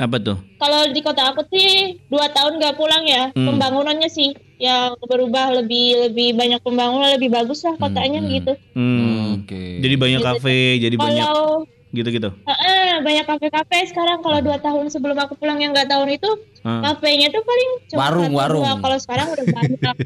Apa 0.00 0.16
tuh? 0.16 0.40
Kalau 0.56 0.88
di 0.88 1.00
kota 1.00 1.28
aku 1.28 1.44
sih 1.46 2.00
dua 2.08 2.32
tahun 2.32 2.56
gak 2.56 2.74
pulang 2.74 3.04
ya. 3.04 3.28
Hmm. 3.30 3.52
Pembangunannya 3.52 4.08
sih 4.08 4.32
yang 4.56 4.96
berubah 4.98 5.52
lebih 5.54 6.08
lebih 6.08 6.32
banyak 6.32 6.60
pembangunan 6.60 7.12
lebih 7.12 7.28
bagus 7.28 7.60
lah 7.62 7.76
kotanya 7.76 8.20
gitu. 8.22 8.56
Hmm. 8.72 9.36
Oke. 9.38 9.78
Jadi 9.78 9.94
banyak 9.94 10.20
Gitu. 10.20 10.28
kafe, 10.32 10.58
jadi 10.80 10.96
banyak 10.96 11.20
Kalau 11.22 11.68
gitu-gitu. 11.90 12.28
Heeh, 12.40 13.02
banyak 13.02 13.24
kafe-kafe 13.24 13.78
sekarang 13.86 14.20
kalau 14.20 14.40
dua 14.40 14.56
tahun 14.56 14.88
sebelum 14.88 15.16
aku 15.18 15.34
pulang 15.34 15.58
yang 15.58 15.72
nggak 15.72 15.86
tahun 15.86 16.08
itu 16.12 16.30
Ah. 16.60 16.92
kafenya 16.92 17.28
tuh 17.28 17.40
paling 17.40 17.70
cuma 17.88 18.00
Warung, 18.02 18.24
satu, 18.26 18.36
warung. 18.36 18.64
dua. 18.64 18.72
Kalau 18.78 18.98
sekarang 18.98 19.26
udah 19.28 19.46
banyak. 19.48 19.96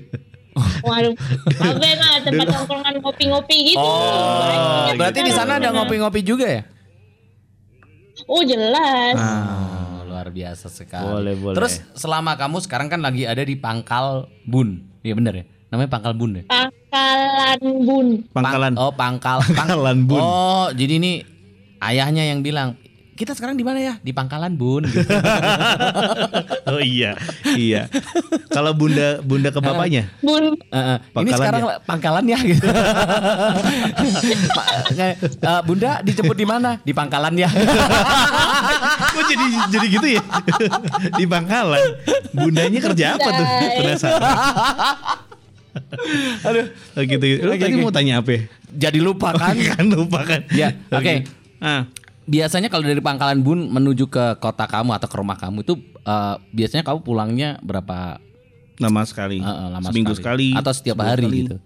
warung 0.87 1.16
kafe 1.50 1.88
mah 1.98 2.14
tempat 2.22 2.46
nongkrongan 2.48 2.94
ngopi-ngopi 2.98 3.59
gitu. 3.68 3.83
Oh, 3.83 4.38
Banyak 4.40 4.94
berarti 4.96 5.20
di 5.22 5.33
sana 5.35 5.59
ada 5.59 5.70
ngopi-ngopi 5.70 6.22
juga 6.22 6.46
ya? 6.46 6.62
Oh 8.24 8.40
jelas. 8.40 9.18
Oh, 9.18 9.73
luar 10.24 10.32
biasa 10.32 10.66
sekali. 10.72 11.05
Boleh, 11.05 11.34
boleh. 11.36 11.57
Terus 11.61 11.84
selama 11.92 12.32
kamu 12.40 12.57
sekarang 12.64 12.88
kan 12.88 13.05
lagi 13.05 13.28
ada 13.28 13.44
di 13.44 13.61
Pangkal 13.61 14.32
Bun. 14.49 14.80
Iya 15.05 15.12
bener 15.12 15.34
ya? 15.36 15.44
Namanya 15.68 15.90
Pangkal 15.92 16.16
Bun 16.16 16.40
ya? 16.40 16.44
Pangkalan 16.49 17.61
Bun. 17.84 18.07
Pangkalan. 18.32 18.72
Pang- 18.72 18.88
oh, 18.88 18.92
Pangkal. 18.96 19.38
Pang- 19.44 19.57
Pangkalan 19.61 19.99
Bun. 20.09 20.22
Oh, 20.24 20.72
jadi 20.72 20.96
ini 20.96 21.20
ayahnya 21.84 22.24
yang 22.24 22.40
bilang, 22.40 22.80
"Kita 23.12 23.36
sekarang 23.36 23.61
di 23.61 23.64
mana 23.68 23.84
ya?" 23.84 23.94
Di 24.01 24.16
Pangkalan 24.16 24.57
Bun 24.57 24.88
gitu. 24.88 25.05
Oh 26.64 26.80
iya, 26.80 27.12
iya. 27.61 27.92
Kalau 28.49 28.72
bunda 28.72 29.20
bunda 29.20 29.53
ke 29.53 29.61
bapaknya, 29.61 30.09
Bun. 30.24 30.57
Eh, 30.72 30.96
ini 31.20 31.30
sekarang 31.36 31.61
ya? 31.61 31.76
pangkalan 31.84 32.24
ya 32.24 32.38
gitu. 32.40 32.64
Kayak, 34.96 35.16
eh, 35.20 35.61
Bunda 35.68 36.01
dijemput 36.01 36.32
di 36.32 36.49
mana? 36.49 36.80
Di 36.80 36.96
pangkalan 36.96 37.36
ya. 37.36 37.53
Kok 39.14 39.24
jadi 39.24 39.44
jadi 39.70 39.86
gitu 39.88 40.06
ya? 40.10 40.22
Di 41.18 41.24
Pangkalan. 41.24 41.82
Bundanya 42.30 42.78
kerja 42.82 43.04
apa 43.14 43.28
tuh? 43.30 43.46
Penasaran. 43.78 44.22
Aduh, 46.46 46.66
oh, 46.70 47.02
gitu. 47.02 47.24
Lu 47.40 47.50
Oke, 47.50 47.60
tadi 47.60 47.74
mau 47.76 47.90
tanya 47.90 48.18
apa? 48.18 48.46
Jadi 48.70 48.98
lupa 48.98 49.32
kan? 49.32 49.54
kan 49.54 49.84
lupa 49.86 50.22
kan? 50.22 50.40
Ya, 50.50 50.74
oke. 50.88 51.24
Ah, 51.58 51.86
Biasanya 52.24 52.66
kalau 52.66 52.82
dari 52.82 52.98
Pangkalan 52.98 53.40
Bun 53.40 53.68
menuju 53.68 54.06
ke 54.06 54.38
kota 54.38 54.64
kamu 54.64 54.94
atau 54.94 55.06
ke 55.06 55.14
rumah 55.14 55.36
kamu 55.36 55.60
itu 55.60 55.74
eh, 56.00 56.34
biasanya 56.50 56.82
kamu 56.82 56.98
pulangnya 57.00 57.48
berapa 57.60 58.18
Lama 58.74 59.02
sekali. 59.06 59.38
Heeh, 59.38 59.66
lama 59.70 59.86
Seminggu 59.86 60.14
sekali. 60.14 60.50
Atau 60.50 60.74
setiap 60.74 60.98
hari 60.98 61.22
sekali. 61.22 61.38
gitu. 61.46 61.56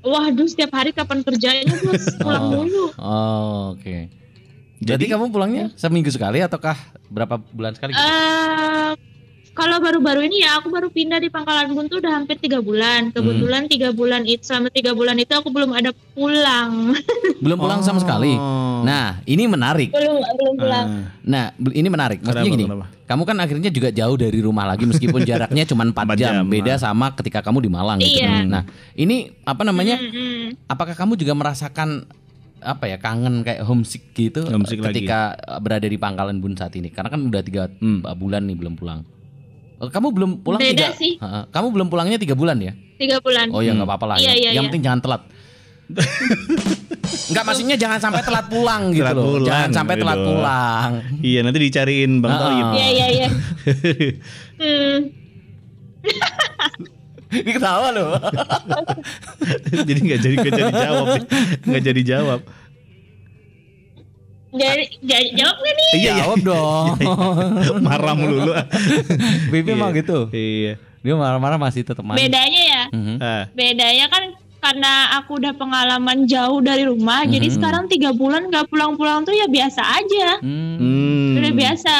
Waduh, 0.00 0.46
setiap 0.48 0.72
hari 0.72 0.90
kapan 0.90 1.20
kerjanya 1.22 1.76
bos? 1.76 2.04
Pulang 2.18 2.42
Oh. 2.42 2.50
mulu. 2.56 2.84
Oh, 2.98 3.60
oke. 3.76 3.96
Jadi 4.80 5.04
Jadi- 5.04 5.12
kamu 5.12 5.28
pulangnya 5.28 5.68
seminggu 5.76 6.08
sekali 6.08 6.40
ataukah 6.40 6.72
berapa 7.06 7.36
bulan 7.52 7.76
sekali? 7.76 7.92
gitu? 7.92 8.00
Eh, 8.00 8.92
kalau 9.50 9.76
baru-baru 9.76 10.24
ini 10.24 10.40
ya 10.40 10.56
aku 10.56 10.72
baru 10.72 10.88
pindah 10.88 11.20
di 11.20 11.28
Pangkalan 11.28 11.76
Bun 11.76 11.84
tuh 11.84 12.00
udah 12.00 12.16
hampir 12.16 12.40
tiga 12.40 12.64
bulan. 12.64 13.12
Kebetulan 13.12 13.68
tiga 13.68 13.92
bulan 13.92 14.24
itu 14.24 14.40
selama 14.40 14.72
tiga 14.72 14.96
bulan 14.96 15.20
itu 15.20 15.36
aku 15.36 15.52
belum 15.52 15.76
ada 15.76 15.92
pulang. 16.16 16.96
Belum 17.44 17.56
pulang 17.56 17.80
sama 17.80 18.00
sekali. 18.00 18.36
Oh. 18.36 18.84
Nah, 18.84 19.20
ini 19.24 19.48
menarik. 19.48 19.92
belum 19.92 20.20
belum 20.20 20.54
pulang. 20.60 20.86
Ah. 20.92 21.04
Nah, 21.24 21.44
ini 21.72 21.88
menarik. 21.88 22.20
Maksudnya 22.20 22.44
Kenapa, 22.44 22.56
gini, 22.56 22.64
kenapa? 22.68 22.86
kamu 23.08 23.22
kan 23.24 23.36
akhirnya 23.40 23.70
juga 23.72 23.88
jauh 23.88 24.16
dari 24.16 24.38
rumah 24.40 24.64
lagi 24.68 24.84
meskipun 24.84 25.24
jaraknya 25.28 25.64
cuma 25.64 25.84
4 25.84 25.92
Empat 25.92 26.16
jam. 26.20 26.32
jam, 26.40 26.44
Beda 26.44 26.76
ah. 26.76 26.80
sama 26.80 27.12
ketika 27.16 27.40
kamu 27.40 27.64
di 27.64 27.70
Malang 27.72 27.96
gitu. 28.00 28.20
Iya. 28.20 28.44
Nah, 28.44 28.68
ini 28.92 29.32
apa 29.44 29.64
namanya? 29.64 29.96
Mm-mm. 29.96 30.68
Apakah 30.68 30.92
kamu 30.92 31.16
juga 31.16 31.32
merasakan 31.32 32.04
apa 32.60 32.84
ya 32.86 32.96
kangen 32.96 33.40
kayak 33.40 33.64
homesick 33.64 34.12
gitu 34.12 34.44
Homesick 34.44 34.80
ketika 34.80 35.32
berada 35.58 35.84
di 35.84 35.96
Pangkalan 35.96 36.38
Bun 36.38 36.54
saat 36.54 36.72
ini? 36.74 36.88
Karena 36.88 37.08
kan 37.08 37.20
udah 37.20 37.40
tiga 37.40 37.68
Hmm. 37.80 38.04
bulan 38.14 38.44
nih 38.44 38.54
belum 38.54 38.76
pulang. 38.76 39.02
Oh, 39.80 39.88
Kamu 39.88 40.12
belum 40.12 40.30
pulang 40.40 40.60
Beda 40.60 40.92
tiga? 40.92 40.92
sih. 40.92 41.16
Heeh. 41.16 41.42
Kamu 41.48 41.72
belum 41.72 41.88
pulangnya 41.88 42.20
tiga 42.20 42.36
bulan 42.36 42.60
ya? 42.60 42.76
Tiga 43.00 43.16
bulan. 43.18 43.48
Oh 43.48 43.64
ya 43.64 43.72
nggak 43.72 43.88
apa-apa 43.88 44.06
lah. 44.12 44.16
Iya, 44.20 44.28
yang, 44.28 44.36
iya, 44.36 44.50
yang 44.52 44.64
iya. 44.64 44.68
penting 44.68 44.84
jangan 44.84 45.00
telat. 45.00 45.22
Enggak 47.30 47.44
maksudnya 47.44 47.74
jangan 47.74 47.98
sampai 47.98 48.22
telat 48.22 48.46
pulang 48.46 48.92
gitu 48.92 49.02
Telat 49.02 49.16
loh. 49.16 49.24
pulang, 49.26 49.46
jangan 49.48 49.70
sampai 49.72 49.94
telat 49.98 50.18
gitu. 50.20 50.28
pulang. 50.28 50.90
Iya 51.18 51.40
nanti 51.42 51.58
dicariin 51.58 52.12
Bang. 52.20 52.30
Iya 52.76 52.86
iya 52.92 53.06
iya. 53.08 53.28
Ini 57.36 57.50
ketawa 57.52 57.88
loh. 57.90 58.10
jadi 59.88 60.00
nggak 60.00 60.18
jadi 60.18 60.34
nggak 60.36 60.52
jadi 60.52 60.72
jawab, 60.72 61.06
nggak 61.62 61.82
jadi 61.84 62.02
jawab. 62.04 62.40
Jadi 64.50 64.84
ja- 65.00 65.30
jawab 65.36 65.56
nggak 65.56 65.74
nih? 65.76 65.88
Iya, 65.92 65.98
iya. 66.00 66.12
Jawab 66.20 66.38
dong. 66.42 66.86
Marah 67.86 68.14
melulu. 68.14 68.50
Bibi 69.48 69.72
mah 69.72 69.90
gitu. 69.92 70.26
Iya. 70.28 70.74
Dia 71.00 71.14
marah-marah 71.16 71.56
masih 71.56 71.80
tetap 71.80 72.02
manis. 72.02 72.20
Bedanya 72.20 72.62
ya, 72.62 72.82
Mhm. 72.92 73.16
Ah, 73.18 73.48
bedanya 73.50 74.04
kan 74.06 74.22
karena 74.60 74.92
aku 75.16 75.40
udah 75.40 75.56
pengalaman 75.56 76.28
jauh 76.28 76.60
dari 76.60 76.84
rumah, 76.84 77.24
jadi 77.24 77.46
Mhm. 77.46 77.54
sekarang 77.56 77.84
tiga 77.88 78.12
bulan 78.12 78.44
nggak 78.44 78.68
pulang-pulang 78.68 79.24
tuh 79.24 79.32
ya 79.32 79.48
biasa 79.48 79.80
aja, 79.80 80.36
Hmm. 80.38 80.76
hmm. 80.76 81.40
udah 81.40 81.52
biasa. 81.56 81.94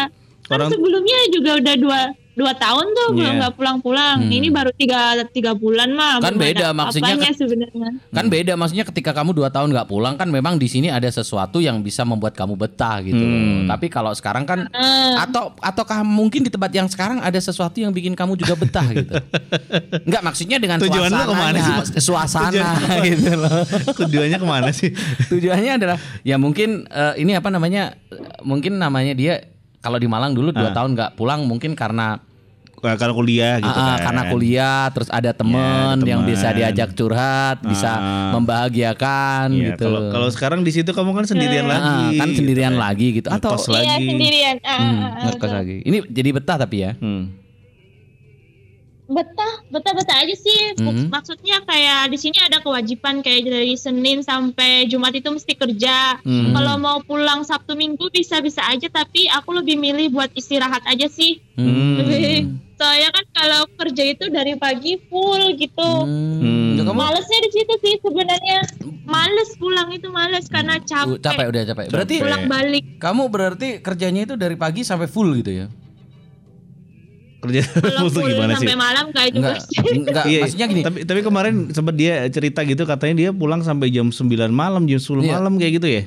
Kan 0.44 0.52
Orang- 0.52 0.68
sebelumnya 0.68 1.16
juga 1.32 1.50
udah 1.56 1.74
dua 1.78 2.00
dua 2.30 2.52
tahun 2.54 2.86
tuh 2.90 3.08
belum 3.12 3.26
Iya. 3.26 3.38
nggak 3.38 3.54
pulang-pulang. 3.54 4.16
Hmm. 4.22 4.32
Ini 4.32 4.48
baru 4.48 4.70
tiga 4.72 5.00
tiga 5.28 5.52
bulan 5.52 5.90
mah. 5.90 6.18
Kan 6.18 6.34
belum 6.34 6.42
beda, 6.42 6.58
ada 6.62 6.68
maksudnya 6.72 7.12
apanya 7.12 7.26
kan- 7.26 7.36
sebenarnya. 7.36 7.88
Kan 8.08 8.26
beda 8.26 8.52
maksudnya 8.54 8.84
ketika 8.84 9.10
kamu 9.12 9.30
dua 9.32 9.48
tahun 9.48 9.68
nggak 9.70 9.86
pulang 9.86 10.14
kan 10.14 10.26
memang 10.26 10.54
di 10.54 10.64
sini 10.64 10.88
ada 10.88 11.06
sesuatu 11.06 11.58
yang 11.58 11.80
bisa 11.80 12.02
membuat 12.02 12.32
kamu 12.32 12.54
betah 12.54 13.02
gitu. 13.02 13.18
Hmm. 13.18 13.66
Tapi 13.66 13.86
kalau 13.86 14.12
sekarang 14.12 14.44
kan 14.44 14.70
Eh, 14.70 15.14
atau 15.18 15.52
ataukah 15.58 16.00
mungkin 16.00 16.40
di 16.40 16.50
tempat 16.50 16.70
yang 16.70 16.86
sekarang 16.86 17.18
ada 17.18 17.36
sesuatu 17.36 17.76
yang 17.76 17.90
bikin 17.90 18.14
kamu 18.14 18.34
juga 18.34 18.54
betah 18.54 18.86
gitu. 18.96 19.14
Enggak 20.04 20.22
maksudnya 20.22 20.56
dengan 20.56 20.78
Tujuan 20.80 21.10
lu 21.10 21.22
ke 21.22 21.34
mana 21.34 21.58
sih, 21.58 21.72
Mas? 21.74 21.88
suasana 21.98 22.68
gitu 23.08 23.32
loh. 23.34 23.62
Tujuannya 23.96 24.38
ke 24.38 24.46
mana 24.46 24.70
sih? 24.70 24.90
Tujuannya 25.28 25.72
adalah 25.76 25.96
ya 26.22 26.36
mungkin 26.36 26.86
eh, 26.86 27.14
ini 27.18 27.34
apa 27.34 27.50
namanya? 27.50 27.98
Mungkin 28.40 28.76
namanya 28.76 29.12
dia 29.12 29.44
kalau 29.80 29.96
di 29.96 30.06
Malang 30.06 30.32
dulu 30.32 30.48
dua 30.50 30.70
Ah. 30.70 30.74
tahun 30.74 30.92
nggak 30.92 31.10
pulang 31.14 31.42
mungkin 31.42 31.72
karena 31.74 32.20
Kalau 32.80 33.12
kuliah 33.14 33.60
gitu 33.60 33.68
ah, 33.70 33.92
kan. 33.94 34.08
karena 34.08 34.22
kuliah 34.26 34.88
terus 34.88 35.12
ada 35.12 35.36
teman 35.36 35.96
ada 35.96 36.06
yang 36.06 36.24
teman. 36.24 36.32
bisa 36.32 36.48
diajak 36.50 36.96
curhat, 36.96 37.60
bisa 37.60 37.92
Ah. 37.92 38.32
membahagiakan 38.32 39.52
Iya, 39.52 39.64
gitu. 39.68 39.84
Kalau 39.84 40.00
kalau 40.10 40.28
sekarang 40.30 40.60
di 40.60 40.72
situ 40.72 40.88
kamu 40.88 41.12
kan 41.12 41.24
sendirian 41.26 41.64
Ah, 41.66 41.76
lagi. 41.76 42.16
kan 42.16 42.28
sendirian 42.30 42.72
gitu. 42.72 42.80
lagi 42.80 43.06
gitu 43.12 43.28
atau 43.28 43.52
iya 43.68 43.84
lagi. 43.94 44.06
sendirian. 44.06 44.56
Ah, 44.62 44.76
Hmm, 44.78 44.98
ngekos 45.26 45.52
lagi. 45.52 45.76
Ini 45.82 45.98
jadi 46.08 46.28
betah 46.32 46.56
tapi 46.56 46.76
ya. 46.80 46.92
Hmm. 46.96 47.36
Betah 49.10 49.54
betah 49.68 49.90
betah 49.90 50.16
aja 50.22 50.32
sih 50.32 50.78
Mhm. 50.78 51.10
maksudnya 51.10 51.58
kayak 51.66 52.08
di 52.08 52.18
sini 52.18 52.38
ada 52.38 52.62
kewajiban 52.62 53.20
kayak 53.20 53.42
dari 53.42 53.74
Senin 53.74 54.22
sampai 54.22 54.86
Jumat 54.86 55.10
itu 55.12 55.26
mesti 55.26 55.52
kerja 55.52 56.22
Hmm. 56.22 56.54
kalau 56.54 56.74
mau 56.78 56.98
pulang 57.02 57.42
Sabtu 57.42 57.74
Minggu 57.74 58.06
bisa 58.08 58.38
bisa 58.38 58.62
aja 58.64 58.86
tapi 58.86 59.26
aku 59.26 59.50
lebih 59.52 59.74
milih 59.76 60.14
buat 60.14 60.30
istirahat 60.32 60.86
aja 60.86 61.10
sih 61.10 61.42
Hmm. 61.58 61.98
lebih 61.98 62.22
soalnya 62.80 63.10
kan 63.10 63.24
kalau 63.34 63.62
kerja 63.76 64.04
itu 64.08 64.24
dari 64.30 64.54
pagi 64.54 64.96
full 65.10 65.58
gitu 65.58 65.90
Hmm. 66.06 66.78
Ya, 66.78 66.86
kamu 66.86 66.96
malesnya 66.96 67.38
di 67.44 67.50
situ 67.52 67.74
sih 67.82 67.94
sebenarnya 68.00 68.58
males 69.04 69.52
pulang 69.58 69.90
itu 69.90 70.08
males 70.08 70.46
karena 70.46 70.78
Uh, 70.78 70.86
capek, 70.86 71.18
capek 71.20 71.46
udah 71.50 71.62
capek. 71.66 71.84
Berarti 71.90 72.14
pulang 72.22 72.44
balik 72.46 72.84
kamu 72.96 73.22
berarti 73.26 73.68
kerjanya 73.82 74.24
itu 74.24 74.34
dari 74.38 74.54
pagi 74.54 74.80
sampai 74.80 75.10
full 75.10 75.34
gitu 75.36 75.50
ya? 75.50 75.66
Kerja 77.40 77.60
full 77.64 78.08
tuh 78.12 78.22
gimana 78.22 78.52
sih? 78.52 78.62
sampai 78.62 78.76
malam 78.78 79.06
kayak 79.08 79.30
juga 79.30 79.50
Enggak, 79.50 79.64
sih 79.64 79.96
enggak 79.96 80.24
Iya, 80.24 80.38
maksudnya 80.44 80.66
gini. 80.66 80.82
Tapi 80.82 80.98
tapi 81.02 81.20
kemarin 81.20 81.54
sempat 81.70 81.94
dia 81.94 82.14
cerita 82.26 82.60
gitu 82.62 82.82
katanya 82.84 83.14
dia 83.16 83.30
pulang 83.30 83.60
sampai 83.60 83.88
jam 83.88 84.06
9 84.06 84.20
malam, 84.48 84.84
jam 84.84 84.96
10 84.96 85.20
Iya. 85.20 85.30
malam 85.34 85.56
kayak 85.56 85.74
gitu 85.76 85.88
ya. 85.90 86.04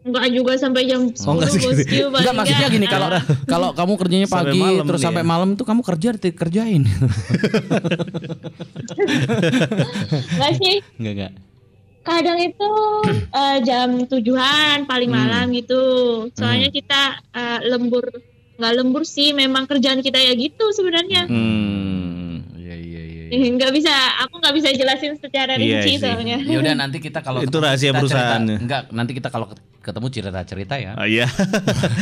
enggak 0.00 0.24
juga 0.32 0.52
sampai 0.56 0.82
jam 0.84 1.04
10 1.06 1.20
Oh, 1.22 1.36
enggak 1.36 1.50
sih. 1.50 1.60
bosku 1.60 1.84
Enggak 1.84 2.08
paling 2.16 2.32
maksudnya 2.34 2.58
enggak. 2.60 2.74
gini 2.74 2.86
kalau 2.88 3.08
kalau 3.52 3.68
kamu 3.72 3.92
kerjanya 3.96 4.26
Sampai 4.26 4.44
pagi 4.46 4.58
malam 4.58 4.84
terus 4.84 4.98
dia. 4.98 5.06
sampai 5.06 5.22
malam 5.22 5.48
itu 5.52 5.62
kamu 5.62 5.82
kerja 5.84 6.08
kerjain. 6.32 6.82
enggak 10.08 10.52
sih 10.56 10.76
Enggak 10.96 11.12
enggak. 11.14 11.32
kadang 12.00 12.38
itu 12.40 12.70
eh, 13.30 13.56
jam 13.62 13.88
tujuan 14.02 14.76
paling 14.82 15.10
Hmm. 15.10 15.18
malam 15.18 15.46
gitu 15.52 15.80
soalnya 16.32 16.70
kita 16.70 17.00
eh, 17.30 17.58
lembur 17.66 18.04
nggak 18.58 18.72
lembur 18.74 19.02
sih 19.02 19.30
memang 19.30 19.64
kerjaan 19.64 19.98
kita 19.98 20.18
ya 20.18 20.34
gitu 20.34 20.66
sebenarnya 20.68 21.24
Hmm. 21.24 22.42
Iya 22.58 22.74
iya 22.74 23.02
iya. 23.04 23.24
nggak 23.56 23.70
bisa 23.70 23.92
aku 24.20 24.34
nggak 24.36 24.50
bisa 24.52 24.68
jelasin 24.72 25.14
secara 25.14 25.54
Iya 25.54 25.78
rinci 25.78 25.90
sih. 25.92 26.02
soalnya 26.02 26.38
Ya 26.40 26.58
udah 26.58 26.74
nanti 26.74 26.98
kita 26.98 27.20
kalau 27.20 27.38
Itu 27.38 27.48
ketemu 27.48 27.62
rahasia 27.62 27.80
cerita-cerita. 27.86 28.00
perusahaannya. 28.02 28.56
Enggak, 28.58 28.82
nanti 28.90 29.12
kita 29.12 29.28
kalau 29.28 29.46
ketemu 29.78 30.06
cerita-cerita 30.10 30.74
ya. 30.76 30.92
Oh 30.92 31.06
iya. 31.06 31.26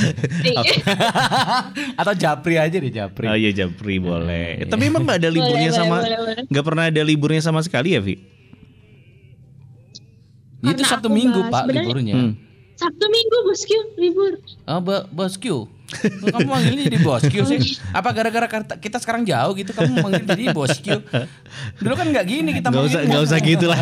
Atau 2.01 2.15
Japri 2.15 2.57
aja 2.57 2.73
deh 2.75 2.91
Japri. 2.91 3.27
Oh 3.27 3.37
iya 3.37 3.51
Japri 3.53 3.99
boleh. 3.99 4.65
Eh, 4.65 4.67
Tapi 4.67 4.83
emang 4.87 5.05
nggak 5.05 5.19
ada 5.19 5.29
liburnya 5.29 5.71
Boleh, 5.71 5.77
sama 5.77 5.97
boleh, 6.01 6.19
boleh. 6.19 6.35
nggak 6.49 6.65
pernah 6.65 6.85
ada 6.89 7.03
liburnya 7.03 7.43
sama 7.43 7.61
sekali 7.61 7.93
ya, 7.93 8.01
Vi? 8.01 8.17
Itu 10.57 10.73
Karena 10.73 10.89
Sabtu 10.89 11.07
aku 11.07 11.15
Minggu 11.15 11.41
bahas, 11.43 11.53
Pak 11.53 11.63
liburnya. 11.69 12.15
Hmm. 12.17 12.33
Sabtu 12.77 13.05
minggu 13.07 13.37
bosku 13.43 13.77
libur 13.97 14.33
Oh, 14.65 14.79
bo- 14.79 15.07
bosku. 15.11 15.69
Kamu 16.21 16.45
manggilnya 16.45 16.83
jadi 16.85 16.99
bosku 17.01 17.39
sih? 17.47 17.59
Apa 17.91 18.11
gara-gara 18.11 18.47
kita 18.75 18.99
sekarang 18.99 19.23
jauh 19.23 19.55
gitu 19.55 19.71
kamu 19.71 20.01
manggil 20.01 20.25
jadi 20.27 20.45
bosku? 20.51 20.99
Dulu 21.79 21.95
kan 21.95 22.07
nggak 22.09 22.27
gini 22.27 22.51
kita 22.53 22.69
Nggak 22.69 22.85
usah 22.87 23.01
nggak 23.03 23.23
usah 23.23 23.39
gitu 23.41 23.67
lah. 23.67 23.81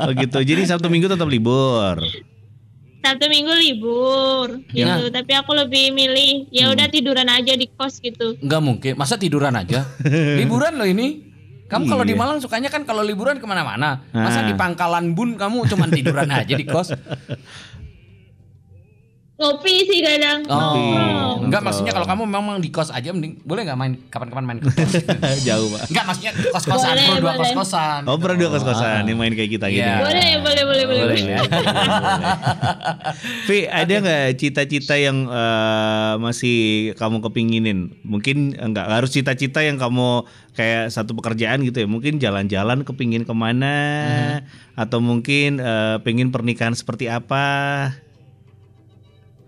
Oh 0.00 0.12
gitu. 0.12 0.38
Jadi 0.40 0.62
Sabtu 0.64 0.86
Minggu 0.86 1.06
tetap 1.06 1.26
libur. 1.26 2.02
sabtu 2.98 3.24
minggu 3.24 3.54
libur 3.54 4.48
gitu 4.68 4.84
Ya. 4.84 5.08
tapi 5.08 5.32
aku 5.32 5.54
lebih 5.54 5.94
milih 5.94 6.50
ya 6.50 6.68
udah 6.68 6.90
tiduran 6.90 7.24
aja 7.24 7.54
di 7.54 7.70
kos 7.70 8.02
gitu 8.02 8.34
Nggak 8.36 8.60
mungkin. 8.60 8.92
Masa 8.94 9.14
tiduran 9.14 9.54
aja? 9.54 9.86
Liburan 10.42 10.74
loh 10.74 10.84
ini. 10.84 11.24
Kamu 11.64 11.86
kalau 11.86 12.02
di 12.02 12.12
Iya. 12.12 12.20
Malang 12.20 12.38
sukanya 12.38 12.66
kan 12.66 12.82
kalau 12.82 13.00
liburan 13.00 13.36
ke 13.36 13.44
mana-mana. 13.44 14.02
Masa 14.10 14.42
Ah. 14.42 14.44
di 14.44 14.52
Pangkalan 14.52 15.12
Bun 15.12 15.36
kamu 15.36 15.68
cuman 15.68 15.88
tiduran 15.88 16.28
aja 16.28 16.50
di 16.50 16.66
kos? 16.66 16.92
ngopi 19.38 19.86
sih 19.86 20.02
kadang 20.02 20.42
Oh, 20.44 20.50
Ngopi. 20.50 20.82
enggak 21.46 21.62
maksudnya 21.62 21.94
kalau 21.94 22.04
kamu 22.04 22.22
memang 22.26 22.58
di 22.58 22.68
kos 22.68 22.90
aja 22.90 23.08
mending 23.08 23.38
boleh 23.40 23.62
nggak 23.62 23.76
main 23.76 23.92
kapan-kapan 24.06 24.44
main 24.44 24.58
ke 24.58 24.66
kos? 24.66 24.92
Jauh, 25.46 25.70
Pak. 25.70 25.80
enggak 25.86 26.04
maksudnya 26.04 26.30
kos-kosan, 26.50 26.90
Boleh, 26.90 27.06
pro 27.06 27.14
dua 27.14 27.22
boleh. 27.30 27.38
kos-kosan. 27.46 28.00
Oh, 28.04 28.16
pernah 28.18 28.36
dua 28.36 28.48
kos-kosan 28.50 29.00
yang 29.04 29.14
main 29.14 29.30
kayak 29.30 29.50
kita 29.52 29.64
gitu. 29.70 29.78
Iya. 29.80 29.94
boleh 30.02 30.28
boleh 30.42 30.62
boleh 30.64 30.84
boleh, 30.84 31.02
Boleh, 31.06 31.14
boleh. 31.14 31.30
ya. 31.30 31.40
Vi, 33.46 33.64
ada 33.64 33.92
nggak 33.94 34.26
cita-cita 34.34 34.94
yang 34.94 35.24
eh, 35.24 36.12
masih 36.18 36.90
kamu 36.94 37.22
kepinginin? 37.22 37.78
Mungkin 38.02 38.54
nggak 38.54 38.86
harus 38.90 39.10
cita-cita 39.10 39.62
yang 39.62 39.78
kamu 39.78 40.26
kayak 40.52 40.90
satu 40.90 41.14
pekerjaan 41.14 41.62
gitu 41.62 41.78
ya. 41.78 41.86
Mungkin 41.86 42.18
jalan-jalan 42.18 42.82
kepingin 42.82 43.22
ke 43.22 43.32
mana? 43.32 43.74
Atau 44.74 44.98
mungkin 44.98 45.58
eh, 45.58 45.96
pengen 46.02 46.28
pernikahan 46.28 46.74
seperti 46.74 47.06
apa? 47.06 47.46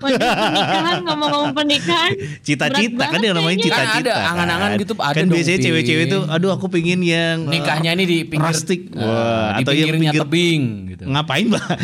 Pernikahan 0.00 1.04
ngomong-ngomong 1.04 1.52
pernikahan. 1.52 2.10
Cita-cita 2.40 3.04
kan 3.06 3.20
yang 3.20 3.36
namanya 3.36 3.58
cita-cita. 3.60 3.92
Kan 3.92 4.02
ada 4.02 4.14
angan-angan 4.32 4.70
gitu, 4.76 4.92
ada 4.96 5.12
Kan 5.12 5.24
dong, 5.24 5.36
biasanya 5.36 5.58
cewek-cewek 5.60 6.04
tuh, 6.08 6.22
aduh 6.26 6.50
aku 6.50 6.66
pengen 6.66 7.00
yang 7.00 7.44
eh, 7.46 7.52
Nikahnya 7.52 7.92
ini 7.92 8.04
di 8.04 8.18
pinggir 8.24 8.48
rustic. 8.48 8.80
eh, 8.88 8.98
Wah, 8.98 9.54
di 9.54 9.62
atau 9.62 9.72
yang 9.72 9.88
pinggir 9.94 10.20
tebing 10.20 10.62
gitu. 10.88 11.02
ngapain 11.04 11.46
bah? 11.46 11.60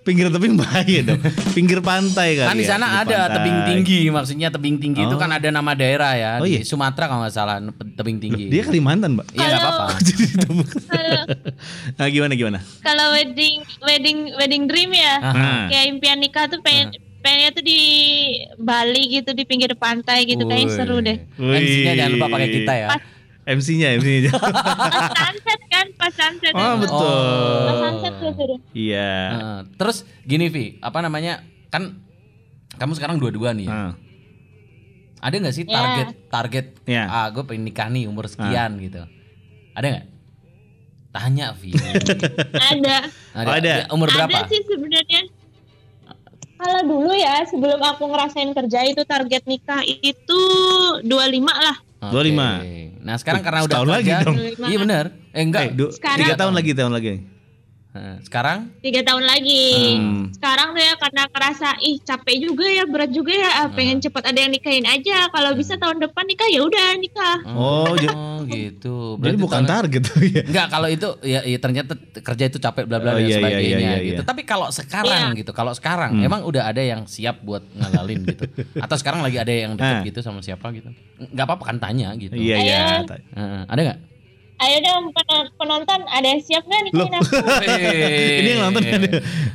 pinggir 0.00 0.32
tebing 0.32 0.56
bahaya 0.56 1.00
dong. 1.04 1.20
Pinggir 1.52 1.84
pantai 1.84 2.40
kan. 2.40 2.48
Kan 2.50 2.56
di 2.56 2.64
sana 2.64 3.04
ada 3.04 3.28
tebing 3.30 3.58
tinggi, 3.68 4.08
maksudnya 4.08 4.48
tebing 4.48 4.80
tinggi 4.80 5.04
itu 5.04 5.12
Oh. 5.14 5.20
kan 5.20 5.28
ada 5.28 5.44
nama 5.52 5.76
daerah 5.76 6.16
ya. 6.16 6.32
Oh, 6.40 6.48
di 6.48 6.56
iya? 6.56 6.60
Sumatera 6.64 7.04
kalau 7.04 7.20
nggak 7.22 7.34
salah 7.36 7.60
tebing 7.94 8.16
tinggi. 8.16 8.48
Dia 8.48 8.64
Kalimantan, 8.64 9.20
Mbak. 9.20 9.26
Iya 9.36 9.46
nggak 9.46 9.60
apa-apa. 9.60 9.86
Nah, 11.98 12.06
gimana 12.08 12.32
gimana? 12.32 12.58
kalau 12.80 13.12
wedding 13.12 13.60
wedding 13.82 14.18
wedding 14.34 14.62
dream 14.64 14.90
ya. 14.90 15.14
Nah. 15.20 15.66
Kayak 15.68 15.84
impian 15.90 16.18
nikah 16.18 16.48
tuh 16.48 16.60
pengen 16.60 16.94
pengennya 17.20 17.50
tuh 17.52 17.64
di 17.64 17.80
Bali 18.56 19.02
gitu 19.10 19.30
di 19.30 19.44
pinggir 19.44 19.72
pantai 19.74 20.24
gitu 20.24 20.44
kayaknya 20.44 20.68
Wih. 20.68 20.76
seru 20.76 20.96
deh. 20.98 21.16
MC-nya 21.36 21.92
jangan 21.96 22.12
lupa 22.16 22.26
pakai 22.32 22.48
kita 22.50 22.72
ya. 22.74 22.86
Pas, 22.88 23.02
MC-nya, 23.46 23.88
MC-nya. 23.96 24.32
pas 24.92 25.10
sunset 25.12 25.60
kan, 25.66 25.86
pas 25.94 26.12
sunset. 26.12 26.52
oh, 26.52 26.74
betul. 26.76 27.60
Pas 27.64 27.76
sunset 27.82 28.12
tuh 28.16 28.32
seru. 28.34 28.56
Iya. 28.72 29.12
Heeh. 29.30 29.58
terus 29.76 29.96
gini 30.22 30.46
Vi, 30.48 30.64
apa 30.80 30.98
namanya? 31.00 31.44
Kan 31.68 32.00
kamu 32.76 32.92
sekarang 32.96 33.16
dua-dua 33.16 33.52
nih 33.52 33.66
ya. 33.66 33.72
Ah. 33.72 33.92
Ada 35.20 35.36
nggak 35.36 35.54
sih 35.54 35.64
Ya. 35.64 35.76
target 35.76 36.08
target 36.32 36.66
Ya. 36.88 37.04
ah 37.04 37.26
gue 37.28 37.44
pengen 37.44 37.68
nikah 37.68 37.92
nih 37.92 38.08
umur 38.08 38.24
sekian 38.24 38.80
gitu. 38.80 39.04
Ada 39.76 39.86
nggak? 39.86 40.06
Tanya 41.10 41.46
Vi. 41.52 41.74
Ada. 42.72 42.96
Oh, 43.34 43.50
ada. 43.50 43.72
Ya, 43.82 43.86
Umur 43.90 44.06
berapa? 44.08 44.30
Ada 44.30 44.46
sih 44.46 44.62
sebenarnya. 44.62 45.22
Kalau 46.60 46.80
dulu 46.84 47.12
ya 47.12 47.40
sebelum 47.42 47.80
aku 47.80 48.04
ngerasain 48.04 48.52
kerja 48.52 48.84
itu 48.84 49.00
target 49.02 49.42
nikah 49.44 49.80
itu 49.82 50.40
25 51.00 51.08
lah. 51.48 51.76
Oke. 52.02 52.12
25. 52.30 53.00
Nah 53.00 53.16
sekarang 53.16 53.40
karena 53.40 53.60
udah 53.60 53.72
Setahun 53.74 53.88
lagi 53.90 54.10
dong. 54.18 54.36
iya 54.62 54.76
benar. 54.78 55.04
Eh 55.30 55.40
enggak, 55.40 55.62
Eh, 55.62 55.70
du- 55.72 55.88
Sekarang- 55.90 56.20
tiga 56.20 56.34
tahun 56.36 56.52
lagi, 56.52 56.70
tahun 56.74 56.92
lagi. 56.92 57.12
Heeh, 57.90 58.22
sekarang 58.22 58.70
tiga 58.78 59.02
tahun 59.02 59.24
lagi. 59.24 59.98
Hmm. 59.98 60.30
Sekarang 60.30 60.70
tuh 60.70 60.80
ya 60.80 60.94
karena 60.94 61.22
kerasa 61.26 61.74
ih 61.80 61.98
capek 61.98 62.36
juga 62.40 62.62
ya 62.64 62.86
berat 62.86 63.10
juga 63.10 63.34
ya 63.34 63.50
ah, 63.56 63.68
pengen 63.68 63.98
cepat 63.98 64.30
ada 64.30 64.38
yang 64.38 64.48
nikahin 64.48 64.86
aja. 64.86 65.26
Kalau 65.26 65.50
bisa 65.52 65.74
tahun 65.74 65.98
depan 65.98 66.22
nikah 66.22 66.46
ya 66.46 66.62
udah 66.62 66.88
nikah. 66.96 67.36
Oh, 67.50 67.90
j- 67.92 68.06
oh 68.08 68.46
gitu. 68.48 68.96
Jadi 69.12 69.20
Berarti 69.20 69.38
bukan 69.38 69.60
tahun- 69.60 69.70
target 69.90 70.02
tuh 70.04 70.20
ya. 70.22 70.42
Enggak, 70.44 70.66
kalau 70.68 70.88
itu 70.88 71.08
ya, 71.24 71.40
ya 71.42 71.58
ternyata 71.58 71.92
kerja 71.98 72.44
itu 72.46 72.58
capek 72.58 72.84
bla 72.84 72.98
bla 72.98 73.10
Oh, 73.10 73.14
dan 73.16 73.20
iya, 73.20 73.26
iya, 73.26 73.36
sebagainya 73.36 73.66
iya, 73.66 73.78
iya, 73.90 73.92
gitu. 74.06 74.22
iya. 74.22 74.28
Tapi 74.28 74.42
kalau 74.44 74.68
sekarang 74.70 75.26
Iya. 75.26 75.38
gitu, 75.38 75.50
kalau 75.50 75.72
sekarang 75.72 76.10
Hmm. 76.14 76.24
emang 76.24 76.40
udah 76.42 76.62
ada 76.64 76.80
yang 76.80 77.04
siap 77.04 77.42
buat 77.42 77.66
ngalalin 77.74 78.22
gitu. 78.24 78.44
Atau 78.86 78.96
sekarang 78.96 79.18
lagi 79.18 79.34
ada 79.34 79.50
yang 79.50 79.74
deket 79.74 79.98
Ah. 79.98 80.06
gitu 80.06 80.20
sama 80.20 80.38
siapa 80.40 80.70
gitu. 80.70 80.94
Enggak 81.18 81.42
apa-apa 81.44 81.64
kan 81.66 81.76
tanya 81.76 82.14
gitu. 82.14 82.32
Iya, 82.32 82.56
iya. 82.56 82.78
Heeh, 83.34 83.62
ada 83.66 83.80
enggak? 83.82 83.98
Ayo 84.60 84.76
dong 84.84 85.04
pen- 85.16 85.48
penonton 85.56 86.00
ada 86.04 86.26
yang 86.26 86.40
siap 86.44 86.68
nggak 86.68 86.92
aku? 86.92 87.32
Ini 88.44 88.48
yang 88.52 88.68
nonton 88.68 88.82
kan? 88.84 89.00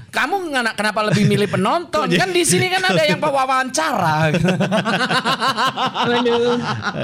Kamu 0.09 0.35
kenapa 0.73 0.99
lebih 1.05 1.29
milih 1.29 1.45
penonton? 1.45 2.09
Kan 2.09 2.33
di 2.33 2.41
sini 2.41 2.73
kan 2.73 2.81
ada 2.81 3.05
yang 3.05 3.21
wawancara. 3.21 4.33
Waduh. 6.09 6.57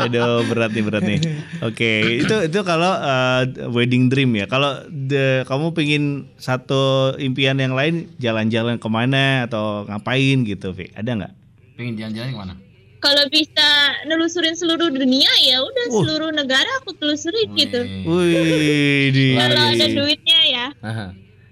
Aduh 0.09 0.41
berat 0.49 0.71
nih 0.73 0.83
berat 0.83 1.03
nih. 1.05 1.19
Oke 1.61 2.25
itu 2.25 2.35
itu 2.49 2.59
kalau 2.65 2.89
uh, 2.89 3.45
wedding 3.69 4.09
dream 4.09 4.33
ya. 4.33 4.49
Kalau 4.49 4.81
the- 4.89 5.45
kamu 5.45 5.69
pengen 5.77 6.03
satu 6.41 7.13
impian 7.21 7.61
yang 7.61 7.77
lain 7.77 8.09
jalan-jalan 8.17 8.81
ke 8.81 8.89
mana 8.89 9.45
atau 9.45 9.85
ngapain 9.85 10.41
gitu, 10.41 10.73
Vi? 10.73 10.89
Ada 10.97 11.21
nggak? 11.21 11.33
Pengen 11.77 11.93
jalan-jalan 12.01 12.29
ke 12.33 12.39
mana? 12.39 12.53
Kalau 13.01 13.25
bisa 13.33 13.69
nelusurin 14.05 14.53
seluruh 14.53 14.93
dunia 14.93 15.29
ya 15.41 15.57
udah 15.59 15.85
Uh. 15.89 16.05
seluruh 16.05 16.31
negara 16.31 16.69
aku 16.85 16.93
telusurin 17.01 17.49
gitu. 17.57 17.81
Wih, 18.05 19.09
Kalau 19.41 19.63
ada 19.73 19.85
duitnya 19.89 20.39
ya. 20.45 20.65
Aha. 20.85 21.07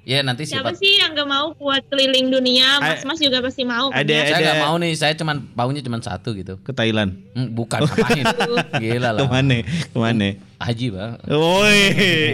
Ya 0.10 0.26
nanti 0.26 0.42
Siapa 0.50 0.74
siapa 0.74 0.82
sih 0.82 0.90
yang 0.98 1.14
gak 1.14 1.30
mau 1.30 1.54
buat 1.54 1.86
keliling 1.86 2.34
dunia? 2.34 2.82
A- 2.82 2.98
Mas-mas 2.98 3.22
juga 3.22 3.46
pasti 3.46 3.62
mau. 3.62 3.94
kan 3.94 4.02
ada- 4.02 4.10
ya? 4.10 4.26
saya 4.34 4.58
ada- 4.58 4.66
mau 4.66 4.76
nih, 4.82 4.98
saya 4.98 5.14
cuman 5.14 5.38
paunya 5.54 5.86
cuman 5.86 6.02
satu 6.02 6.34
gitu. 6.34 6.58
Ke 6.66 6.74
Thailand. 6.74 7.14
Hmm, 7.38 7.54
bukan 7.54 7.86
ngapain? 7.86 8.26
Gila 8.82 9.14
lah. 9.14 9.22
Ke 9.22 9.30
mana? 9.30 9.62
Ke 9.62 9.98
mana? 10.02 10.28
Haji 10.58 10.88
bang. 10.90 11.14
Woi, 11.30 11.82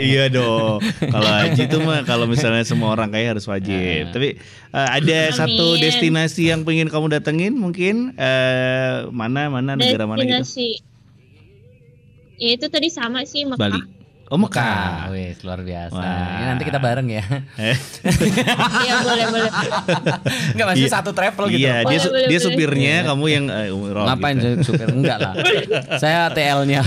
iya 0.08 0.32
dong. 0.32 0.80
Kalau 0.88 1.30
haji 1.30 1.62
itu 1.68 1.78
mah 1.84 2.08
kalau 2.08 2.32
misalnya 2.32 2.64
semua 2.64 2.96
orang 2.96 3.12
kaya 3.12 3.36
harus 3.36 3.44
wajib. 3.44 4.08
Tapi 4.16 4.40
uh, 4.72 4.88
ada 4.96 5.20
Amin. 5.28 5.36
satu 5.36 5.66
destinasi 5.76 6.56
yang 6.56 6.64
pengen 6.64 6.88
kamu 6.88 7.12
datengin 7.12 7.60
mungkin 7.60 8.16
eh 8.16 9.04
mana 9.12 9.52
mana 9.52 9.76
negara 9.76 10.08
mana 10.08 10.24
gitu? 10.24 10.32
Destinasi. 10.32 10.70
Ya 12.40 12.56
itu 12.56 12.66
tadi 12.72 12.88
sama 12.88 13.28
sih 13.28 13.44
Mekah. 13.44 13.68
Bali. 13.68 13.95
Oh 14.26 14.42
Mekah. 14.42 15.14
Wes 15.14 15.38
luar 15.42 15.62
biasa. 15.62 15.94
Wah. 15.94 16.34
Ini 16.36 16.46
nanti 16.50 16.64
kita 16.66 16.82
bareng 16.82 17.06
ya. 17.06 17.22
Eh, 17.56 17.78
Iya 18.82 18.94
boleh 19.00 19.26
boleh. 19.30 19.52
Enggak 20.52 20.66
maksudnya 20.66 20.90
Iya. 20.90 20.98
satu 20.98 21.12
travel 21.14 21.46
gitu. 21.48 21.62
Iya, 21.62 21.76
dia 21.76 21.86
Boleh, 21.86 22.00
su- 22.02 22.10
boleh, 22.10 22.26
dia 22.26 22.34
boleh. 22.36 22.46
supirnya, 22.50 22.96
kamu 23.06 23.26
yang 23.28 23.46
umroh. 23.70 24.04
Ngapain 24.04 24.36
gitu. 24.36 24.42
saya 24.42 24.56
supir? 24.66 24.88
Enggak 24.90 25.18
lah. 25.22 25.34
Saya 25.96 26.20
TL-nya. 26.32 26.82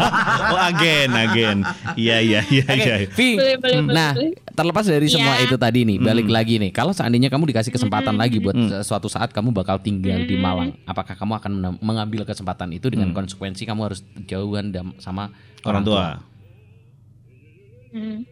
oh 0.52 0.58
agen, 0.60 1.08
agen. 1.12 1.56
Iya, 1.94 2.16
iya, 2.18 2.40
iya, 2.44 2.66
iya. 2.68 2.94
Vi. 3.06 3.38
Boleh, 3.38 3.54
boleh, 3.56 3.78
boleh, 3.80 3.94
Nah, 3.94 4.10
boleh. 4.12 4.34
terlepas 4.50 4.84
dari 4.84 5.06
semua 5.06 5.34
Iya. 5.36 5.46
itu 5.46 5.56
tadi 5.56 5.80
nih, 5.84 5.98
balik 6.00 6.26
lagi 6.26 6.58
nih. 6.58 6.70
Kalau 6.70 6.90
seandainya 6.90 7.30
kamu 7.30 7.46
dikasih 7.46 7.70
kesempatan 7.70 8.18
lagi 8.18 8.42
buat 8.42 8.58
Hmm. 8.58 8.66
uh, 8.68 8.82
suatu 8.82 9.06
saat 9.06 9.30
kamu 9.30 9.54
bakal 9.54 9.78
tinggal 9.78 10.18
di 10.20 10.34
Malang, 10.34 10.74
apakah 10.84 11.14
kamu 11.14 11.38
akan 11.38 11.52
mengambil 11.78 12.26
kesempatan 12.26 12.74
itu 12.74 12.90
dengan 12.90 13.14
konsekuensi 13.14 13.62
kamu 13.62 13.80
harus 13.86 14.02
jauhan 14.26 14.68
sama 14.98 15.30
Hmm. 15.60 15.68
Orang 15.68 15.84
tua. 15.84 16.29
Hmm. 17.90 18.22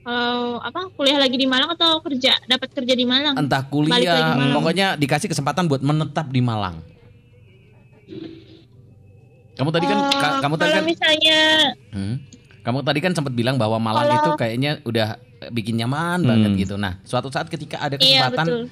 Kalau 0.00 0.58
apa 0.58 0.88
kuliah 0.92 1.16
lagi 1.16 1.36
di 1.36 1.44
Malang 1.44 1.76
atau 1.76 2.00
kerja 2.00 2.32
dapat 2.44 2.72
kerja 2.72 2.94
di 2.96 3.04
Malang? 3.04 3.36
Entah 3.36 3.60
Balik 3.62 3.88
lagi 3.90 4.04
kuliah, 4.08 4.32
Malang. 4.32 4.54
pokoknya 4.56 4.86
dikasih 4.96 5.28
kesempatan 5.28 5.68
buat 5.68 5.80
menetap 5.80 6.28
di 6.28 6.40
Malang. 6.40 6.80
Kamu 9.54 9.68
tadi 9.68 9.84
kan, 9.84 9.98
Eh, 10.00 10.16
ka- 10.16 10.40
kamu 10.40 10.54
tadi 10.56 10.70
kalau 10.72 10.80
kan, 10.80 10.84
misalnya 10.88 11.38
Hmm. 11.92 12.16
kamu 12.64 12.78
tadi 12.80 12.98
kan 13.04 13.12
sempat 13.12 13.32
bilang 13.36 13.60
bahwa 13.60 13.76
Malang 13.76 14.08
Kalau- 14.08 14.18
itu 14.18 14.30
kayaknya 14.40 14.70
udah 14.82 15.20
bikin 15.52 15.76
nyaman 15.76 16.24
banget 16.24 16.50
gitu. 16.58 16.80
Nah, 16.80 16.96
suatu 17.04 17.28
saat 17.28 17.52
ketika 17.52 17.76
ada 17.76 18.00
iya 18.00 18.24
kesempatan, 18.24 18.46
betul. 18.48 18.62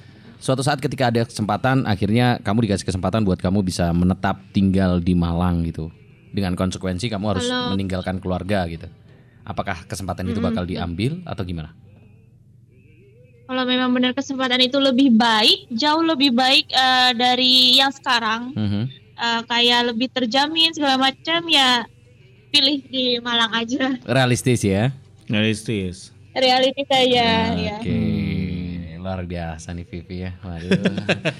suatu 0.41 0.61
saat 0.65 0.81
ketika 0.81 1.13
ada 1.13 1.21
kesempatan, 1.25 1.85
akhirnya 1.85 2.41
kamu 2.41 2.65
dikasih 2.65 2.89
kesempatan 2.89 3.21
buat 3.21 3.37
kamu 3.37 3.61
bisa 3.61 3.93
menetap 3.93 4.41
tinggal 4.49 4.97
di 4.97 5.13
Malang 5.13 5.61
gitu. 5.61 5.93
Dengan 6.29 6.53
konsekuensi 6.53 7.05
kamu 7.05 7.25
harus 7.27 7.45
Kalau- 7.45 7.73
meninggalkan 7.73 8.17
keluarga 8.17 8.65
gitu. 8.65 8.89
Apakah 9.41 9.85
kesempatan 9.85 10.27
itu 10.27 10.39
bakal 10.39 10.63
diambil 10.63 11.19
atau 11.23 11.41
gimana? 11.41 11.73
Kalau 13.43 13.65
memang 13.65 13.89
benar 13.89 14.13
kesempatan 14.13 14.61
itu 14.61 14.77
lebih 14.77 15.09
baik, 15.11 15.73
jauh 15.73 16.05
lebih 16.05 16.29
baik 16.29 16.69
eh, 16.69 17.11
dari 17.17 17.81
yang 17.81 17.89
sekarang, 17.89 18.53
Mhm. 18.53 18.83
eh, 19.17 19.41
kayak 19.43 19.81
lebih 19.89 20.07
terjamin 20.07 20.69
segala 20.69 21.01
macam 21.01 21.41
ya 21.49 21.81
pilih 22.49 22.85
di 22.85 23.17
Malang 23.17 23.49
aja. 23.51 23.97
Realistis 24.05 24.61
ya. 24.61 24.93
Realistis. 25.25 26.13
Reality 26.29 26.85
saja 26.85 27.25
ya. 27.51 27.77
Oke, 27.81 28.01
luar 28.97 29.25
biasa 29.25 29.73
nih 29.73 29.85
Vivi 29.87 30.17
ya. 30.21 30.37
Waduh. 30.39 30.69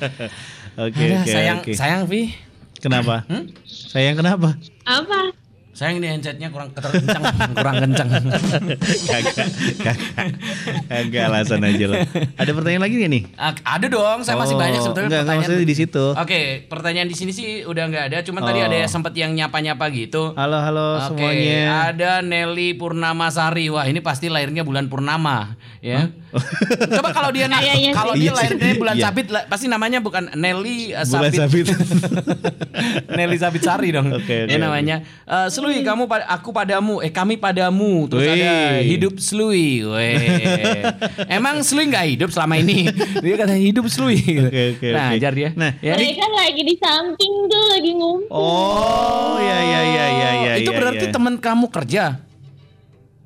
Oke, 0.90 0.98
Aduh, 0.98 1.22
oke, 1.22 1.30
sayang, 1.30 1.58
oke. 1.62 1.72
sayang 1.76 2.04
Vi. 2.06 2.34
Kenapa? 2.80 3.22
Sayang 3.68 4.18
kenapa? 4.18 4.56
Apa? 4.82 5.30
Sayang 5.80 6.04
ini 6.04 6.12
handsetnya 6.12 6.52
kurang 6.52 6.76
kencang, 6.76 6.92
kurang 7.56 7.76
kencang. 7.80 8.10
Kagak, 8.12 9.48
kagak. 9.80 10.28
Kagak 10.86 11.24
alasan 11.24 11.64
aja 11.64 11.86
lah. 11.88 12.04
Ada 12.36 12.52
pertanyaan 12.52 12.84
lagi 12.84 13.00
nggak 13.00 13.08
nih? 13.10 13.24
Ah, 13.34 13.56
ada 13.56 13.88
dong, 13.88 14.20
saya 14.20 14.36
masih 14.36 14.50
Oh, 14.50 14.60
banyak 14.60 14.76
sebetulnya 14.78 15.08
enggak, 15.08 15.24
enggak, 15.24 15.24
pertanyaan. 15.24 15.40
maksudnya 15.48 15.64
di 15.64 15.78
situ. 15.80 16.06
Oke, 16.12 16.40
pertanyaan 16.68 17.08
di 17.08 17.16
sini 17.16 17.32
sih 17.32 17.48
udah 17.64 17.84
nggak 17.88 18.04
ada, 18.12 18.18
cuman 18.22 18.42
tadi 18.44 18.60
Oh. 18.60 18.68
ada 18.68 18.76
yang 18.78 18.92
sempat 18.92 19.16
yang 19.16 19.32
nyapa-nyapa 19.32 19.86
gitu. 19.90 20.36
Halo, 20.36 20.60
halo 20.60 20.88
Oke, 21.00 21.16
semuanya. 21.16 21.88
ada 21.88 22.12
Nelly 22.20 22.76
Purnama 22.76 23.32
Sari. 23.32 23.72
Wah, 23.72 23.88
ini 23.88 24.04
pasti 24.04 24.28
lahirnya 24.28 24.62
bulan 24.62 24.92
purnama, 24.92 25.56
ya. 25.80 26.12
Coba 26.92 27.10
kalau 27.10 27.32
dia 27.32 27.48
na- 27.48 27.58
Kayaknya 27.58 27.92
kalau 27.92 28.14
dia 28.14 28.22
Iya 28.22 28.32
sih. 28.32 28.40
lahirnya 28.52 28.74
bulan 28.76 28.96
Iya. 28.96 29.04
sabit, 29.06 29.26
pasti 29.48 29.66
namanya 29.66 29.98
bukan 29.98 30.28
Nelly 30.36 30.92
uh, 30.92 31.02
Bulan 31.02 31.32
Sabit. 31.32 31.40
sabit. 31.40 31.68
Nelly 33.18 33.38
Sabit 33.38 33.64
Sari 33.64 33.90
dong. 33.90 34.12
Oke, 34.12 34.44
oke, 34.44 34.52
ya 34.52 34.60
namanya. 34.60 35.02
Eh, 35.26 35.48
Slui 35.70 35.86
kamu 35.86 36.10
aku 36.26 36.50
padamu, 36.50 36.98
eh 37.06 37.14
kami 37.14 37.38
padamu. 37.38 38.10
Terus 38.10 38.26
Wih. 38.26 38.34
ada 38.42 38.54
hidup 38.82 39.14
Slui. 39.22 39.86
Weh. 39.86 40.18
Emang 41.38 41.62
Slui 41.62 41.86
nggak 41.94 42.18
hidup 42.18 42.30
selama 42.34 42.58
ini? 42.58 42.90
Dia 43.24 43.38
kata 43.38 43.54
hidup 43.54 43.86
Slui. 43.86 44.18
Oke, 44.18 44.74
oke, 44.74 44.88
nah, 44.90 45.14
oke. 45.14 45.22
ajar 45.22 45.32
dia. 45.38 45.50
Nah, 45.54 45.78
ya. 45.78 45.94
Mereka 45.94 46.26
lagi 46.26 46.62
di 46.66 46.76
samping 46.82 47.34
tuh 47.46 47.64
lagi 47.70 47.92
ngumpul. 47.94 48.34
Oh, 48.34 49.38
ya 49.38 49.58
ya 49.62 49.82
ya 49.86 50.06
ya 50.10 50.30
ya. 50.42 50.52
itu 50.58 50.72
ya, 50.74 50.78
berarti 50.82 51.06
ya. 51.06 51.14
teman 51.14 51.38
kamu 51.38 51.70
kerja. 51.70 52.29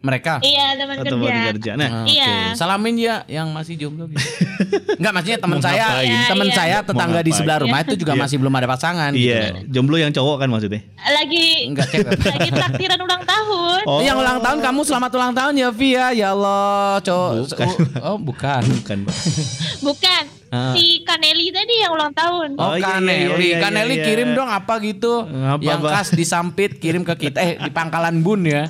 Mereka. 0.04 0.44
Iya 0.44 0.76
teman 0.76 1.00
atau 1.00 1.16
mau 1.16 1.32
kerja. 1.32 1.50
kerja. 1.56 1.72
Nah, 1.80 2.04
Oke. 2.04 2.12
Iya. 2.12 2.52
Salamin 2.60 2.96
ya 3.00 3.16
yang 3.24 3.48
masih 3.56 3.80
jomblo 3.80 4.12
gitu. 4.12 4.20
Enggak 5.00 5.12
maksudnya 5.16 5.40
teman 5.40 5.60
saya, 5.64 5.86
teman 6.28 6.48
Iya, 6.52 6.56
saya 6.60 6.78
Mau 6.84 6.88
tetangga 6.92 7.20
di 7.24 7.32
sebelah 7.32 7.58
rumah 7.64 7.80
itu 7.88 7.96
juga 7.96 8.12
Iya. 8.12 8.22
masih 8.28 8.36
belum 8.44 8.52
ada 8.52 8.68
pasangan 8.68 9.10
gitu. 9.16 9.32
iya, 9.32 9.56
loh. 9.56 9.64
jomblo 9.72 9.96
yang 9.96 10.12
cowok 10.12 10.44
kan 10.44 10.48
maksudnya. 10.52 10.82
Lagi 11.00 11.48
Enggak 11.72 11.88
cewek. 11.88 12.12
lagi 12.36 12.50
traktiran 12.52 13.00
ulang 13.00 13.24
tahun. 13.24 13.80
Oh. 13.88 14.00
Yang 14.04 14.18
ulang 14.20 14.40
tahun 14.44 14.60
kamu 14.60 14.80
selamat 14.84 15.12
ulang 15.16 15.34
tahun 15.34 15.54
ya 15.56 15.70
Via. 15.72 16.06
Ya 16.12 16.28
Allah, 16.36 17.00
cowok. 17.00 17.32
Bukan. 17.48 17.68
Oh, 18.04 18.18
bukan. 18.20 18.62
Bukan, 18.84 18.98
Pak. 19.08 19.16
Bukan. 19.80 20.24
Ah. 20.54 20.70
Si 20.72 21.02
Kaneli 21.02 21.50
tadi 21.50 21.82
yang 21.82 21.92
ulang 21.92 22.14
tahun. 22.14 22.54
Oh, 22.56 22.62
Oh, 22.64 22.76
iya, 22.76 22.86
Kaneli, 22.88 23.18
iya, 23.18 23.34
iya, 23.34 23.58
Kaneli 23.60 23.96
iya. 23.96 24.06
kirim 24.06 24.30
dong 24.32 24.46
apa 24.46 24.78
gitu. 24.80 25.26
Apa, 25.26 25.58
yang 25.60 25.82
khas 25.82 26.14
disampit 26.14 26.78
kirim 26.78 27.02
ke 27.02 27.18
kita 27.18 27.42
eh 27.42 27.54
di 27.58 27.70
Pangkalan 27.70 28.22
Bun 28.22 28.46
ya. 28.46 28.70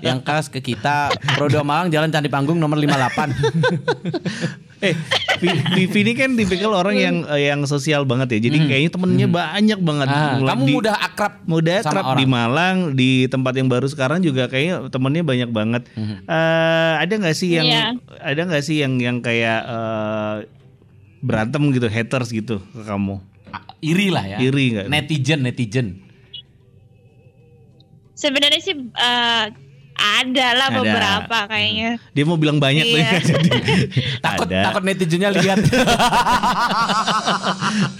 yang 0.00 0.18
khas 0.20 0.46
ke 0.46 0.58
kita 0.58 1.08
Prodo 1.32 1.62
Malang 1.62 1.86
Jalan 1.88 2.10
Candi 2.10 2.26
Panggung 2.26 2.58
nomor 2.58 2.74
58. 2.76 3.30
Eh, 4.80 4.96
Vi- 5.36 5.60
Vivi 5.76 6.00
ini 6.02 6.12
kan 6.14 6.32
tipikal 6.32 6.72
orang 6.72 6.96
yang 6.96 7.16
eh, 7.28 7.52
yang 7.52 7.60
sosial 7.64 8.02
banget 8.02 8.32
ya. 8.32 8.48
Jadi 8.48 8.64
kayaknya 8.64 8.90
temennya 8.90 9.28
banyak 9.28 9.76
banget. 9.78 10.08
Hmm. 10.08 10.16
Ah, 10.16 10.36
kamu 10.46 10.62
di- 10.64 10.72
mudah 10.72 10.96
akrab 10.96 11.32
mudah 11.44 11.76
akrab 11.78 12.04
orang. 12.06 12.16
di 12.16 12.24
Malang 12.24 12.76
di 12.94 13.10
tempat 13.26 13.52
yang 13.54 13.68
baru 13.68 13.84
sekarang 13.84 14.24
juga 14.24 14.48
kayaknya 14.48 14.88
temennya 14.88 15.20
banyak 15.20 15.50
banget. 15.50 15.82
Hmm. 15.92 16.24
Eh, 16.24 16.92
ada 16.96 17.12
nggak 17.14 17.36
sih 17.36 17.52
yang 17.52 17.68
Iya. 17.68 17.84
ada 18.24 18.40
nggak 18.42 18.62
sih 18.62 18.80
yang 18.80 18.96
yang 18.96 19.20
kayak 19.20 19.60
eh, 19.62 20.36
berantem 21.20 21.62
gitu, 21.70 21.86
haters 21.86 22.28
gitu 22.28 22.58
ke 22.60 22.82
kamu? 22.82 23.20
Iri 23.80 24.08
lah 24.08 24.24
ya. 24.26 24.36
Iri 24.38 24.64
nggak? 24.72 24.86
Netizen, 24.86 25.40
netizen. 25.40 25.86
Sebenarnya 28.12 28.60
sih 28.60 28.76
eh, 28.76 29.44
ada 29.96 30.48
lah 30.54 30.68
Ada. 30.68 30.76
beberapa 30.76 31.38
kayaknya. 31.46 31.96
Dia 32.10 32.24
mau 32.24 32.36
bilang 32.36 32.56
banyak 32.56 32.84
Iya. 32.84 32.92
tapi 32.94 33.00
nggak 33.06 33.24
jadi. 33.26 33.50
Takut 34.18 34.46
Ada. 34.48 34.60
takut 34.66 34.82
netizennya 34.82 35.30
lihat. 35.30 35.58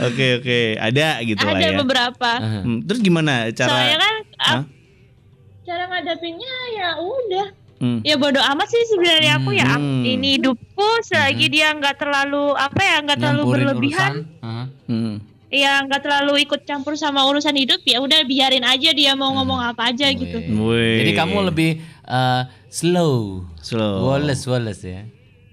Oke 0.00 0.40
oke, 0.40 0.60
ada 0.76 1.20
gitu 1.20 1.44
lah 1.44 1.54
ada 1.54 1.66
ya. 1.66 1.76
beberapa. 1.76 2.30
Hmm, 2.40 2.80
Terus 2.82 3.00
gimana 3.00 3.48
cara? 3.50 3.68
Soalnya 3.68 3.98
kan 3.98 4.14
ap- 4.38 4.68
cara 5.62 5.84
ngadapinnya 5.86 6.54
ya 6.74 6.88
udah. 6.96 7.46
Hmm. 7.80 8.04
Ya 8.04 8.20
bodo 8.20 8.36
amat 8.36 8.68
sih 8.68 8.84
sebenarnya 8.92 9.40
aku 9.40 9.56
ya 9.56 9.80
Hmm. 9.80 10.04
ini 10.04 10.36
hidupku 10.36 10.88
selagi 11.00 11.48
dia 11.48 11.72
nggak 11.72 11.96
terlalu 11.96 12.52
apa 12.52 12.76
ya 12.76 12.96
nggak 13.00 13.18
terlalu 13.18 13.40
Nyampurin 13.40 13.60
berlebihan. 13.64 14.12
Heeh. 14.44 14.66
Hmm. 14.86 15.14
Ya 15.50 15.72
nggak 15.82 16.00
terlalu 16.04 16.44
ikut 16.44 16.62
campur 16.62 16.94
sama 16.94 17.24
urusan 17.24 17.56
hidup 17.56 17.80
ya 17.82 17.98
udah 17.98 18.22
biarin 18.22 18.62
aja 18.62 18.92
dia 18.92 19.16
mau 19.16 19.32
ngomong 19.32 19.64
apa 19.64 19.90
aja 19.90 20.12
gitu. 20.12 20.38
Wih. 20.38 21.00
Jadi 21.02 21.12
kamu 21.16 21.36
lebih 21.48 21.70
eh, 22.04 22.42
slow. 22.68 23.48
Slow. 23.58 24.12
Wallace, 24.12 24.44
Wallace 24.44 24.84
ya. 24.84 25.02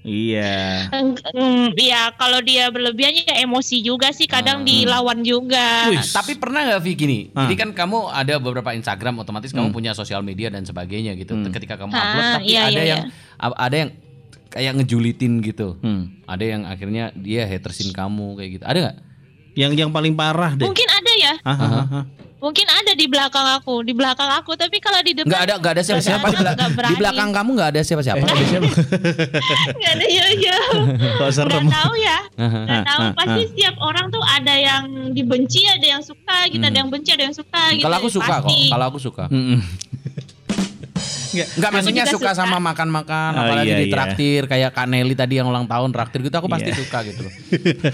Iya. 0.08 0.88
Mm, 1.28 1.76
Ya 1.76 2.16
kalau 2.16 2.39
dia 2.39 2.72
berlebihan 2.72 3.12
ya 3.18 3.43
emosi 3.43 3.84
juga 3.84 4.10
sih 4.10 4.24
kadang 4.24 4.64
dilawan 4.64 5.20
juga. 5.20 5.91
Wih. 5.91 5.99
Tapi 5.99 6.39
pernah 6.39 6.64
nggak 6.64 6.80
Vi 6.80 6.91
gini? 6.95 7.20
Ah. 7.32 7.43
Jadi 7.43 7.55
kan 7.58 7.70
kamu 7.72 8.08
ada 8.08 8.39
beberapa 8.39 8.72
Instagram 8.72 9.20
otomatis 9.20 9.51
kamu 9.51 9.70
punya 9.70 9.91
sosial 9.91 10.24
media 10.24 10.47
dan 10.47 10.64
sebagainya 10.64 11.12
gitu. 11.14 11.36
Ketika 11.51 11.76
kamu 11.76 11.91
Ah, 11.91 11.99
upload 12.01 12.24
tapi 12.39 12.47
iya, 12.47 12.62
ada 12.64 12.72
iya, 12.74 12.84
yang 12.88 13.03
a- 13.38 13.60
ada 13.60 13.76
yang 13.78 13.91
kayak 14.47 14.74
ngejulitin 14.76 15.43
gitu. 15.43 15.76
Hmm. 15.78 16.24
Ada 16.24 16.45
yang 16.47 16.62
akhirnya 16.64 17.12
dia 17.12 17.43
hatersin 17.43 17.91
kamu 17.91 18.39
kayak 18.39 18.51
gitu. 18.53 18.64
Ada 18.64 18.80
nggak? 18.80 18.97
Yang 19.58 19.72
yang 19.76 19.89
paling 19.89 20.14
parah 20.14 20.53
deh. 20.53 20.64
Mungkin 20.64 20.86
ada 20.88 21.12
ya, 21.18 21.34
Ah, 21.41 21.51
ah, 21.51 21.66
ah. 21.91 22.03
mungkin 22.38 22.64
ada 22.64 22.93
di 22.93 23.05
belakang 23.05 23.47
aku, 23.51 23.82
di 23.82 23.91
belakang 23.91 24.30
aku. 24.32 24.53
Tapi 24.53 24.78
kalau 24.78 25.01
di 25.01 25.12
depan 25.12 25.26
Nggak 25.28 25.41
ada 25.41 25.53
nggak 25.58 25.74
ada 25.74 25.82
siapa-siapa 25.84 26.26
bela- 26.30 26.53
berani. 26.53 26.88
di 26.88 26.95
belakang 26.95 27.30
kamu 27.32 27.49
nggak 27.51 27.70
ada 27.72 27.82
siapa-siapa. 27.82 28.22
Ada 28.22 28.45
siapa? 28.47 28.70
nggak 29.80 29.91
ada 29.91 30.05
yo-yo. 30.16 30.60
Kok 31.18 31.18
Nggak 31.20 31.32
serem? 31.32 31.66
tahu 31.68 31.93
ya, 31.97 32.18
Aha. 32.45 32.60
nggak 32.64 32.84
tahu. 32.86 33.01
ah, 33.01 33.12
Pasti 33.18 33.41
setiap 33.47 33.76
orang 33.80 34.05
tuh 34.08 34.22
ada 34.22 34.53
yang 34.55 34.84
dibenci, 35.12 35.66
ada 35.66 35.88
yang 35.89 36.01
suka, 36.01 36.45
gitu. 36.47 36.62
Ada 36.62 36.78
yang 36.78 36.89
benci, 36.89 37.10
ada 37.12 37.24
yang 37.24 37.34
suka. 37.34 37.62
Gitu. 37.74 37.82
Kalau 37.82 37.95
aku 37.97 38.10
suka 38.12 38.34
kok. 38.38 38.45
Pasti. 38.45 38.70
Kalau 38.70 38.86
aku 38.88 38.99
suka. 39.01 39.26
Enggak 41.51 41.71
maksudnya 41.71 42.03
suka 42.05 42.31
suka. 42.31 42.39
sama 42.39 42.57
makan-makan 42.57 43.31
Oh, 43.31 43.41
apalagi 43.43 43.69
iya, 43.69 43.77
di 43.77 43.85
iya. 43.85 43.93
traktir 43.93 44.41
kayak 44.43 44.71
Kak 44.71 44.88
Nelly 44.88 45.13
tadi 45.13 45.35
yang 45.35 45.45
ulang 45.45 45.65
tahun 45.65 45.91
traktir 45.91 46.21
gitu 46.21 46.33
aku 46.33 46.47
pasti 46.47 46.69
Iya. 46.69 46.79
suka 46.79 46.97
gitu 47.03 47.21
loh. 47.21 47.33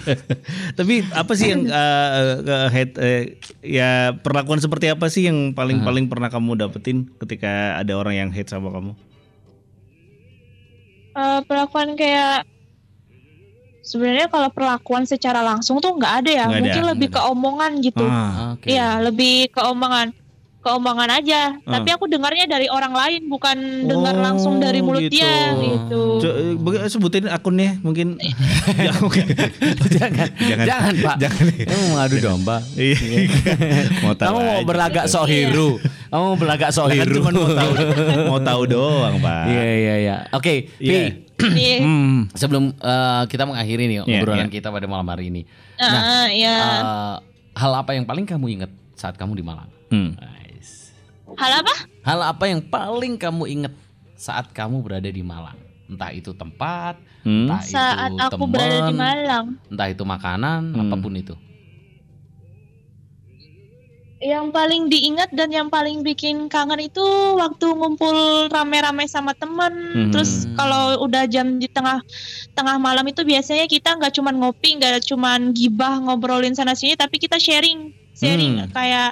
Tapi 0.78 0.94
apa 1.10 1.34
sih 1.34 1.48
yang 1.50 1.62
eh, 1.82 2.10
eh, 2.40 2.68
hate, 2.70 2.94
eh, 2.98 3.22
ya 3.60 3.90
perlakuan 4.16 4.58
seperti 4.58 4.88
apa 4.88 5.08
sih 5.08 5.26
yang 5.26 5.52
paling 5.52 5.82
paling 5.82 6.06
pernah 6.06 6.28
kamu 6.28 6.56
dapetin 6.58 7.10
ketika 7.18 7.76
ada 7.76 7.94
orang 7.94 8.16
yang 8.16 8.30
hate 8.30 8.48
sama 8.48 8.70
kamu? 8.70 8.94
Eh, 11.14 11.40
perlakuan 11.44 11.94
kayak 11.94 12.48
sebenarnya 13.80 14.26
kalau 14.26 14.50
perlakuan 14.50 15.04
secara 15.04 15.40
langsung 15.40 15.78
tuh 15.78 15.94
nggak 15.94 16.14
ada 16.24 16.32
ya 16.32 16.46
ada, 16.46 16.56
mungkin 16.56 16.84
lebih 16.88 17.10
ke 17.10 17.20
omongan 17.20 17.72
gitu 17.80 18.02
Ah, 18.02 18.56
Oke. 18.56 18.72
Iya 18.72 18.98
lebih 19.00 19.52
ke 19.52 19.60
omongan 19.60 20.16
ke 20.64 20.70
omongan 20.70 21.12
aja 21.14 21.60
Ah. 21.62 21.76
tapi 21.76 21.92
aku 21.92 22.08
dengarnya 22.08 22.48
dari 22.48 22.66
orang 22.66 22.92
lain 22.92 23.28
bukan 23.28 23.58
dengar 23.84 24.16
langsung 24.16 24.58
dari 24.58 24.80
Oh, 24.80 24.88
mulut 24.88 25.04
gitu. 25.04 25.20
dia 25.20 25.52
gitu 25.54 26.04
Co- 26.18 26.36
eh, 26.74 26.88
sebutin 26.88 27.28
akunnya 27.28 27.78
mungkin. 27.80 28.16
ya, 28.80 28.96
oke. 28.98 29.20
jangan, 29.92 30.28
Jangan. 30.34 30.66
jangan, 30.66 30.94
Pak. 30.98 31.16
Jangan. 31.20 31.46
Kamu 31.62 31.84
mau 31.84 31.96
ngadu 31.98 32.18
domba. 32.18 32.58
Iya. 32.74 32.96
mau 34.00 34.14
tahu 34.14 34.24
Kamu 34.26 34.40
mau 34.40 34.56
aja. 34.56 34.64
berlagak 34.66 35.06
sok 35.06 35.26
hero. 35.28 35.70
Kamu 36.08 36.24
mau 36.26 36.38
berlagak 36.38 36.70
sok 36.70 36.86
Kan 36.88 36.96
hero. 36.98 37.14
cuma 37.14 37.30
mau 37.30 37.50
tahu, 37.50 37.72
mau 38.26 38.40
tahu 38.42 38.62
doang, 38.66 39.16
Pak. 39.20 39.44
Iya 39.46 39.64
iya 39.76 39.96
iya. 40.00 40.16
Oke, 40.32 40.72
Iya. 40.78 40.92
Pi. 41.36 41.48
Iya. 41.54 41.78
Hmm. 41.82 42.32
Sebelum 42.32 42.72
eh, 42.72 43.24
kita 43.28 43.44
mengakhiri 43.44 43.84
nih 43.86 43.98
Iya, 44.02 44.16
obrolan 44.18 44.48
iya. 44.48 44.54
kita 44.54 44.68
pada 44.70 44.86
malam 44.86 45.04
hari 45.06 45.28
ini. 45.28 45.44
Ah, 45.76 46.30
ya 46.30 46.56
Eh, 46.56 47.16
hal 47.54 47.72
apa 47.76 47.92
yang 47.92 48.04
paling 48.04 48.24
kamu 48.24 48.48
ingat 48.54 48.72
saat 48.94 49.14
kamu 49.14 49.36
di 49.36 49.44
Malang? 49.44 49.68
Hmm. 49.90 50.16
Nice. 50.16 50.43
Hal 51.38 51.52
apa 51.62 51.74
Hal 52.04 52.20
apa 52.22 52.44
yang 52.46 52.62
paling 52.62 53.16
kamu 53.16 53.44
ingat 53.50 53.74
saat 54.14 54.52
kamu 54.52 54.84
berada 54.84 55.08
di 55.08 55.24
Malang? 55.24 55.56
Entah 55.88 56.12
itu 56.12 56.32
tempat, 56.32 56.96
Hmm. 57.24 57.48
entah 57.48 57.62
saat 57.62 58.12
itu 58.12 58.20
aku 58.20 58.36
teman, 58.40 58.52
berada 58.52 58.80
di 58.88 58.96
Malang 58.96 59.46
entah 59.68 59.88
itu 59.88 60.04
makanan, 60.04 60.62
Hmm. 60.74 60.82
apa 60.84 60.96
pun 60.98 61.14
itu. 61.14 61.36
yang 64.24 64.56
paling 64.56 64.88
diingat 64.88 65.36
dan 65.36 65.52
yang 65.52 65.68
paling 65.68 66.00
bikin 66.00 66.48
kangen 66.48 66.80
itu 66.80 67.04
waktu 67.36 67.68
ngumpul 67.76 68.48
rame-rame 68.48 69.04
sama 69.04 69.36
temen 69.36 69.68
Hmm. 69.92 70.12
terus 70.16 70.48
kalau 70.56 71.04
udah 71.04 71.28
jam 71.28 71.60
di 71.60 71.68
tengah 71.68 72.00
tengah 72.56 72.80
malam 72.80 73.04
itu 73.04 73.28
biasanya 73.28 73.68
kita 73.68 74.00
nggak 74.00 74.16
cuman 74.16 74.40
ngopi 74.40 74.80
nggak 74.80 75.04
cuman 75.04 75.52
gibah 75.52 76.00
ngobrolin 76.00 76.56
sana 76.56 76.72
sini 76.72 76.96
tapi 76.96 77.20
kita 77.20 77.36
sharing 77.36 77.92
sharing 78.16 78.64
Hmm. 78.64 78.72
kayak 78.72 79.12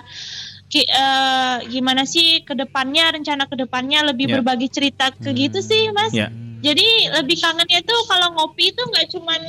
ki- 0.72 0.88
eh, 0.88 1.56
gimana 1.68 2.02
sih 2.04 2.42
ke 2.42 2.56
depannya 2.56 3.12
rencana 3.12 3.44
ke 3.44 3.56
depannya 3.56 4.08
lebih 4.08 4.26
Ya. 4.26 4.34
berbagi 4.34 4.68
cerita 4.68 5.12
ke 5.14 5.30
gitu 5.32 5.60
sih 5.60 5.92
mas 5.92 6.10
Ya. 6.12 6.32
jadi 6.60 6.88
lebih 7.14 7.38
kangennya 7.38 7.84
tuh 7.84 8.00
kalau 8.06 8.32
ngopi 8.34 8.72
itu 8.72 8.82
nggak 8.82 9.12
cuman 9.12 9.42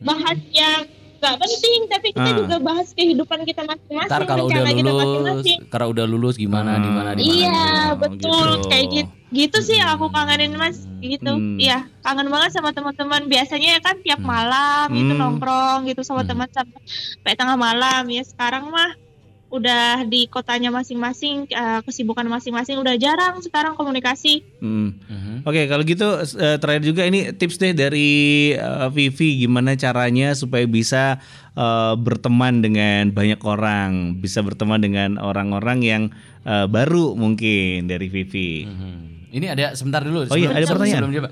bahas 0.00 0.38
yang 0.50 0.88
nggak 1.18 1.34
penting 1.36 1.80
tapi 1.86 2.08
kita 2.10 2.30
Ah. 2.30 2.38
juga 2.38 2.56
bahas 2.60 2.88
kehidupan 2.92 3.42
kita 3.42 3.60
masing-masing 3.62 4.06
Ntar 4.08 4.22
kalau 4.24 4.46
udah 4.46 4.54
rencana 4.56 4.70
kita 4.72 4.86
lulus, 4.86 5.02
masing-masing 5.02 5.58
kalau 5.68 5.86
udah 5.90 6.06
lulus 6.06 6.34
gimana, 6.36 6.78
di 6.78 6.88
mana, 6.88 7.10
di 7.12 7.20
mana. 7.20 7.34
iya 7.34 7.62
gitu. 7.90 7.98
betul 7.98 8.48
Gitu. 8.48 8.68
kayak 8.68 8.86
gitu 8.88 9.10
gitu 9.28 9.58
sih 9.60 9.76
yang 9.76 9.90
aku 9.92 10.08
kangenin 10.08 10.54
mas 10.54 10.78
gitu 10.96 11.28
Hmm. 11.28 11.58
iya 11.58 11.84
kangen 12.00 12.30
banget 12.30 12.50
sama 12.50 12.70
teman-teman 12.70 13.26
biasanya 13.26 13.76
kan 13.78 13.98
tiap 13.98 14.22
malam 14.24 14.88
itu 14.90 15.10
Hmm. 15.10 15.20
nongkrong 15.20 15.84
gitu 15.84 16.00
sama 16.00 16.22
Hmm. 16.22 16.30
teman 16.30 16.48
sampai 16.48 17.34
tengah 17.34 17.58
malam 17.58 18.06
ya 18.06 18.22
sekarang 18.22 18.70
mah 18.70 18.94
udah 19.48 20.04
di 20.04 20.28
kotanya 20.28 20.68
masing-masing 20.68 21.48
eh, 21.48 21.80
kesibukan 21.80 22.28
masing-masing 22.28 22.76
udah 22.76 23.00
jarang 23.00 23.40
sekarang 23.40 23.72
komunikasi 23.80 24.44
Hmm. 24.60 24.98
Mhm. 25.08 25.46
Oke, 25.48 25.70
kalau 25.70 25.86
gitu 25.86 26.04
eh, 26.20 26.58
terakhir 26.60 26.82
juga 26.84 27.06
ini 27.08 27.32
tips 27.32 27.56
deh 27.56 27.72
dari 27.72 28.52
eh, 28.52 28.88
Vivi 28.92 29.48
gimana 29.48 29.72
caranya 29.78 30.36
supaya 30.36 30.68
bisa 30.68 31.22
eh, 31.56 31.94
berteman 31.96 32.60
dengan 32.60 33.08
banyak 33.14 33.40
orang, 33.46 34.20
bisa 34.20 34.44
berteman 34.44 34.82
dengan 34.84 35.16
orang-orang 35.16 35.78
yang 35.80 36.02
eh, 36.44 36.66
baru 36.68 37.16
mungkin 37.16 37.88
dari 37.88 38.10
Vivi. 38.12 38.68
Mhm. 38.68 39.32
Ini 39.32 39.46
ada 39.52 39.76
sebentar 39.76 40.04
dulu. 40.04 40.28
Oh 40.28 40.36
iya, 40.36 40.52
ada 40.52 40.66
pertanyaan. 40.68 41.08
Sebelum 41.08 41.12
dia, 41.12 41.22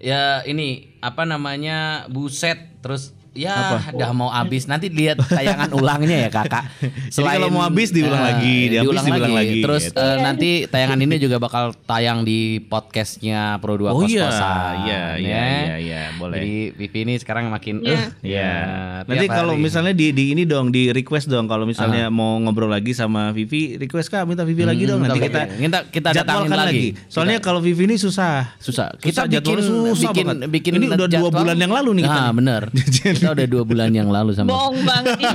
ya 0.00 0.22
ini 0.44 0.96
apa 1.00 1.24
namanya 1.24 2.04
buset 2.08 2.80
terus 2.84 3.16
ya 3.36 3.54
udah 3.90 4.10
mau 4.10 4.28
habis 4.28 4.64
nanti 4.64 4.88
lihat 4.88 5.20
tayangan 5.20 5.70
ulangnya 5.70 6.26
ya 6.26 6.30
kakak. 6.30 6.64
Jadi 7.14 7.26
kalau 7.28 7.48
mau 7.48 7.62
habis 7.62 7.88
diulang 7.90 8.16
eh, 8.16 8.26
lagi, 8.26 8.56
dihabis 8.68 8.98
diulang 9.04 9.34
lagi, 9.34 9.60
Terus 9.60 9.84
gitu. 9.86 10.00
eh, 10.00 10.16
nanti 10.18 10.50
tayangan 10.64 10.98
ini 10.98 11.14
juga 11.18 11.36
bakal 11.38 11.64
tayang 11.82 12.22
di 12.22 12.58
podcastnya 12.62 13.58
Pro 13.58 13.76
2 13.76 13.86
Oh 13.86 14.02
iya, 14.02 14.24
Kos-Kosan. 14.24 14.74
iya, 14.82 15.02
iya, 15.14 15.28
ya. 15.28 15.44
iya, 15.62 15.76
iya, 15.78 16.00
boleh. 16.14 16.36
Jadi 16.36 16.54
Vivi 16.74 16.98
ini 17.02 17.14
sekarang 17.16 17.46
makin 17.46 17.74
Iya. 17.78 17.92
eh, 17.92 18.04
Ya. 18.26 18.52
tiap 18.98 19.06
Nanti 19.06 19.26
kalau 19.28 19.52
hari. 19.52 19.62
misalnya 19.62 19.92
di, 19.92 20.06
di 20.10 20.24
ini 20.30 20.42
dong 20.42 20.68
di 20.68 20.88
request 20.88 21.26
dong 21.26 21.44
kalau 21.44 21.64
misalnya 21.64 22.08
mau 22.08 22.38
ngobrol 22.38 22.68
lagi 22.68 22.90
sama 22.90 23.30
Vivi, 23.30 23.76
request 23.76 24.08
Kak 24.08 24.24
minta 24.24 24.42
Vivi 24.42 24.64
lagi 24.64 24.82
dong 24.82 24.98
Hmm, 24.98 25.06
nanti 25.06 25.20
kita. 25.22 25.40
Minta- 25.56 25.84
kita 25.86 26.08
datangin 26.10 26.48
jadwalkan 26.48 26.58
lagi. 26.66 26.88
Soalnya 27.06 27.38
kalau 27.38 27.60
Vivi 27.60 27.84
ini 27.84 27.96
susah. 27.96 28.56
susah. 28.56 28.96
Kita 28.96 29.22
Susah, 29.22 29.28
bikin 29.28 29.58
susah 29.58 29.94
bikin 30.06 30.24
banget. 30.24 30.48
bikin 30.48 30.72
Ini 30.74 30.86
udah 30.90 31.08
dua 31.10 31.30
bulan 31.30 31.56
yang 31.56 31.70
lalu 31.70 31.90
nih 31.92 32.04
kita 32.04 32.14
Nah, 32.16 32.32
nih. 32.32 32.62
kita 33.26 33.34
udah 33.34 33.46
dua 33.50 33.62
bulan 33.66 33.90
yang 33.90 34.06
lalu 34.06 34.30
sama. 34.32 34.54
Bohong 34.54 34.78
banget 34.86 35.18
nih. 35.18 35.34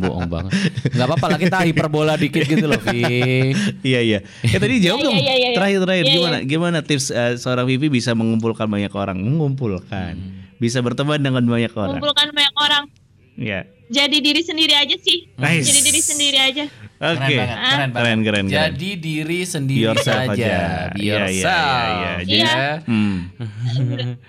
Bohong 0.00 0.24
banget. 0.24 0.52
Gak 0.88 1.04
apa-apa 1.04 1.26
lah 1.28 1.38
kita 1.38 1.58
hiperbola 1.68 2.16
dikit 2.16 2.48
gitu 2.48 2.64
loh, 2.64 2.80
Vi. 2.80 3.52
iya 3.84 4.00
iya. 4.00 4.18
Ya 4.40 4.56
tadi 4.56 4.80
jawab 4.80 4.98
Iya, 4.98 5.04
dong. 5.04 5.14
iya, 5.14 5.20
iya, 5.20 5.34
iya. 5.36 5.56
Terakhir 5.60 5.78
terakhir 5.84 6.04
Iya, 6.08 6.14
gimana 6.16 6.36
gimana 6.40 6.78
tips 6.80 7.12
eh, 7.12 7.36
seorang 7.36 7.68
Vivi 7.68 7.92
bisa 7.92 8.16
mengumpulkan 8.16 8.64
banyak 8.64 8.88
orang, 8.96 9.20
mengumpulkan, 9.20 10.16
bisa 10.56 10.80
berteman 10.80 11.20
dengan 11.20 11.44
banyak 11.44 11.72
orang. 11.76 12.00
Kumpulkan 12.00 12.32
banyak 12.32 12.54
orang. 12.56 12.84
Iya. 13.40 13.60
Jadi 13.90 14.16
diri 14.20 14.38
sendiri 14.40 14.70
aja 14.70 14.94
sih. 14.94 15.26
Nice. 15.34 15.66
Jadi 15.66 15.80
diri 15.82 16.00
sendiri 16.00 16.38
aja. 16.38 16.64
Oke. 17.00 17.16
Keren 17.26 17.40
banget, 17.40 17.56
keren 17.56 17.90
banget. 17.90 17.96
Keren 17.96 18.18
keren 18.20 18.44
keren. 18.46 18.46
Jadi 18.46 18.90
diri 18.94 19.40
sendiri 19.42 19.84
Yourself 19.88 20.20
aja. 20.28 20.36
Be 20.36 20.38
Iya, 20.38 20.52
iya, 20.94 21.16
yourself. 21.18 21.64
iya, 21.66 21.90
iya. 21.90 22.12
Iya. 22.20 22.44
Ya. 22.46 22.70
Hmm. 22.84 23.16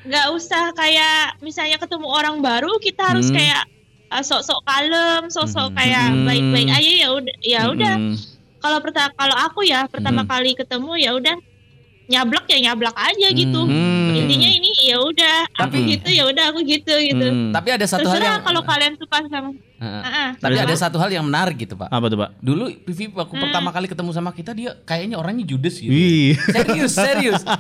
Nggak 0.02 0.26
usah 0.34 0.64
kayak 0.74 1.16
misalnya 1.40 1.78
ketemu 1.78 2.08
orang 2.08 2.40
baru 2.40 2.72
kita 2.80 3.04
harus 3.06 3.28
Hmm. 3.28 3.38
kayak 3.38 3.62
uh, 4.10 4.24
sok-sok 4.24 4.62
kalem, 4.64 5.24
sok-sok 5.28 5.70
kayak 5.74 6.08
Hmm. 6.10 6.26
baik-baik 6.26 6.70
aja 6.72 6.92
ya 6.98 7.08
udah. 7.12 7.36
Ya 7.44 7.62
udah. 7.68 7.96
Mm-mm. 7.96 8.16
Kalau 8.58 8.78
pertama 8.80 9.10
kalau 9.14 9.36
aku 9.36 9.62
ya 9.62 9.86
pertama 9.86 10.22
Hmm. 10.24 10.30
kali 10.30 10.52
ketemu 10.54 10.92
ya 10.96 11.12
udah 11.14 11.36
nyablak 12.12 12.46
ya 12.52 12.60
nyablak 12.68 12.96
aja 13.00 13.28
gitu. 13.32 13.62
Hmm. 13.64 14.12
Intinya 14.12 14.50
ini 14.52 14.70
ya 14.84 15.00
udah 15.00 15.48
aku 15.56 15.80
Hmm. 15.80 15.88
gitu 15.88 16.10
ya 16.12 16.24
udah 16.28 16.44
aku 16.52 16.60
gitu 16.68 16.94
gitu. 17.00 17.26
Hmm. 17.32 17.56
Tapi 17.56 17.70
ada 17.72 17.86
satu 17.88 18.04
hal 18.04 18.20
Terserah 18.20 18.28
yang 18.36 18.44
kalau 18.44 18.62
kalian 18.68 18.94
suka 19.00 19.18
sama. 19.32 19.50
Heeh. 19.82 20.02
Heeh. 20.04 20.30
Tapi 20.38 20.56
ada 20.56 20.76
satu 20.76 20.96
hal 20.96 21.10
yang 21.10 21.26
menarik 21.26 21.58
gitu, 21.58 21.74
Pak. 21.74 21.90
Apa 21.90 22.06
tuh, 22.06 22.16
Pak? 22.16 22.38
Dulu 22.38 22.70
Vivi 22.86 23.10
waktu 23.10 23.34
Hmm. 23.34 23.44
pertama 23.44 23.70
kali 23.70 23.86
ketemu 23.86 24.10
sama 24.12 24.30
kita 24.30 24.54
dia 24.54 24.78
kayaknya 24.80 25.18
orangnya 25.18 25.42
judes 25.44 25.76
gitu. 25.76 25.90
Wih. 25.90 26.38
Serius, 26.38 26.94
serius. 26.94 27.42
Uh, 27.42 27.58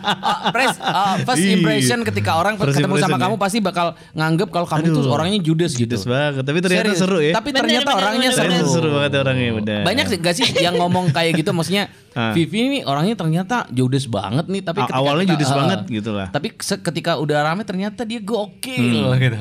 pres, 0.50 0.78
uh, 0.78 1.18
first 1.24 1.42
Ih. 1.42 1.58
impression 1.58 2.00
ketika 2.04 2.38
orang 2.38 2.56
First 2.56 2.78
ketemu 2.78 2.94
sama 2.96 3.10
impression 3.10 3.20
kamu 3.20 3.36
ya. 3.36 3.42
pasti 3.42 3.58
bakal 3.60 3.88
nganggep 4.12 4.48
kalau 4.48 4.68
kamu 4.68 4.84
Aduh. 4.84 4.96
tuh 4.96 5.10
orangnya 5.10 5.40
judes 5.40 5.74
gitu. 5.74 5.90
Judes 5.90 6.06
banget, 6.06 6.44
tapi 6.44 6.58
ternyata 6.60 6.84
Serius. 6.88 7.02
seru 7.02 7.18
ya. 7.20 7.34
Tapi 7.34 7.50
Bener, 7.50 7.60
ternyata 7.60 7.90
bener, 7.90 8.00
orangnya 8.00 8.30
bener, 8.30 8.40
seru. 8.54 8.70
Seru 8.72 8.90
banget 8.94 9.12
orangnya 9.18 9.50
udah. 9.56 9.80
Banyak 9.84 10.06
sih 10.08 10.18
gak 10.18 10.36
sih 10.36 10.48
yang 10.56 10.76
ngomong 10.78 11.06
kayak 11.10 11.32
gitu 11.36 11.52
maksudnya 11.52 11.90
Ah. 12.12 12.36
Vivi 12.36 12.60
ini 12.62 12.80
orangnya 12.84 13.16
ternyata 13.16 13.66
judes 13.68 14.04
banget 14.06 14.44
nih 14.46 14.60
tapi 14.60 14.84
ketika 14.84 14.94
awalnya 14.94 15.24
kita- 15.24 15.34
judes 15.34 15.48
ah, 15.48 15.56
banget 15.58 15.80
gitu 15.90 16.12
lah. 16.12 16.28
Tapi 16.30 16.48
ketika 16.60 17.12
udah 17.16 17.40
rame 17.42 17.64
ternyata 17.64 18.04
dia 18.04 18.20
gokil 18.20 18.84
Hmm. 19.08 19.16
gitu. 19.18 19.40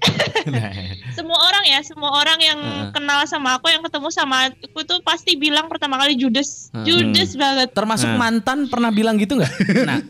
Semua 1.16 1.36
orang 1.36 1.64
ya, 1.68 1.80
semua 1.82 2.10
orang 2.16 2.38
yang 2.40 2.56
Heeh. 2.56 2.90
kenal 2.90 3.20
sama 3.24 3.60
aku 3.60 3.68
yang 3.68 3.84
ketemu 3.84 4.08
sama 4.08 4.48
aku 4.48 4.80
tuh 4.82 4.98
pasti 5.00 5.36
bilang 5.36 5.68
pertama 5.68 6.00
kali 6.00 6.16
judes. 6.16 6.72
Heeh. 6.72 6.86
Judes 6.86 7.36
banget. 7.36 7.68
Termasuk 7.70 8.08
Nah. 8.08 8.18
mantan 8.18 8.66
pernah 8.66 8.88
bilang 8.88 9.14
gitu 9.14 9.36
nggak? 9.36 9.52
Nah, 9.84 10.00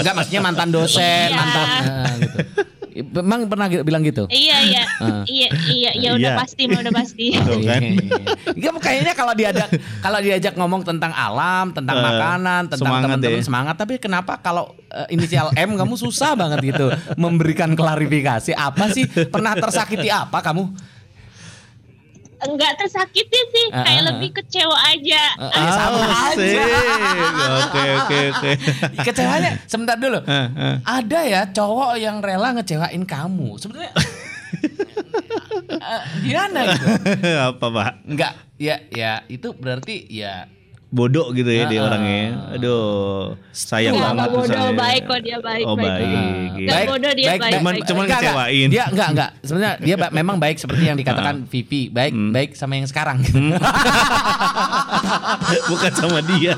nggak 0.00 0.14
maksudnya 0.14 0.40
mantan 0.40 0.72
dosen, 0.72 1.28
Iya. 1.28 1.36
mantan 1.36 1.66
eh, 1.68 2.14
gitu. 2.18 2.38
Memang 2.94 3.46
pernah 3.46 3.66
gi- 3.66 3.80
bilang 3.80 4.00
gitu? 4.00 4.28
Iya 4.28 4.56
iya. 4.62 4.84
Heeh. 4.98 5.22
Iya 5.32 5.48
iya 5.66 5.90
ya 5.94 6.10
udah 6.12 6.30
Iya. 6.30 6.36
pasti 6.36 6.62
udah 6.66 6.92
pasti. 6.92 7.26
Tuh 7.48 7.60
kan. 7.62 7.80
Iya, 8.52 8.70
kayaknya 8.74 9.12
kalau 9.12 9.32
diajak 9.32 9.68
kalau 9.98 10.18
diajak 10.18 10.54
ngomong 10.54 10.82
tentang 10.82 11.10
alam, 11.10 11.70
tentang 11.70 11.96
Eh, 11.96 12.04
makanan, 12.04 12.62
tentang 12.66 12.78
semangat 12.82 13.06
teman-teman 13.08 13.38
ya. 13.38 13.44
semangat, 13.44 13.74
tapi 13.74 13.94
kenapa 13.96 14.36
kalau 14.36 14.76
eh, 14.88 15.08
inisial 15.10 15.48
M 15.52 15.72
kamu 15.72 15.94
susah 15.94 16.34
banget 16.34 16.60
gitu 16.66 16.86
memberikan 17.16 17.72
klarifikasi 17.72 18.52
apa 18.52 18.88
sih? 18.88 19.04
Pernah 19.06 19.54
tersakiti 19.54 20.08
apa 20.08 20.40
kamu? 20.40 20.91
Enggak 22.42 22.72
tersakiti 22.74 23.40
sih, 23.50 23.66
Ah, 23.70 23.86
kayak 23.86 24.02
ah, 24.02 24.06
lebih 24.10 24.30
kecewa 24.34 24.74
aja. 24.74 25.22
Eh, 25.38 25.46
eh, 25.46 25.68
sama 25.70 25.98
Ah, 26.02 26.30
aja. 26.30 26.62
Oke 27.62 27.82
oke 27.96 28.18
oke. 28.34 28.50
Kecewanya 29.02 29.50
sebentar 29.64 29.94
dulu. 29.94 30.18
Eh, 30.26 30.48
eh. 30.50 30.76
Ada 30.82 31.20
ya 31.22 31.40
cowok 31.50 31.94
yang 31.96 32.18
rela 32.18 32.50
ngecewain 32.52 33.04
kamu. 33.06 33.56
Sebenarnya 33.56 33.92
eh, 35.72 36.02
gimana 36.22 36.58
gitu? 36.74 36.86
Apa, 37.52 37.66
Pak? 37.68 37.92
Enggak, 38.06 38.32
ya 38.58 38.76
ya 38.90 39.22
itu 39.26 39.54
berarti 39.54 40.06
ya 40.10 40.46
Bodoh 40.92 41.32
gitu 41.32 41.48
ya 41.48 41.64
dia 41.66 41.80
Ah, 41.80 41.88
orangnya. 41.88 42.52
Aduh, 42.52 43.32
sayang 43.48 43.96
Enggak, 43.96 44.12
banget 44.12 44.28
bodoh, 44.28 44.44
misalnya. 44.44 44.76
baik 44.76 45.02
kok 45.02 45.20
dia 45.20 45.38
baik. 45.40 45.64
Oh, 45.64 45.72
baik. 45.74 46.04
Enggak 46.52 46.68
Baik, 46.70 46.86
bodoh 46.86 47.12
dia 47.12 47.26
baik. 47.26 47.40
Cuman- 47.50 47.64
baik. 47.72 47.82
cuman 47.82 48.02
Enggak, 48.02 48.18
enggak. 48.18 48.34
ngecewain. 48.36 48.68
Dia 48.68 48.84
enggak 48.86 49.08
enggak. 49.10 49.30
Sebenarnya 49.42 49.72
dia 49.78 49.94
ba- 49.96 50.12
memang 50.12 50.36
baik 50.36 50.56
seperti 50.58 50.82
yang 50.84 50.94
dikatakan 50.94 51.34
Vivi, 51.44 51.88
baik 51.88 52.12
Hmm. 52.12 52.28
baik 52.30 52.50
sama 52.52 52.76
yang 52.76 52.84
sekarang 52.84 53.16
gitu. 53.20 53.40
Bukan 55.64 55.92
sama 55.92 56.18
dia. 56.22 56.54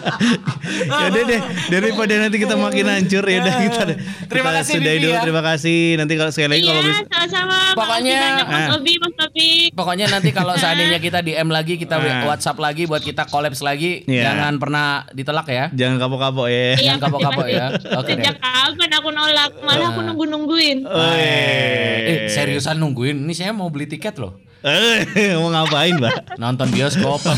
ya 0.93 1.05
udah 1.09 1.23
deh, 1.25 1.41
daripada 1.71 2.13
nanti 2.19 2.37
kita 2.37 2.55
makin 2.57 2.85
hancur 2.87 3.25
ya 3.25 3.39
udah 3.39 3.55
kita 3.61 3.83
Terima 4.27 4.51
kita 4.51 4.59
kasih, 4.61 4.75
sudahi 4.75 4.91
Vivi, 4.91 5.05
dulu. 5.05 5.13
ya. 5.13 5.21
Terima 5.23 5.43
kasih. 5.45 5.79
Nanti 5.97 6.13
kalau 6.15 6.31
sekali 6.31 6.49
lagi 6.51 6.61
Iya, 6.61 6.69
kalau 6.69 6.83
bis 6.83 6.99
sama-sama. 7.05 7.59
Pokoknya, 7.75 8.17
banyak 8.17 8.47
Mas 8.47 8.65
ah. 8.65 8.77
Obi, 8.77 8.93
Mas 8.97 9.13
Topik. 9.15 9.69
Pokoknya 9.73 10.07
nanti 10.09 10.31
kalau 10.31 10.55
seandainya 10.55 10.99
kita 10.99 11.19
DM 11.21 11.49
lagi, 11.49 11.75
kita 11.77 11.95
Ah. 11.97 12.27
WhatsApp 12.27 12.59
lagi 12.59 12.83
buat 12.85 13.01
kita 13.01 13.27
collabs 13.27 13.61
lagi, 13.61 14.03
Iya. 14.25 14.33
jangan 14.33 14.53
pernah 14.57 14.87
ditelak 15.13 15.47
ya. 15.47 15.65
jangan 15.71 15.97
kapok-kapok 16.01 16.47
ya. 16.49 16.57
Iya, 16.57 16.73
Jangan 16.81 17.01
kapok-kapok 17.05 17.47
ya. 17.47 17.67
Oke 18.01 18.11
deh. 18.11 18.25
Sejak 18.25 18.37
kapan 18.41 18.91
aku 18.91 19.09
nolak? 19.11 19.51
Malah 19.61 19.87
aku 19.93 20.01
nunggu-nungguin. 20.03 20.79
Eh, 20.89 22.25
seriusan 22.27 22.81
nungguin? 22.81 23.21
Ini 23.21 23.33
saya 23.33 23.53
mau 23.53 23.69
beli 23.69 23.85
tiket 23.85 24.17
loh. 24.17 24.41
Eh, 24.65 25.05
mau 25.37 25.53
ngapain, 25.53 25.93
Mbak? 25.93 26.41
Nonton 26.41 26.73
bioskop. 26.73 27.21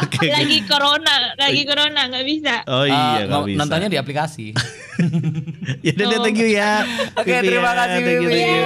Oke. 0.00 0.26
Lagi 0.26 0.58
corona, 0.64 1.36
lagi 1.36 1.62
corona 1.62 2.00
nggak 2.08 2.24
bisa. 2.24 2.64
Oh 2.64 2.88
iya, 2.88 3.28
nggak 3.28 3.36
ngo- 3.36 3.46
bisa. 3.46 3.58
nontonnya 3.60 3.88
di 3.92 3.98
aplikasi. 4.00 4.46
Ya 5.84 5.92
udah 5.92 6.06
deh, 6.08 6.18
thank 6.24 6.40
you 6.40 6.48
ya. 6.48 6.88
Oke, 7.12 7.28
Vivi 7.28 7.52
terima 7.52 7.68
ya. 7.68 7.74
kasih, 7.76 8.00
Thank 8.00 8.16
you, 8.16 8.28
thank 8.32 8.48
you. 8.48 8.64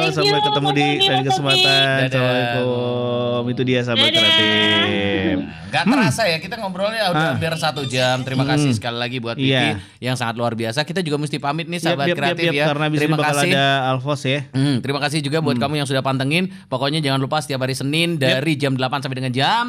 Thank 0.00 0.12
Sampai 0.16 0.32
you, 0.32 0.40
ketemu 0.40 0.68
di 0.72 0.86
lain 0.98 1.20
kesempatan. 1.20 1.98
Assalamualaikum. 2.08 3.42
Itu 3.44 3.62
dia 3.62 3.80
sahabat 3.84 4.08
kreatif. 4.08 5.36
Gak 5.68 5.84
terasa 5.84 6.22
ya 6.24 6.36
kita 6.36 6.54
ngobrolnya 6.56 7.08
udah 7.08 7.16
Ah. 7.16 7.28
hampir 7.32 7.52
satu 7.54 7.82
jam. 7.84 8.20
Terima 8.20 8.42
kasih 8.42 8.70
sekali 8.70 8.96
lagi 8.96 9.16
buat 9.16 9.34
Vivi 9.34 9.50
Iya. 9.50 9.78
yang 10.00 10.14
sangat 10.14 10.34
luar 10.34 10.52
biasa. 10.52 10.82
Kita 10.82 11.00
juga 11.00 11.16
mesti 11.16 11.36
pamit 11.36 11.66
nih 11.66 11.78
sahabat 11.78 12.06
yap, 12.06 12.10
yap, 12.10 12.18
kreatif 12.18 12.46
yap, 12.46 12.54
ya. 12.54 12.64
Karena 12.66 12.86
bisa 12.88 13.00
Terima 13.00 13.16
bakal 13.16 13.34
kasih. 13.36 13.52
ada 13.52 13.64
Alfos 13.88 14.22
ya. 14.22 14.40
Hmm, 14.50 14.76
terima 14.78 14.98
kasih 14.98 15.18
juga 15.20 15.38
buat 15.38 15.56
kamu 15.56 15.74
yang 15.76 15.86
sudah 15.86 16.00
pantengin. 16.00 16.50
Pokoknya 16.66 16.98
jangan 16.98 17.18
lupa 17.18 17.38
setiap 17.38 17.60
hari 17.60 17.72
Senin 17.72 18.16
dari 18.16 18.54
jam 18.54 18.74
8 18.74 19.00
sampai 19.00 19.18
dengan 19.18 19.32
jam 19.32 19.66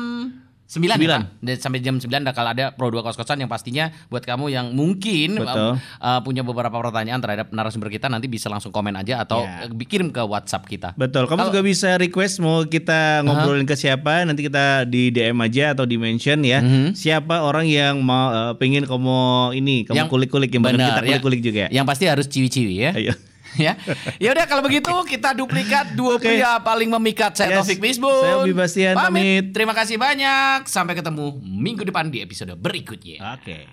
9, 0.72 0.88
ya, 0.88 0.96
Sembilan. 0.96 1.22
Pak? 1.44 1.60
Sampai 1.60 1.84
jam 1.84 2.00
9 2.00 2.08
bakal 2.24 2.48
ada 2.48 2.72
Pro 2.72 2.88
2 2.88 3.04
Kos-Kosan 3.04 3.38
yang 3.38 3.52
pastinya 3.52 3.92
buat 4.08 4.24
kamu 4.24 4.48
yang 4.48 4.72
mungkin 4.72 5.36
Betul. 5.36 5.76
uh, 5.76 6.20
punya 6.24 6.42
beberapa 6.42 6.72
pertanyaan 6.72 7.20
terhadap 7.20 7.52
narasumber 7.52 7.92
kita 7.92 8.08
nanti 8.08 8.32
bisa 8.32 8.48
langsung 8.48 8.72
komen 8.72 8.96
aja 8.96 9.20
atau 9.20 9.44
Ya. 9.44 9.68
uh, 9.68 9.84
kirim 9.84 10.10
ke 10.10 10.24
WhatsApp 10.24 10.64
kita. 10.64 10.96
Betul. 10.96 11.28
Kamu 11.28 11.36
Kalau- 11.38 11.52
juga 11.52 11.60
bisa 11.60 12.00
request 12.00 12.40
mau 12.40 12.64
kita 12.64 13.20
ngobrolin 13.22 13.68
ke 13.68 13.76
siapa. 13.76 14.24
Nanti 14.24 14.48
kita 14.48 14.88
di 14.88 15.12
DM 15.12 15.36
aja 15.38 15.76
atau 15.76 15.84
di 15.84 16.00
mention 16.00 16.40
ya. 16.40 16.64
Mhm. 16.64 16.96
Siapa 16.96 17.44
orang 17.44 17.68
yang 17.68 18.00
mau 18.00 18.32
eh, 18.32 18.54
pengen 18.56 18.88
kamu 18.88 19.20
ini, 19.54 19.84
kamu 19.84 19.98
Yang- 19.98 20.08
kulik-kulik 20.08 20.50
yang 20.50 20.64
bakal 20.64 20.80
Benar, 20.80 20.88
kita 20.88 21.02
ya. 21.02 21.04
kulik-kulik 21.20 21.42
juga. 21.44 21.64
Yang 21.68 21.86
pasti 21.86 22.06
harus 22.08 22.26
ciwi-ciwi 22.26 22.76
ya. 22.80 22.92
Ayo. 22.96 23.12
ya. 23.66 23.76
Ya 24.18 24.30
udah 24.32 24.46
kalau 24.48 24.64
begitu 24.64 24.92
kita 25.08 25.36
duplikat 25.36 25.96
dua 25.96 26.16
Oke. 26.16 26.28
pria 26.28 26.60
paling 26.64 26.88
memikat 26.88 27.36
saya 27.36 27.52
Yes. 27.52 27.68
Taufik 27.68 27.84
Misbun. 27.84 28.24
Saya 28.24 28.36
Obi 28.40 28.54
Bastian, 28.56 28.96
pamit. 28.96 29.52
Terima 29.52 29.76
kasih 29.76 30.00
banyak. 30.00 30.70
Sampai 30.72 30.96
ketemu 30.96 31.36
minggu 31.44 31.84
depan 31.84 32.08
di 32.08 32.24
episode 32.24 32.56
berikutnya. 32.56 33.36
Oke. 33.36 33.68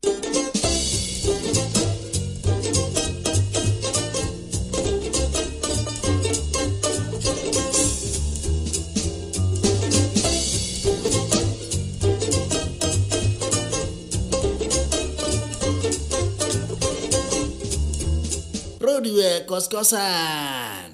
Pro 0.00 0.99
dua 19.00 19.44
Kos-Kosan. 19.48 20.89